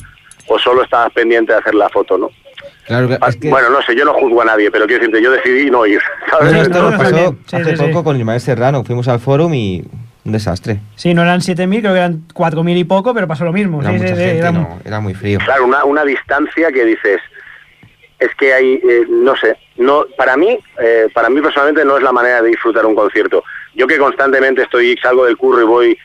o 0.49 0.59
solo 0.59 0.82
estabas 0.82 1.12
pendiente 1.12 1.53
de 1.53 1.59
hacer 1.59 1.74
la 1.74 1.88
foto, 1.88 2.18
¿no? 2.18 2.30
Claro, 2.91 3.09
Ah, 3.20 3.28
es 3.28 3.36
que... 3.36 3.49
Bueno, 3.49 3.70
no 3.70 3.80
sé, 3.82 3.95
yo 3.95 4.05
no 4.05 4.12
juzgo 4.14 4.43
a 4.43 4.47
nadie, 4.47 4.68
pero 4.68 4.84
quiero 4.86 5.01
decirte, 5.01 5.22
yo 5.22 5.30
decidí 5.30 5.70
no 5.70 5.86
ir. 5.86 6.01
¿sabes? 6.30 6.49
Bueno, 6.49 6.62
esto 6.62 6.91
nos 6.91 6.95
pasó. 7.01 7.36
Sí, 7.47 7.57
hace 7.57 7.76
sí, 7.76 7.84
sí. 7.84 7.93
poco 7.93 8.03
con 8.03 8.16
Ismael 8.16 8.41
Serrano. 8.41 8.82
Fuimos 8.82 9.07
al 9.07 9.20
forum 9.20 9.55
y 9.55 9.84
un 10.24 10.32
desastre. 10.32 10.80
Sí, 10.97 11.14
no 11.14 11.22
eran 11.22 11.38
7.000, 11.41 11.80
creo 11.80 11.93
que 11.93 11.99
eran 11.99 12.22
4.000 12.34 12.76
y 12.76 12.82
poco, 12.82 13.14
pero 13.14 13.28
pasó 13.28 13.45
lo 13.45 13.53
mismo. 13.53 13.80
Era 13.80 13.91
Sí, 13.93 13.97
mucha 13.99 14.09
sí, 14.09 14.14
sí, 14.16 14.20
gente, 14.22 14.38
era- 14.38 14.51
no, 14.51 14.80
era 14.84 14.99
muy 14.99 15.14
frío. 15.14 15.38
Claro, 15.45 15.66
una, 15.66 15.84
una 15.84 16.05
distancia 16.05 16.72
que 16.72 16.84
dices, 16.84 17.20
es 18.18 18.34
que 18.34 18.53
hay, 18.53 18.74
eh, 18.74 19.05
no 19.09 19.36
sé, 19.36 19.57
no, 19.76 20.05
para 20.16 20.36
mí, 20.36 20.59
eh, 20.82 21.07
para 21.14 21.30
mí 21.30 21.41
personalmente 21.41 21.84
no 21.84 21.97
es 21.97 22.03
la 22.03 22.11
manera 22.12 22.43
de 22.43 22.49
disfrutar 22.49 22.84
un 22.86 22.97
concierto. 22.97 23.45
Yo 23.76 23.86
que 23.86 23.99
constantemente 23.99 24.62
estoy, 24.62 24.97
salgo 25.01 25.26
del 25.26 25.36
curro 25.36 25.61
y 25.61 25.64
voy 25.64 25.99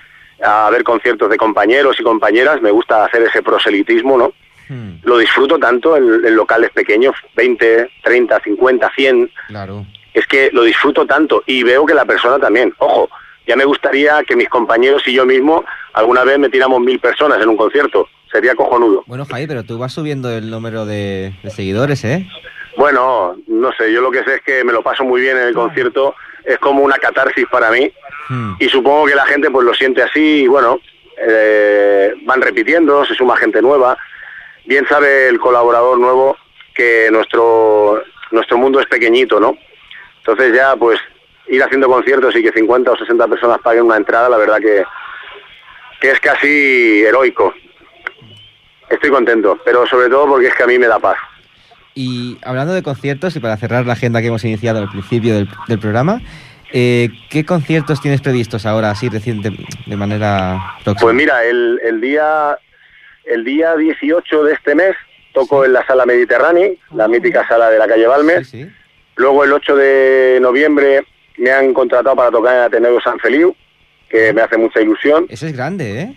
a 0.44 0.70
ver 0.70 0.84
conciertos 0.84 1.32
de 1.32 1.38
compañeros 1.38 1.98
y 2.00 2.04
compañeras, 2.04 2.62
me 2.62 2.70
gusta 2.70 3.06
hacer 3.06 3.24
ese 3.24 3.42
proselitismo, 3.42 4.18
¿no? 4.20 4.34
Hmm, 4.70 4.94
Lo 5.04 5.18
disfruto 5.18 5.58
tanto 5.60 5.96
en, 5.98 6.26
en 6.26 6.36
locales 6.36 6.72
pequeños, 6.72 7.16
20, 7.36 7.90
30, 8.04 8.40
50, 8.44 8.92
100, 8.96 9.32
claro. 9.48 9.86
es 10.14 10.26
que 10.28 10.50
lo 10.54 10.64
disfruto 10.64 11.06
tanto 11.06 11.44
y 11.46 11.64
veo 11.64 11.86
que 11.86 11.94
la 11.94 12.06
persona 12.06 12.40
también. 12.40 12.74
Ojo, 12.80 13.10
ya 13.48 13.56
me 13.56 13.66
gustaría 13.66 14.24
que 14.24 14.36
mis 14.36 14.50
compañeros 14.50 15.08
y 15.08 15.14
yo 15.14 15.26
mismo 15.26 15.64
alguna 15.94 16.24
vez 16.24 16.40
metiéramos 16.40 16.82
mil 16.82 17.00
personas 17.00 17.42
en 17.42 17.50
un 17.50 17.58
concierto. 17.58 18.08
Sería 18.32 18.56
cojonudo. 18.56 19.04
Bueno, 19.08 19.24
Javi, 19.26 19.48
pero 19.48 19.64
tú 19.64 19.78
vas 19.78 19.94
subiendo 19.94 20.30
el 20.32 20.50
número 20.50 20.86
de, 20.86 21.34
de 21.44 21.50
seguidores, 21.52 22.04
¿eh? 22.04 22.28
Bueno, 22.76 23.38
no 23.48 23.72
sé, 23.74 23.94
yo 23.94 24.02
lo 24.02 24.12
que 24.12 24.24
sé 24.26 24.36
es 24.36 24.42
que 24.42 24.64
me 24.66 24.74
lo 24.74 24.82
paso 24.84 25.06
muy 25.06 25.22
bien 25.22 25.38
en 25.38 25.44
el 25.44 25.54
concierto, 25.54 26.14
es 26.44 26.58
como 26.58 26.82
una 26.84 26.98
catarsis 26.98 27.46
para 27.52 27.72
mí 27.72 27.92
Hmm. 28.28 28.54
y 28.60 28.68
supongo 28.70 29.06
que 29.06 29.14
la 29.14 29.26
gente 29.28 29.52
pues 29.52 29.64
lo 29.66 29.74
siente 29.76 30.02
así 30.02 30.42
y 30.44 30.48
bueno, 30.48 30.80
eh, 31.28 32.12
van 32.26 32.42
repitiendo, 32.42 33.06
se 33.06 33.14
suma 33.14 33.38
gente 33.38 33.62
nueva. 33.62 33.98
Bien 34.66 34.86
sabe 34.88 35.28
el 35.30 35.40
colaborador 35.40 36.00
nuevo 36.00 36.38
que 36.74 37.10
nuestro, 37.12 38.04
nuestro 38.32 38.58
mundo 38.58 38.80
es 38.80 38.86
pequeñito, 38.88 39.40
¿no? 39.40 39.58
Entonces 40.18 40.54
ya 40.56 40.76
pues 40.76 41.00
ir 41.48 41.62
haciendo 41.64 41.88
conciertos 41.88 42.36
y 42.36 42.44
que 42.44 42.52
50 42.52 42.92
o 42.92 42.98
60 42.98 43.28
personas 43.28 43.60
paguen 43.60 43.84
una 43.84 43.98
entrada, 43.98 44.30
la 44.30 44.38
verdad 44.38 44.58
que, 44.60 44.84
que 46.02 46.12
es 46.12 46.20
casi 46.20 47.04
heroico. 47.04 47.54
Estoy 48.90 49.10
contento, 49.10 49.60
pero 49.64 49.86
sobre 49.88 50.10
todo 50.10 50.28
porque 50.28 50.48
es 50.48 50.56
que 50.56 50.64
a 50.64 50.68
mí 50.68 50.80
me 50.80 50.88
da 50.88 51.00
paz. 51.00 51.18
Y 51.94 52.38
hablando 52.44 52.74
de 52.74 52.84
conciertos, 52.84 53.36
y 53.36 53.40
para 53.40 53.58
cerrar 53.58 53.86
la 53.86 53.94
agenda 53.94 54.22
que 54.22 54.28
hemos 54.28 54.44
iniciado 54.44 54.80
al 54.80 54.90
principio 54.90 55.36
del, 55.36 55.48
del 55.68 55.80
programa, 55.80 56.22
eh, 56.74 57.10
¿qué 57.30 57.46
conciertos 57.46 58.02
tienes 58.02 58.22
previstos 58.22 58.66
ahora, 58.66 58.92
así 58.92 59.08
reciente, 59.08 59.52
de 59.86 59.96
manera 59.96 60.76
próxima? 60.84 61.02
Pues 61.02 61.16
mira, 61.16 61.44
el, 61.46 61.80
el 61.84 62.02
día 62.02 62.58
el 63.26 63.44
día 63.44 63.76
18 63.76 64.44
de 64.44 64.54
este 64.54 64.76
mes 64.76 64.96
toco 65.34 65.66
en 65.66 65.74
la 65.74 65.86
sala 65.86 66.06
Mediterránea, 66.06 66.70
la 66.94 67.08
mítica 67.08 67.48
sala 67.48 67.70
de 67.70 67.78
la 67.80 67.88
calle 67.88 68.08
Balmes. 68.08 68.48
Sí, 68.48 68.64
sí. 68.64 68.72
Luego 69.18 69.44
el 69.44 69.54
8 69.54 69.76
de 69.76 70.40
noviembre 70.42 71.06
me 71.38 71.52
han 71.52 71.74
contratado 71.74 72.16
para 72.16 72.32
tocar 72.32 72.56
en 72.56 72.62
Ateneo 72.64 73.00
San 73.02 73.20
Feliu, 73.20 73.56
que 74.10 74.32
me 74.34 74.42
hace 74.42 74.58
mucha 74.58 74.82
ilusión. 74.82 75.26
Ese 75.30 75.48
es 75.48 75.56
grande, 75.58 76.02
¿eh? 76.02 76.16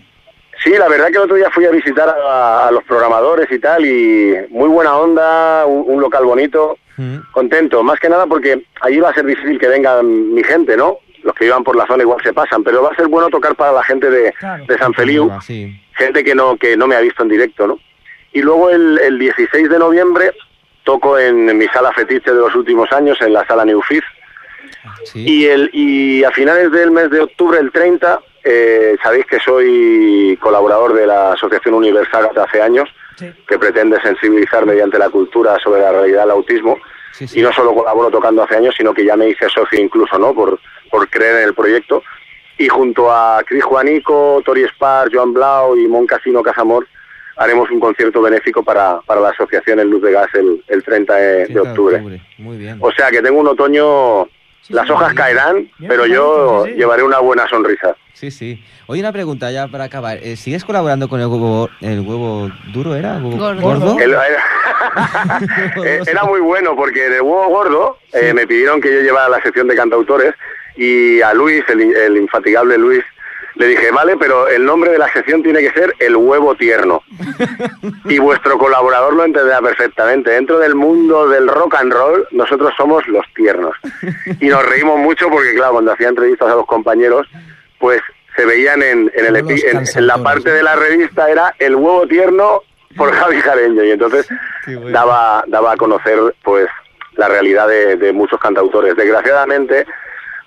Sí, 0.63 0.71
la 0.77 0.89
verdad 0.89 1.07
que 1.07 1.13
el 1.17 1.23
otro 1.23 1.35
día 1.37 1.49
fui 1.51 1.65
a 1.65 1.71
visitar 1.71 2.09
a, 2.09 2.67
a 2.67 2.71
los 2.71 2.83
programadores 2.83 3.49
y 3.51 3.59
tal, 3.59 3.85
y 3.85 4.35
muy 4.49 4.67
buena 4.67 4.97
onda, 4.97 5.65
un, 5.65 5.85
un 5.87 6.01
local 6.01 6.25
bonito, 6.25 6.77
Hmm. 6.97 7.19
contento, 7.31 7.81
más 7.81 7.97
que 7.97 8.09
nada 8.09 8.27
porque 8.27 8.61
allí 8.81 8.99
va 8.99 9.11
a 9.11 9.13
ser 9.13 9.25
difícil 9.25 9.57
que 9.57 9.69
vengan 9.69 10.33
mi 10.33 10.43
gente, 10.43 10.75
¿no? 10.75 10.97
Los 11.23 11.33
que 11.33 11.45
vivan 11.45 11.63
por 11.63 11.77
la 11.77 11.87
zona 11.87 12.03
igual 12.03 12.19
se 12.21 12.33
pasan, 12.33 12.61
pero 12.61 12.83
va 12.83 12.89
a 12.91 12.95
ser 12.97 13.07
bueno 13.07 13.29
tocar 13.29 13.55
para 13.55 13.71
la 13.71 13.83
gente 13.83 14.09
de, 14.09 14.33
Claro. 14.33 14.65
de 14.67 14.77
San 14.77 14.93
Feliu, 14.93 15.31
Sí. 15.41 15.79
Gente 15.99 16.23
que 16.23 16.33
no 16.33 16.57
que 16.57 16.75
no 16.75 16.87
me 16.87 16.95
ha 16.95 17.01
visto 17.01 17.21
en 17.21 17.29
directo, 17.29 17.67
¿no? 17.67 17.79
Y 18.33 18.41
luego 18.41 18.69
el, 18.71 18.99
el 18.99 19.19
16 19.19 19.69
de 19.69 19.79
noviembre 19.79 20.31
toco 20.83 21.19
en, 21.19 21.55
mi 21.57 21.67
sala 21.67 21.91
fetiche 21.91 22.31
de 22.31 22.39
los 22.39 22.55
últimos 22.55 22.91
años, 22.91 23.17
en 23.21 23.33
la 23.33 23.45
sala 23.45 23.65
Neufit, 23.65 24.03
sí. 25.03 25.23
y, 25.27 25.45
el, 25.45 25.69
y 25.73 26.23
a 26.23 26.31
finales 26.31 26.71
del 26.71 26.89
mes 26.91 27.11
de 27.11 27.19
octubre, 27.21 27.59
el 27.59 27.71
30, 27.71 28.19
eh, 28.43 28.95
sabéis 29.03 29.25
que 29.27 29.39
soy 29.39 30.37
colaborador 30.41 30.93
de 30.93 31.05
la 31.05 31.33
Asociación 31.33 31.75
Universal 31.75 32.29
hace 32.35 32.61
años, 32.61 32.89
Sí. 33.15 33.29
que 33.49 33.59
pretende 33.59 33.99
sensibilizar 34.01 34.65
mediante 34.65 34.97
la 34.97 35.09
cultura 35.09 35.59
sobre 35.61 35.81
la 35.81 35.91
realidad 35.91 36.21
del 36.21 36.31
autismo. 36.31 36.77
Sí, 37.11 37.27
sí. 37.27 37.39
y 37.39 37.43
no 37.43 37.51
solo 37.51 37.75
colaboro 37.75 38.09
tocando 38.09 38.43
hace 38.43 38.55
años, 38.55 38.73
sino 38.77 38.93
que 38.93 39.03
ya 39.03 39.17
me 39.17 39.27
hice 39.27 39.49
socio 39.49 39.77
incluso, 39.77 40.17
¿no? 40.17 40.33
Por, 40.33 40.57
por 40.89 41.09
creer 41.09 41.35
en 41.41 41.49
el 41.49 41.53
proyecto. 41.53 42.01
Y 42.59 42.67
junto 42.67 43.11
a 43.11 43.41
Cris 43.45 43.63
Juanico, 43.63 44.41
Tori 44.45 44.63
Spar, 44.67 45.09
Joan 45.11 45.33
Blau 45.33 45.75
y 45.77 45.87
Mon 45.87 46.05
Casino 46.05 46.43
Casamor 46.43 46.85
haremos 47.37 47.71
un 47.71 47.79
concierto 47.79 48.21
benéfico 48.21 48.61
para, 48.63 48.99
para 49.05 49.21
la 49.21 49.29
asociación 49.29 49.79
El 49.79 49.89
Luz 49.89 50.01
de 50.03 50.11
Gas 50.11 50.27
el, 50.33 50.61
el 50.67 50.83
30 50.83 51.15
de, 51.15 51.23
de 51.37 51.45
30 51.45 51.61
octubre. 51.61 52.21
Muy 52.37 52.57
bien. 52.57 52.77
O 52.81 52.91
sea 52.91 53.09
que 53.11 53.21
tengo 53.21 53.39
un 53.39 53.47
otoño, 53.47 54.25
las 54.67 54.85
sí, 54.85 54.91
hojas 54.91 55.13
bien. 55.13 55.15
caerán, 55.15 55.55
Bien, 55.77 55.87
pero 55.89 56.03
bien, 56.03 56.15
yo 56.15 56.65
llevaré 56.65 57.01
una 57.03 57.19
buena 57.19 57.47
sonrisa. 57.47 57.95
Sí, 58.11 58.29
sí. 58.29 58.61
Oye, 58.87 58.99
una 58.99 59.13
pregunta 59.13 59.49
ya 59.51 59.69
para 59.69 59.85
acabar. 59.85 60.17
Eh, 60.21 60.35
¿Sigues 60.35 60.65
colaborando 60.65 61.07
con 61.07 61.21
el 61.21 61.27
huevo, 61.27 61.69
el 61.79 62.01
huevo 62.01 62.51
duro, 62.73 62.93
era? 62.93 63.13
¿Huevo 63.23 63.55
Gordo. 63.61 63.97
El- 64.01 64.15
Era 66.07 66.23
muy 66.25 66.41
bueno 66.41 66.75
porque 66.75 67.05
en 67.07 67.13
el 67.13 67.21
huevo 67.21 67.47
gordo 67.47 67.97
eh, 68.13 68.33
me 68.33 68.45
pidieron 68.47 68.81
que 68.81 68.93
yo 68.93 69.01
llevara 69.01 69.29
la 69.29 69.41
sección 69.41 69.67
de 69.67 69.75
cantautores 69.75 70.33
y 70.83 71.21
a 71.21 71.33
Luis, 71.33 71.63
el, 71.69 71.81
el 71.95 72.17
infatigable 72.17 72.77
Luis, 72.77 73.03
le 73.55 73.67
dije, 73.67 73.91
vale, 73.91 74.15
pero 74.17 74.47
el 74.47 74.63
nombre 74.63 74.91
de 74.91 74.97
la 74.97 75.11
sección 75.11 75.43
tiene 75.43 75.59
que 75.59 75.71
ser 75.71 75.93
El 75.99 76.15
Huevo 76.15 76.55
Tierno. 76.55 77.03
Y 78.05 78.17
vuestro 78.17 78.57
colaborador 78.57 79.13
lo 79.13 79.25
entenderá 79.25 79.61
perfectamente. 79.61 80.31
Dentro 80.31 80.57
del 80.59 80.73
mundo 80.75 81.27
del 81.27 81.47
rock 81.47 81.75
and 81.75 81.91
roll, 81.93 82.27
nosotros 82.31 82.73
somos 82.77 83.05
los 83.07 83.25
tiernos. 83.35 83.75
Y 84.39 84.47
nos 84.47 84.65
reímos 84.65 84.97
mucho 84.99 85.29
porque, 85.29 85.53
claro, 85.53 85.73
cuando 85.73 85.91
hacía 85.91 86.07
entrevistas 86.09 86.49
a 86.49 86.55
los 86.55 86.65
compañeros, 86.65 87.27
pues 87.79 88.01
se 88.35 88.45
veían 88.45 88.81
en, 88.81 89.11
en, 89.13 89.25
el 89.25 89.35
epi- 89.35 89.63
en- 89.65 89.83
en 89.93 90.07
la 90.07 90.17
parte 90.23 90.49
¿no? 90.49 90.55
de 90.55 90.63
la 90.63 90.75
revista 90.77 91.29
era 91.29 91.53
El 91.59 91.75
Huevo 91.75 92.07
Tierno 92.07 92.61
por 92.95 93.11
Javi 93.11 93.41
Jareño. 93.41 93.83
Y 93.83 93.91
entonces 93.91 94.27
bueno. 94.65 94.89
daba, 94.91 95.43
daba 95.47 95.73
a 95.73 95.77
conocer, 95.77 96.17
pues, 96.43 96.67
la 97.17 97.27
realidad 97.27 97.67
de, 97.67 97.97
de 97.97 98.13
muchos 98.13 98.39
cantautores. 98.39 98.95
Desgraciadamente, 98.95 99.85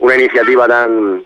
una 0.02 0.14
iniciativa 0.16 0.66
tan 0.68 1.22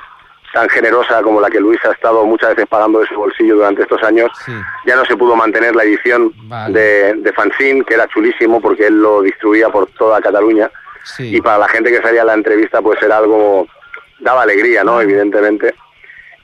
tan 0.53 0.69
generosa 0.71 1.21
como 1.23 1.39
la 1.41 1.51
que 1.51 1.61
Luis 1.61 1.79
ha 1.85 1.91
estado 1.91 2.25
muchas 2.25 2.51
veces 2.51 2.67
pagando 2.67 3.01
de 3.01 3.07
su 3.09 3.15
bolsillo 3.15 3.57
durante 3.57 3.83
estos 3.83 4.03
años, 4.03 4.31
Sí. 4.47 4.53
ya 4.87 4.97
no 4.97 5.05
se 5.05 5.15
pudo 5.17 5.37
mantener 5.37 5.77
la 5.77 5.83
edición 5.85 6.33
Vale. 6.49 6.73
de, 6.81 7.15
de 7.15 7.33
Fanzine, 7.35 7.85
que 7.85 7.93
era 7.93 8.07
chulísimo 8.09 8.59
porque 8.61 8.87
él 8.87 9.03
lo 9.03 9.21
distribuía 9.21 9.69
por 9.69 9.87
toda 9.99 10.21
Cataluña. 10.23 10.71
Sí. 11.05 11.37
Y 11.37 11.41
para 11.43 11.59
la 11.59 11.69
gente 11.69 11.91
que 11.91 12.01
salía 12.01 12.23
a 12.23 12.25
la 12.25 12.33
entrevista, 12.35 12.81
pues 12.81 13.03
era 13.03 13.19
algo, 13.19 13.67
daba 14.21 14.43
alegría, 14.43 14.83
¿no? 14.83 14.99
Evidentemente. 15.01 15.75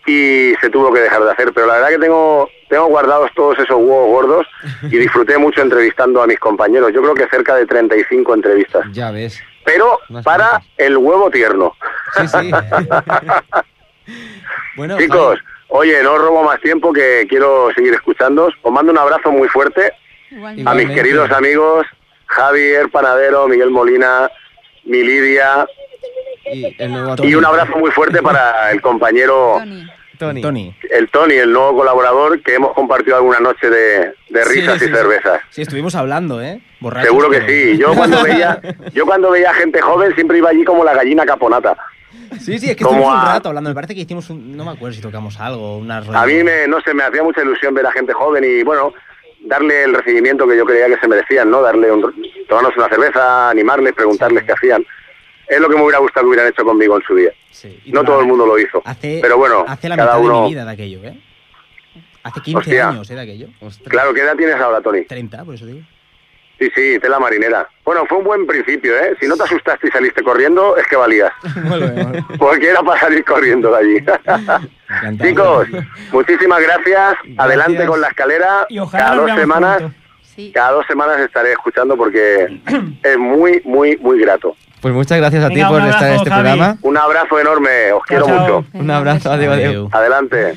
Y 0.05 0.53
se 0.61 0.69
tuvo 0.69 0.93
que 0.93 1.01
dejar 1.01 1.23
de 1.25 1.31
hacer. 1.31 1.53
Pero 1.55 1.67
la 1.69 1.75
verdad 1.75 1.89
que 1.91 1.99
tengo, 1.99 2.49
tengo 2.69 2.87
guardados 2.87 3.31
todos 3.35 3.59
esos 3.61 3.77
huevos 3.77 4.09
gordos 4.11 4.47
y 4.83 4.97
disfruté 4.99 5.39
mucho 5.39 5.63
entrevistando 5.63 6.21
a 6.23 6.27
mis 6.27 6.39
compañeros. 6.39 6.93
Yo 6.93 7.01
creo 7.01 7.15
que 7.15 7.29
cerca 7.29 7.55
de 7.55 7.65
35 7.67 8.35
entrevistas. 8.35 8.85
Ya 8.93 9.11
ves. 9.11 9.41
Pero 9.65 9.99
para 10.25 10.63
el 10.77 10.97
huevo 10.97 11.31
tierno. 11.31 11.75
Sí, 12.17 12.29
sí. 12.29 12.51
bueno, 14.77 14.99
Chicos, 14.99 15.39
Javi, 15.39 15.49
oye, 15.69 16.03
no 16.03 16.13
os 16.15 16.21
robo 16.21 16.43
más 16.43 16.61
tiempo 16.61 16.93
que 16.93 17.27
quiero 17.29 17.71
seguir 17.75 17.95
escuchando. 17.95 18.51
Os 18.63 18.73
mando 18.73 18.93
un 18.93 18.99
abrazo 18.99 19.31
muy 19.31 19.49
fuerte 19.49 19.93
Igualmente. 20.31 20.71
a 20.71 20.75
mis 20.75 20.91
queridos 20.91 21.31
amigos 21.31 21.87
Javier 22.33 22.89
Panadero, 22.91 23.47
Miguel 23.47 23.71
Molina, 23.71 24.31
mi 24.85 25.03
Lidia 25.03 25.67
y 26.51 26.75
el 26.83 26.93
nuevo 26.93 27.15
y 27.23 27.35
un 27.35 27.45
abrazo 27.45 27.77
muy 27.77 27.91
fuerte 27.91 28.23
para 28.23 28.71
el 28.71 28.81
compañero, 28.81 29.57
Tony. 29.59 29.87
Tony. 30.27 30.41
Tony. 30.43 30.75
el 30.91 31.09
Tony, 31.11 31.35
el 31.35 31.53
nuevo 31.53 31.77
colaborador 31.79 32.43
que 32.43 32.55
hemos 32.55 32.73
compartido 32.75 33.17
alguna 33.17 33.41
noche 33.41 33.69
de, 33.69 34.13
de 34.31 34.45
risas 34.45 34.79
Sí, 34.79 34.85
y 34.85 34.89
sí, 34.89 34.95
cervezas. 34.95 35.41
Sí, 35.51 35.63
estuvimos 35.63 35.95
hablando, 35.95 36.41
¿eh? 36.43 36.61
Borrachos, 36.81 37.09
Seguro 37.09 37.31
que 37.31 37.41
pero- 37.41 37.49
sí. 37.49 37.79
Yo 37.79 37.95
cuando 37.95 38.23
veía, 38.25 38.61
yo 38.93 39.05
cuando 39.07 39.31
veía 39.31 39.53
gente 39.55 39.81
joven 39.81 40.15
siempre 40.15 40.39
iba 40.39 40.51
allí 40.51 40.65
como 40.65 40.85
la 40.85 40.95
gallina 40.95 41.25
caponata. 41.25 41.77
Sí, 42.41 42.59
sí, 42.59 42.71
es 42.71 42.77
que 42.77 42.85
Como 42.85 42.99
estuvimos 42.99 43.23
un 43.23 43.29
a- 43.29 43.33
rato 43.35 43.49
hablando. 43.51 43.71
Me 43.71 43.75
parece 43.75 43.95
que 43.95 44.01
hicimos 44.03 44.31
un... 44.31 44.57
No 44.57 44.65
me 44.65 44.71
acuerdo 44.73 44.95
si 44.95 45.03
tocamos 45.03 45.39
algo, 45.39 45.77
una 45.79 45.99
A 45.99 46.27
mí 46.27 46.43
me, 46.43 46.67
no 46.67 46.81
sé, 46.81 46.95
me 46.95 47.03
hacía 47.03 47.23
mucha 47.23 47.43
ilusión 47.43 47.75
ver 47.75 47.87
a 47.87 47.93
gente 47.93 48.13
joven 48.15 48.43
y 48.45 48.63
bueno, 48.63 48.93
darle 49.45 49.85
el 49.85 49.95
recibimiento 49.95 50.47
que 50.49 50.57
yo 50.57 50.65
creía 50.65 50.87
que 50.87 50.99
se 50.99 51.09
merecían, 51.09 51.51
¿no? 51.51 51.61
Darle 51.63 51.91
un, 51.93 52.01
tomarnos 52.49 52.77
una 52.77 52.89
cerveza, 52.89 53.51
animarles, 53.51 53.93
preguntarles 53.93 54.45
qué 54.45 54.53
hacían. 54.53 54.85
Es 55.49 55.61
lo 55.61 55.69
que 55.69 55.75
me 55.77 55.83
hubiera 55.83 55.99
gustado 55.99 56.25
que 56.25 56.29
hubieran 56.29 56.49
hecho 56.49 56.65
conmigo 56.65 56.97
en 56.97 57.03
su 57.03 57.15
día. 57.15 57.31
Sí, 57.51 57.81
No 57.87 58.03
todo 58.05 58.21
el 58.21 58.27
mundo 58.27 58.47
lo 58.47 58.59
hizo. 58.59 58.81
Hace, 58.85 59.19
Pero 59.23 59.37
bueno, 59.37 59.65
hace 59.67 59.89
la 59.89 59.97
cada 59.97 60.15
mitad 60.19 60.25
uno... 60.25 60.37
de 60.37 60.43
mi 60.43 60.49
vida 60.55 60.65
de 60.65 60.71
aquello, 60.73 61.05
¿eh? 61.05 61.21
Hace 62.23 62.41
15 62.41 62.59
Hostia. 62.59 62.89
años, 62.89 63.11
¿eh? 63.11 63.15
De 63.15 63.21
aquello. 63.21 63.49
Ostras. 63.61 63.89
Claro, 63.89 64.15
¿qué 64.15 64.21
edad 64.21 64.37
tienes 64.37 64.55
ahora, 64.57 64.81
Tony? 64.81 65.03
30, 65.05 65.45
por 65.45 65.55
eso 65.55 65.67
digo. 65.67 65.81
Sí, 66.59 66.71
sí, 66.77 66.99
tela 67.01 67.19
marinera. 67.19 67.69
Bueno, 67.85 68.07
fue 68.07 68.19
un 68.19 68.25
buen 68.25 68.47
principio, 68.47 68.97
¿eh? 68.97 69.17
Si 69.21 69.27
no 69.27 69.37
te 69.37 69.43
asustaste 69.43 69.89
y 69.89 69.91
saliste 69.91 70.23
corriendo, 70.23 70.77
es 70.77 70.87
que 70.87 70.95
valías. 70.95 71.33
Porque 72.39 72.69
era 72.71 72.83
para 72.83 73.01
salir 73.01 73.25
corriendo 73.25 73.73
de 73.73 73.79
allí. 73.79 75.19
Chicos, 75.23 75.67
muchísimas 76.13 76.63
gracias. 76.63 77.15
Adelante 77.37 77.85
con 77.87 78.01
la 78.01 78.09
escalera. 78.09 78.67
Y 78.69 78.79
ojalá 78.79 79.05
Cada 79.05 79.17
dos 79.17 79.31
semanas. 79.41 79.83
Sí. 80.23 80.51
cada 80.55 80.71
dos 80.71 80.87
semanas 80.87 81.19
estaré 81.21 81.53
escuchando 81.53 81.95
porque 81.95 82.61
es 83.03 83.19
muy, 83.19 83.61
muy, 83.65 83.99
muy 83.99 84.19
grato. 84.19 84.57
Pues 84.83 84.93
muchas 84.93 85.17
gracias 85.17 85.43
a 85.45 85.49
ti 85.49 85.63
por 85.63 85.81
estar 85.81 86.09
en 86.11 86.17
este 86.17 86.29
Javi. 86.31 86.43
programa. 86.43 86.77
Un 86.83 86.97
abrazo 86.99 87.41
enorme, 87.41 87.93
os 87.93 88.03
quiero 88.05 88.27
chao. 88.27 88.41
mucho. 88.41 88.67
Un 88.75 88.91
abrazo, 88.91 89.33
adiós, 89.33 89.55
adiós. 89.55 89.89
Adelante. 89.95 90.55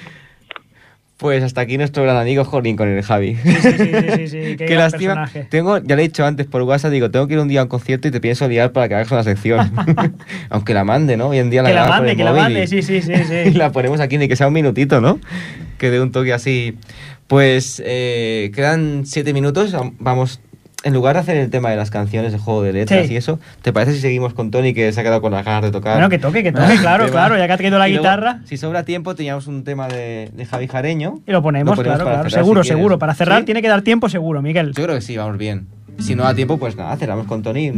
Pues 1.17 1.41
hasta 1.43 1.61
aquí 1.61 1.77
nuestro 1.77 2.03
gran 2.03 2.17
amigo 2.17 2.43
Jolín 2.43 2.75
con 2.75 2.89
el 2.89 3.01
Javi. 3.01 3.35
Sí, 3.37 3.53
sí, 3.53 3.71
sí, 3.71 3.87
sí, 4.17 4.27
sí, 4.27 4.55
qué 4.57 4.75
lástima. 4.75 5.13
personaje. 5.15 5.47
Tengo, 5.49 5.77
ya 5.77 5.95
le 5.95 6.01
he 6.03 6.07
dicho 6.07 6.25
antes 6.25 6.45
por 6.45 6.61
WhatsApp, 6.63 6.91
digo, 6.91 7.09
tengo 7.09 7.25
que 7.27 7.35
ir 7.35 7.39
un 7.39 7.47
día 7.47 7.61
a 7.61 7.63
un 7.63 7.69
concierto 7.69 8.09
y 8.09 8.11
te 8.11 8.19
pienso 8.19 8.47
liar 8.49 8.73
para 8.73 8.89
que 8.89 8.95
hagas 8.95 9.11
una 9.11 9.23
sección. 9.23 9.71
Aunque 10.49 10.73
la 10.73 10.83
mande, 10.83 11.15
¿no? 11.15 11.29
Hoy 11.29 11.37
en 11.37 11.49
día 11.49 11.61
la 11.63 11.69
Que 11.69 11.75
la 11.75 11.87
mande, 11.87 12.15
que 12.17 12.23
la 12.25 12.33
mande, 12.33 12.63
y- 12.63 12.67
sí, 12.67 12.81
sí, 12.81 13.01
sí, 13.01 13.13
y 13.13 13.23
sí. 13.23 13.51
la 13.51 13.71
ponemos 13.71 14.01
aquí, 14.01 14.17
ni 14.17 14.27
que 14.27 14.35
sea 14.35 14.47
un 14.47 14.53
minutito, 14.53 14.99
¿no? 14.99 15.19
Que 15.77 15.89
dé 15.89 16.01
un 16.01 16.11
toque 16.11 16.33
así. 16.33 16.77
Pues 17.27 17.81
eh, 17.85 18.51
quedan 18.53 19.03
siete 19.05 19.33
minutos. 19.33 19.73
Vamos, 19.99 20.41
en 20.83 20.93
lugar 20.93 21.15
de 21.15 21.21
hacer 21.21 21.37
el 21.37 21.49
tema 21.49 21.69
de 21.71 21.75
las 21.77 21.89
canciones, 21.89 22.33
el 22.33 22.39
juego 22.39 22.61
de 22.61 22.73
letras 22.73 23.07
Sí. 23.07 23.13
y 23.13 23.15
eso, 23.17 23.39
¿te 23.63 23.73
parece 23.73 23.93
si 23.93 23.99
seguimos 24.01 24.33
con 24.33 24.51
Tony 24.51 24.73
que 24.73 24.91
se 24.91 24.99
ha 24.99 25.03
quedado 25.03 25.21
con 25.21 25.31
las 25.31 25.43
ganas 25.43 25.63
de 25.63 25.71
tocar? 25.71 25.93
Bueno, 25.93 26.09
que 26.09 26.19
toque, 26.19 26.43
que 26.43 26.51
toque, 26.51 26.75
claro, 26.81 27.09
claro, 27.09 27.37
ya 27.37 27.47
que 27.47 27.53
ha 27.53 27.57
traído 27.57 27.79
la 27.79 27.87
Y 27.89 27.93
luego, 27.93 28.03
guitarra. 28.03 28.39
si 28.45 28.57
sobra 28.57 28.83
tiempo, 28.83 29.15
teníamos 29.15 29.47
un 29.47 29.63
tema 29.63 29.87
de, 29.87 30.29
de 30.33 30.45
Javi 30.45 30.67
Jareño. 30.67 31.21
Y 31.25 31.31
lo 31.31 31.41
ponemos, 31.41 31.75
claro, 31.79 31.89
para 32.03 32.03
claro. 32.15 32.29
cerrar, 32.29 32.43
seguro, 32.43 32.63
si 32.63 32.69
seguro. 32.69 32.99
Para 32.99 33.15
cerrar 33.15 33.39
¿Sí? 33.39 33.45
tiene 33.45 33.61
que 33.63 33.67
dar 33.67 33.81
tiempo, 33.81 34.09
seguro, 34.09 34.41
Miguel. 34.43 34.73
Yo 34.75 34.83
creo 34.83 34.95
que 34.95 35.01
sí, 35.01 35.17
vamos 35.17 35.37
bien. 35.37 35.67
Si 35.99 36.13
no 36.13 36.23
da 36.23 36.35
tiempo, 36.35 36.57
pues 36.57 36.75
nada, 36.75 36.95
cerramos 36.97 37.25
con 37.25 37.41
Tony. 37.41 37.71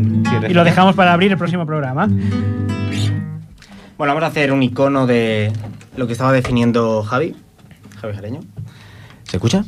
Y 0.50 0.54
lo 0.54 0.64
dejamos 0.64 0.96
para 0.96 1.14
abrir 1.14 1.32
el 1.32 1.38
próximo 1.38 1.66
programa. 1.66 2.08
Bueno, 3.98 4.14
vamos 4.14 4.24
a 4.24 4.28
hacer 4.28 4.52
un 4.52 4.62
icono 4.64 5.08
de 5.08 5.52
lo 5.96 6.08
que 6.08 6.14
estaba 6.14 6.32
definiendo 6.32 7.04
Javi. 7.04 7.36
Javi 8.02 8.14
Jareño. 8.14 8.40
¿Se 9.24 9.38
escucha? 9.38 9.64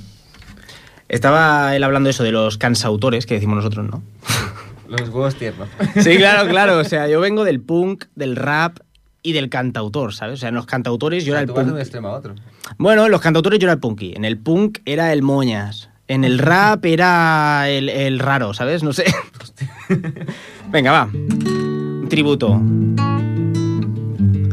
Estaba 1.09 1.75
él 1.75 1.83
hablando 1.83 2.09
eso 2.09 2.23
de 2.23 2.31
los 2.31 2.57
cansautores 2.57 3.25
que 3.25 3.33
decimos 3.33 3.57
nosotros, 3.57 3.87
¿no? 3.89 4.03
Los 4.87 5.09
huevos 5.09 5.35
tiernos. 5.35 5.67
Sí, 6.01 6.17
claro, 6.17 6.49
claro. 6.49 6.79
O 6.79 6.83
sea, 6.83 7.07
yo 7.07 7.19
vengo 7.19 7.43
del 7.43 7.59
punk, 7.61 8.05
del 8.15 8.35
rap 8.35 8.79
y 9.21 9.33
del 9.33 9.49
cantautor, 9.49 10.13
¿sabes? 10.13 10.35
O 10.35 10.37
sea, 10.37 10.49
en 10.49 10.55
los 10.55 10.65
cantautores 10.65 11.25
yo 11.25 11.33
era 11.33 11.41
el 11.41 11.47
Tú 11.47 11.53
vas 11.53 11.65
de 11.65 11.73
un 11.73 11.79
extremo 11.79 12.07
a 12.07 12.13
otro. 12.13 12.33
Bueno, 12.77 13.05
en 13.05 13.11
los 13.11 13.21
cantautores 13.21 13.59
yo 13.59 13.65
era 13.65 13.73
el 13.73 13.79
punky. 13.79 14.13
En 14.15 14.25
el 14.25 14.37
punk 14.37 14.79
era 14.85 15.13
el 15.13 15.21
moñas. 15.21 15.89
En 16.07 16.23
el 16.23 16.39
rap 16.39 16.85
era 16.85 17.69
el, 17.69 17.89
el 17.89 18.17
raro, 18.17 18.53
¿sabes? 18.55 18.81
No 18.81 18.93
sé. 18.93 19.05
Venga, 20.71 20.91
va. 20.91 21.09
Un 21.13 22.07
tributo 22.09 22.59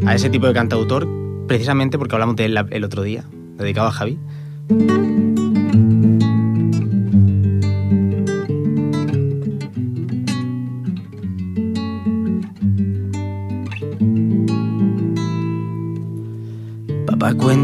a 0.06 0.14
ese 0.14 0.28
tipo 0.28 0.46
de 0.46 0.52
cantautor, 0.52 1.08
precisamente 1.46 1.96
porque 1.96 2.14
hablamos 2.14 2.36
de 2.36 2.44
él 2.46 2.58
el 2.70 2.84
otro 2.84 3.02
día, 3.02 3.24
dedicado 3.56 3.88
a 3.88 3.92
Javi. 3.92 4.18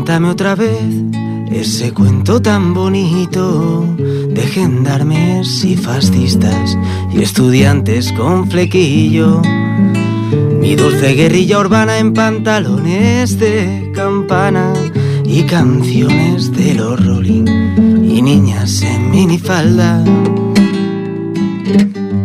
Cuéntame 0.03 0.31
otra 0.31 0.57
vez 0.57 0.83
ese 1.53 1.93
cuento 1.93 2.43
tan 2.43 2.75
bonito 2.75 3.87
de 3.97 4.43
gendarmes 4.43 5.65
y 5.65 5.77
fascistas 5.77 6.77
y 7.15 7.23
estudiantes 7.23 8.13
con 8.15 8.51
flequillo. 8.51 9.41
Mi 10.59 10.75
dulce 10.75 11.15
guerrilla 11.15 11.61
urbana 11.61 11.99
en 11.99 12.15
pantalones 12.15 13.39
de 13.39 13.93
campana 13.95 14.73
y 15.25 15.45
canciones 15.45 16.51
de 16.51 16.75
los 16.75 17.07
Rolling 17.07 17.47
y 18.03 18.23
niñas 18.23 18.83
en 18.83 19.09
minifalda. 19.09 20.03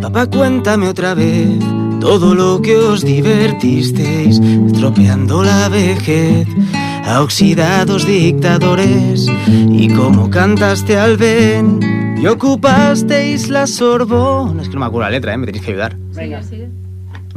Papá, 0.02 0.26
cuéntame 0.26 0.88
otra 0.88 1.14
vez 1.14 1.60
todo 2.00 2.34
lo 2.34 2.60
que 2.60 2.76
os 2.76 3.04
divertisteis, 3.04 4.40
estropeando 4.40 5.44
la 5.44 5.70
vejez 5.70 6.48
a 7.08 7.22
oxidados 7.22 8.05
dictadores 8.05 9.28
y 9.47 9.88
cómo 9.93 10.30
cantaste 10.30 10.97
al 10.97 11.16
Ben 11.16 11.80
y 12.22 12.28
ocupasteis 12.28 13.47
la 13.47 13.66
Sorbona. 13.66 14.62
Es 14.62 14.68
que 14.68 14.74
no 14.74 14.82
me 14.82 14.88
acuerdo 14.88 15.05
la 15.05 15.12
letra, 15.12 15.34
¿eh? 15.34 15.38
me 15.38 15.45
tenéis 15.45 15.64
que 15.64 15.72
ayudar. 15.72 15.95
Venga. 16.14 16.41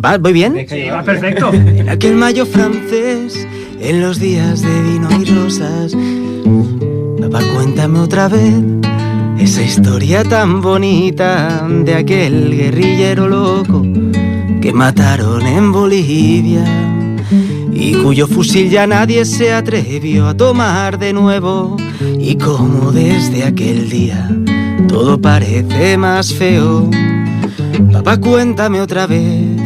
¿Va? 0.05 0.19
¿Voy 0.19 0.33
bien? 0.33 0.67
Sí, 0.69 0.89
va 0.89 1.05
perfecto. 1.05 1.53
En 1.55 1.89
aquel 1.89 2.17
mayo 2.17 2.47
francés, 2.47 3.47
en 3.81 4.01
los 4.01 4.19
días 4.19 4.63
de 4.63 4.83
vino 4.83 5.09
y 5.21 5.25
rosas, 5.27 5.97
papá, 7.21 7.41
cuéntame 7.55 8.01
otra 8.01 8.29
vez 8.29 8.55
esa 9.39 9.63
historia 9.63 10.25
tan 10.25 10.61
bonita 10.61 11.65
de 11.69 11.95
aquel 11.95 12.57
guerrillero 12.57 13.29
loco 13.29 13.83
que 14.61 14.73
mataron 14.73 15.47
en 15.47 15.71
Bolivia 15.71 16.65
y 17.81 17.95
cuyo 17.95 18.27
fusil 18.27 18.69
ya 18.69 18.87
nadie 18.87 19.25
se 19.25 19.55
atrevió 19.55 20.29
a 20.29 20.37
tomar 20.37 20.99
de 20.99 21.15
nuevo 21.15 21.79
y 22.19 22.37
como 22.37 22.93
desde 22.93 23.45
aquel 23.45 23.89
día 23.89 24.29
todo 24.87 25.19
parece 25.21 25.97
más 25.97 26.35
feo. 26.35 26.91
Papá, 27.91 28.19
cuéntame 28.19 28.83
otra 28.83 29.07
vez 29.07 29.59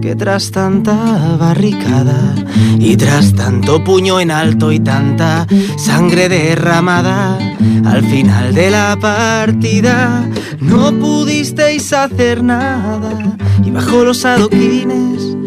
que 0.00 0.14
tras 0.14 0.52
tanta 0.52 1.36
barricada 1.36 2.34
y 2.78 2.96
tras 2.96 3.34
tanto 3.34 3.82
puño 3.82 4.20
en 4.20 4.30
alto 4.30 4.70
y 4.70 4.78
tanta 4.78 5.44
sangre 5.76 6.28
derramada, 6.28 7.38
al 7.84 8.04
final 8.04 8.54
de 8.54 8.70
la 8.70 8.96
partida 9.00 10.28
no 10.60 10.92
pudisteis 10.92 11.92
hacer 11.92 12.44
nada 12.44 13.36
y 13.64 13.70
bajo 13.72 14.04
los 14.04 14.24
adoquines 14.24 15.37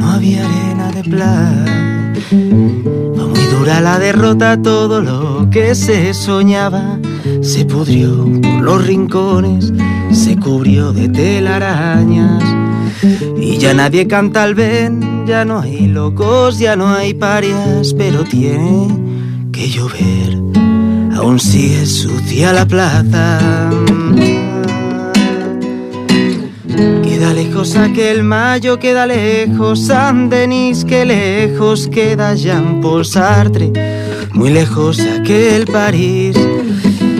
no 0.00 0.12
había 0.12 0.44
arena 0.44 0.90
de 0.92 1.02
plata. 1.04 2.14
Fue 2.30 3.26
muy 3.28 3.44
dura 3.58 3.80
la 3.80 3.98
derrota, 3.98 4.60
todo 4.60 5.00
lo 5.02 5.48
que 5.50 5.74
se 5.74 6.14
soñaba 6.14 6.98
se 7.42 7.66
pudrió 7.66 8.24
por 8.40 8.60
los 8.62 8.86
rincones, 8.86 9.72
se 10.10 10.36
cubrió 10.36 10.92
de 10.92 11.08
telarañas. 11.08 12.42
Y 13.38 13.58
ya 13.58 13.74
nadie 13.74 14.06
canta 14.06 14.42
al 14.42 14.54
ven, 14.54 15.26
ya 15.26 15.44
no 15.44 15.60
hay 15.60 15.86
locos, 15.86 16.58
ya 16.58 16.76
no 16.76 16.88
hay 16.88 17.12
parias, 17.12 17.94
pero 17.96 18.24
tiene 18.24 18.88
que 19.52 19.68
llover, 19.68 20.38
aún 21.14 21.38
sigue 21.38 21.84
sucia 21.84 22.54
la 22.54 22.66
plaza. 22.66 23.70
Queda 27.20 27.34
lejos 27.34 27.76
aquel 27.76 28.22
mayo, 28.22 28.78
queda 28.78 29.06
lejos 29.06 29.80
San 29.88 30.30
Denis, 30.30 30.86
que 30.86 31.04
lejos 31.04 31.86
queda 31.86 32.34
Jean 32.34 32.80
Paul 32.80 33.04
Sartre, 33.04 33.70
muy 34.32 34.48
lejos 34.48 34.98
aquel 35.00 35.66
París. 35.66 36.34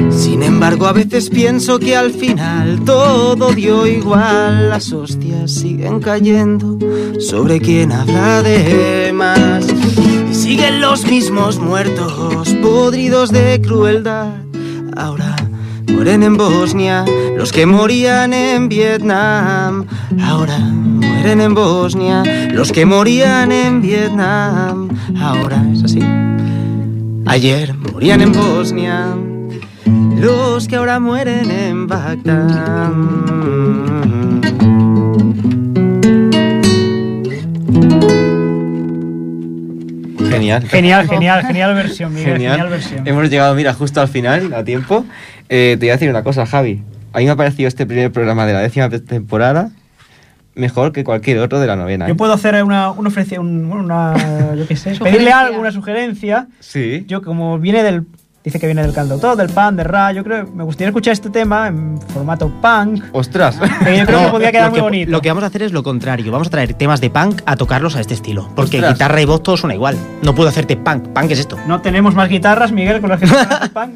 Sin 0.09 0.43
embargo, 0.43 0.87
a 0.87 0.95
veces 0.95 1.29
pienso 1.29 1.79
que 1.79 1.97
al 1.97 2.13
final 2.13 2.83
todo 2.87 3.53
dio 3.53 3.87
igual. 3.87 4.71
Las 4.71 4.91
hostias 4.91 5.51
siguen 5.51 6.01
cayendo 6.01 6.79
sobre 7.19 7.61
quien 7.61 7.93
habla 7.93 8.43
de 8.43 9.13
más. 9.13 9.67
Y 10.31 10.35
siguen 10.35 10.81
los 10.81 11.05
mismos 11.05 11.59
muertos, 11.59 12.49
podridos 12.63 13.33
de 13.33 13.61
crueldad. 13.61 14.33
Ahora 14.97 15.37
mueren 15.93 16.23
en 16.23 16.37
Bosnia 16.37 17.05
los 17.37 17.53
que 17.53 17.67
morían 17.67 18.33
en 18.33 18.69
Vietnam. 18.69 19.87
Ahora 20.23 20.59
mueren 20.59 21.41
en 21.41 21.55
Bosnia 21.55 22.23
los 22.53 22.73
que 22.73 22.85
morían 22.87 23.53
en 23.53 23.83
Vietnam. 23.83 24.89
Ahora 25.21 25.65
es 25.73 25.85
así. 25.85 26.01
Ayer 27.27 27.75
morían 27.75 28.21
en 28.21 28.33
Bosnia 28.33 29.15
los 30.17 30.67
que 30.69 30.77
ahora 30.77 31.01
mueren 31.01 31.51
en 31.51 31.87
Bagdad. 31.87 32.93
Genial. 40.31 40.67
Genial, 40.69 41.09
genial, 41.09 41.43
genial 41.47 41.75
versión, 41.75 42.15
Miguel. 42.15 42.33
Genial, 42.35 42.53
Genial. 42.53 42.71
versión. 42.71 43.07
Hemos 43.07 43.29
llegado, 43.31 43.55
mira, 43.55 43.73
justo 43.75 44.01
al 44.01 44.09
final, 44.09 44.53
a 44.55 44.65
tiempo. 44.65 45.05
Eh, 45.49 45.77
te 45.79 45.87
voy 45.87 45.89
a 45.91 45.93
decir 45.93 46.09
una 46.11 46.23
cosa, 46.23 46.47
Javi. 46.47 46.83
A 47.13 47.19
mí 47.19 47.25
me 47.25 47.31
ha 47.33 47.37
parecido 47.37 47.67
este 47.69 47.87
primer 47.87 48.13
programa 48.13 48.47
de 48.47 48.53
la 48.53 48.61
décima 48.61 48.89
temporada 48.89 49.71
mejor 50.55 50.93
que 50.93 51.05
cualquier 51.05 51.39
otro 51.39 51.59
de 51.61 51.67
la 51.67 51.77
novena. 51.77 52.07
Yo 52.07 52.13
¿eh? 52.15 52.17
puedo 52.17 52.33
hacer 52.33 52.63
una, 52.63 52.91
una 52.91 53.09
ofrece- 53.09 53.39
un- 53.39 53.71
una, 53.73 54.55
yo 54.57 54.67
qué 54.67 54.77
sé, 54.77 54.93
pedirle 55.03 55.33
algo, 55.33 55.61
una 55.61 55.73
sugerencia. 55.73 56.49
Sí. 56.59 57.05
Yo 57.09 57.23
como 57.23 57.59
viene 57.59 57.83
del, 57.83 58.05
dice 58.45 58.59
que 58.59 58.67
viene 58.67 58.83
del 58.83 58.93
cantautor, 58.93 59.37
del 59.37 59.51
pan, 59.51 59.77
del 59.77 59.85
ra, 59.87 60.13
yo 60.13 60.25
creo, 60.25 60.47
me 60.55 60.65
gustaría 60.65 60.89
escuchar 60.89 61.13
este 61.13 61.31
tema 61.31 61.69
en 61.69 61.99
formato 62.01 62.51
punk. 62.61 63.05
Ostras. 63.13 63.59
Que 63.85 63.99
yo 63.99 64.07
creo 64.07 64.25
que 64.25 64.31
podría 64.31 64.53
quedar 64.53 64.65
lo 64.67 64.71
muy 64.71 64.79
que, 64.79 64.83
bonito. 64.83 65.11
Lo 65.11 65.21
que 65.21 65.29
vamos 65.29 65.45
a 65.45 65.47
hacer 65.49 65.63
es 65.63 65.73
lo 65.73 65.83
contrario. 65.83 66.31
Vamos 66.33 66.49
a 66.49 66.51
traer 66.51 66.75
temas 66.75 67.01
de 67.01 67.11
punk 67.11 67.43
a 67.47 67.57
tocarlos 67.57 67.97
a 67.97 68.01
este 68.01 68.15
estilo. 68.15 68.49
Porque 68.55 68.79
Ostras. 68.79 68.95
guitarra 68.95 69.21
y 69.21 69.25
voz 69.25 69.43
todo 69.43 69.57
suena 69.57 69.75
igual. 69.75 69.97
No 70.23 70.35
puedo 70.35 70.49
hacerte 70.49 70.77
punk. 70.77 71.09
¿Punk 71.09 71.31
es 71.31 71.41
esto? 71.41 71.59
No 71.67 71.81
tenemos 71.81 72.15
más 72.15 72.29
guitarras, 72.29 72.73
Miguel, 72.73 73.01
con 73.01 73.11
las 73.11 73.21
que 73.21 73.27
punk. 73.75 73.93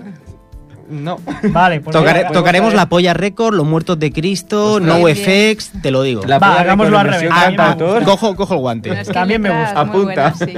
No. 0.89 1.19
Vale, 1.51 1.81
pues 1.81 1.95
Tocare- 1.97 2.19
venga, 2.23 2.31
tocaremos 2.33 2.75
la 2.75 2.89
polla 2.89 3.15
record, 3.15 3.55
los 3.55 3.67
muertos 3.67 3.99
de 3.99 4.13
Cristo. 4.13 4.81
No. 4.81 5.07
FX, 5.09 5.73
te 5.83 5.91
lo 5.91 6.03
digo. 6.03 6.23
La 6.27 6.39
Va, 6.39 6.61
hagámoslo 6.61 6.99
al 6.99 7.09
revés. 7.09 7.31
cantautor. 7.31 8.03
Cojo, 8.05 8.37
cojo 8.37 8.55
el 8.55 8.61
guante. 8.61 8.89
Bueno, 8.91 9.03
es 9.03 9.09
que 9.09 9.15
También 9.15 9.41
me 9.43 9.51
gusta. 9.51 9.81
Apunta. 9.81 10.35
buenas, 10.37 10.39
sí. 10.39 10.55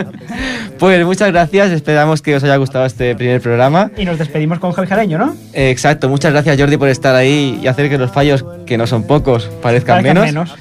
Pues 0.78 1.04
muchas 1.06 1.28
gracias. 1.32 1.70
Esperamos 1.70 2.22
que 2.22 2.36
os 2.36 2.44
haya 2.44 2.56
gustado 2.56 2.84
este 2.86 3.14
primer 3.14 3.40
programa. 3.40 3.90
Y 3.96 4.04
nos 4.04 4.18
despedimos 4.18 4.58
con 4.58 4.72
Javi 4.72 4.88
Jareño, 4.88 5.18
¿no? 5.18 5.34
Eh, 5.52 5.70
exacto. 5.70 6.08
Muchas 6.08 6.32
gracias, 6.32 6.58
Jordi, 6.58 6.76
por 6.76 6.88
estar 6.88 7.14
ahí 7.14 7.58
y 7.62 7.66
hacer 7.66 7.88
que 7.88 7.98
los 7.98 8.10
fallos, 8.10 8.44
que 8.66 8.76
no 8.78 8.86
son 8.86 9.04
pocos, 9.06 9.44
parezcan 9.62 10.02
Parezcan 10.02 10.24
menos. 10.26 10.54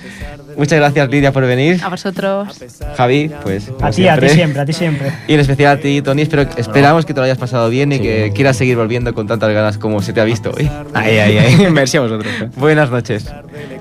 Muchas 0.57 0.79
gracias, 0.79 1.09
Lidia, 1.09 1.31
por 1.31 1.45
venir. 1.45 1.79
A 1.83 1.89
vosotros. 1.89 2.59
Javi, 2.95 3.31
pues. 3.43 3.71
A 3.81 3.91
ti, 3.91 4.07
a 4.07 4.17
ti 4.17 4.29
siempre, 4.29 4.61
a 4.61 4.65
ti 4.65 4.73
siempre. 4.73 5.11
Y 5.27 5.33
en 5.33 5.39
especial 5.39 5.77
a 5.77 5.81
ti, 5.81 6.01
Tony. 6.01 6.21
Espero, 6.21 6.43
esperamos 6.57 7.05
que 7.05 7.13
te 7.13 7.19
lo 7.19 7.25
hayas 7.25 7.37
pasado 7.37 7.69
bien 7.69 7.91
y 7.91 7.99
que 7.99 8.31
quieras 8.33 8.57
seguir 8.57 8.77
volviendo 8.77 9.13
con 9.13 9.27
tantas 9.27 9.51
ganas 9.53 9.77
como 9.77 10.01
se 10.01 10.13
te 10.13 10.21
ha 10.21 10.25
visto 10.25 10.51
hoy. 10.55 10.69
Ay, 10.93 11.17
ay, 11.17 11.37
ay. 11.37 11.67
Merci 11.71 11.97
a 11.97 12.01
vosotros. 12.01 12.33
Buenas 12.55 12.89
noches. 12.89 13.25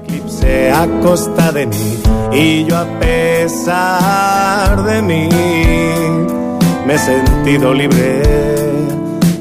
eclipse 0.04 0.70
a 0.70 0.86
costa 1.02 1.52
de 1.52 1.66
mí 1.66 1.98
y 2.32 2.64
yo 2.64 2.76
a 2.76 2.86
pesar 2.98 4.82
de 4.84 5.02
mí 5.02 5.28
me 6.86 6.94
he 6.94 6.98
sentido 6.98 7.72
libre 7.72 8.22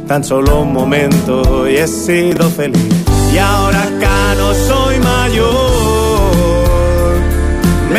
tan 0.07 0.23
solo 0.23 0.61
un 0.61 0.73
momento 0.73 1.67
y 1.67 1.77
he 1.77 1.87
sido 1.87 2.49
feliz 2.49 3.05
y 3.33 3.37
ahora 3.37 3.83
acá 3.83 4.35
no 4.37 4.53
soy 4.53 4.99
mayor 4.99 5.62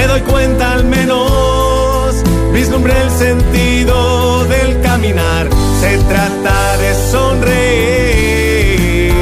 me 0.05 0.09
doy 0.09 0.20
cuenta 0.22 0.72
al 0.72 0.84
menos. 0.84 2.22
Vislumbré 2.52 3.00
el 3.00 3.11
sentido 3.11 4.44
del 4.44 4.80
caminar. 4.82 5.48
Se 5.80 5.96
trata 5.98 6.76
de 6.78 6.94
sonreír. 7.11 9.12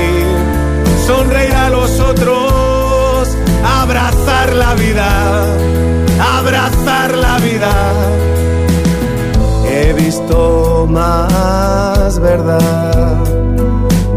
Sonreír 1.06 1.54
a 1.54 1.70
los 1.70 2.00
otros, 2.00 3.28
abrazar 3.64 4.52
la 4.54 4.74
vida, 4.74 5.46
abrazar 6.36 7.16
la 7.16 7.38
vida. 7.38 7.72
He 9.66 9.92
visto 9.92 10.86
más 10.88 12.18
verdad 12.18 13.24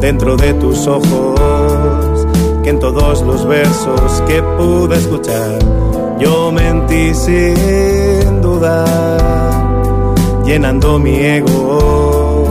dentro 0.02 0.36
de 0.36 0.54
tus 0.56 0.88
ojos 0.88 2.26
que 2.64 2.70
en 2.70 2.80
todos 2.80 3.22
los 3.22 3.46
versos 3.48 4.24
que 4.28 4.42
pude 4.58 4.98
escuchar. 4.98 5.85
Yo 6.20 6.52
mentí 6.52 7.14
sin 7.14 8.42
dudar, 8.42 10.16
llenando 10.46 10.98
mi 10.98 11.16
ego, 11.16 12.48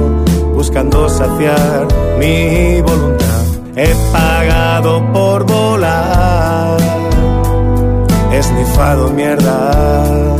buscando 0.54 1.08
saciar 1.08 1.88
mi 2.18 2.80
voluntad. 2.82 3.24
He 3.76 3.92
pagado 4.12 5.02
por 5.12 5.44
volar, 5.44 6.78
he 8.32 8.42
snifado 8.42 9.10
mierda, 9.10 10.36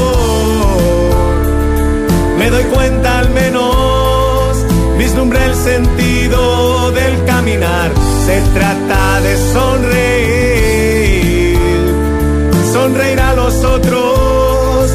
me 2.39 2.49
doy 2.49 2.63
cuenta 2.63 3.19
al 3.19 3.29
menos, 3.29 4.57
vislumbré 4.97 5.45
el 5.45 5.53
sentido 5.55 6.91
del 6.91 7.23
caminar. 7.25 7.91
Se 8.25 8.41
trata 8.53 9.21
de 9.21 9.37
sonreír, 9.53 11.59
sonreír 12.73 13.19
a 13.19 13.35
los 13.35 13.63
otros, 13.63 14.91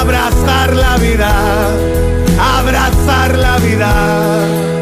abrazar 0.00 0.72
la 0.74 0.96
vida, 0.98 1.32
abrazar 2.58 3.36
la 3.36 3.58
vida. 3.58 4.79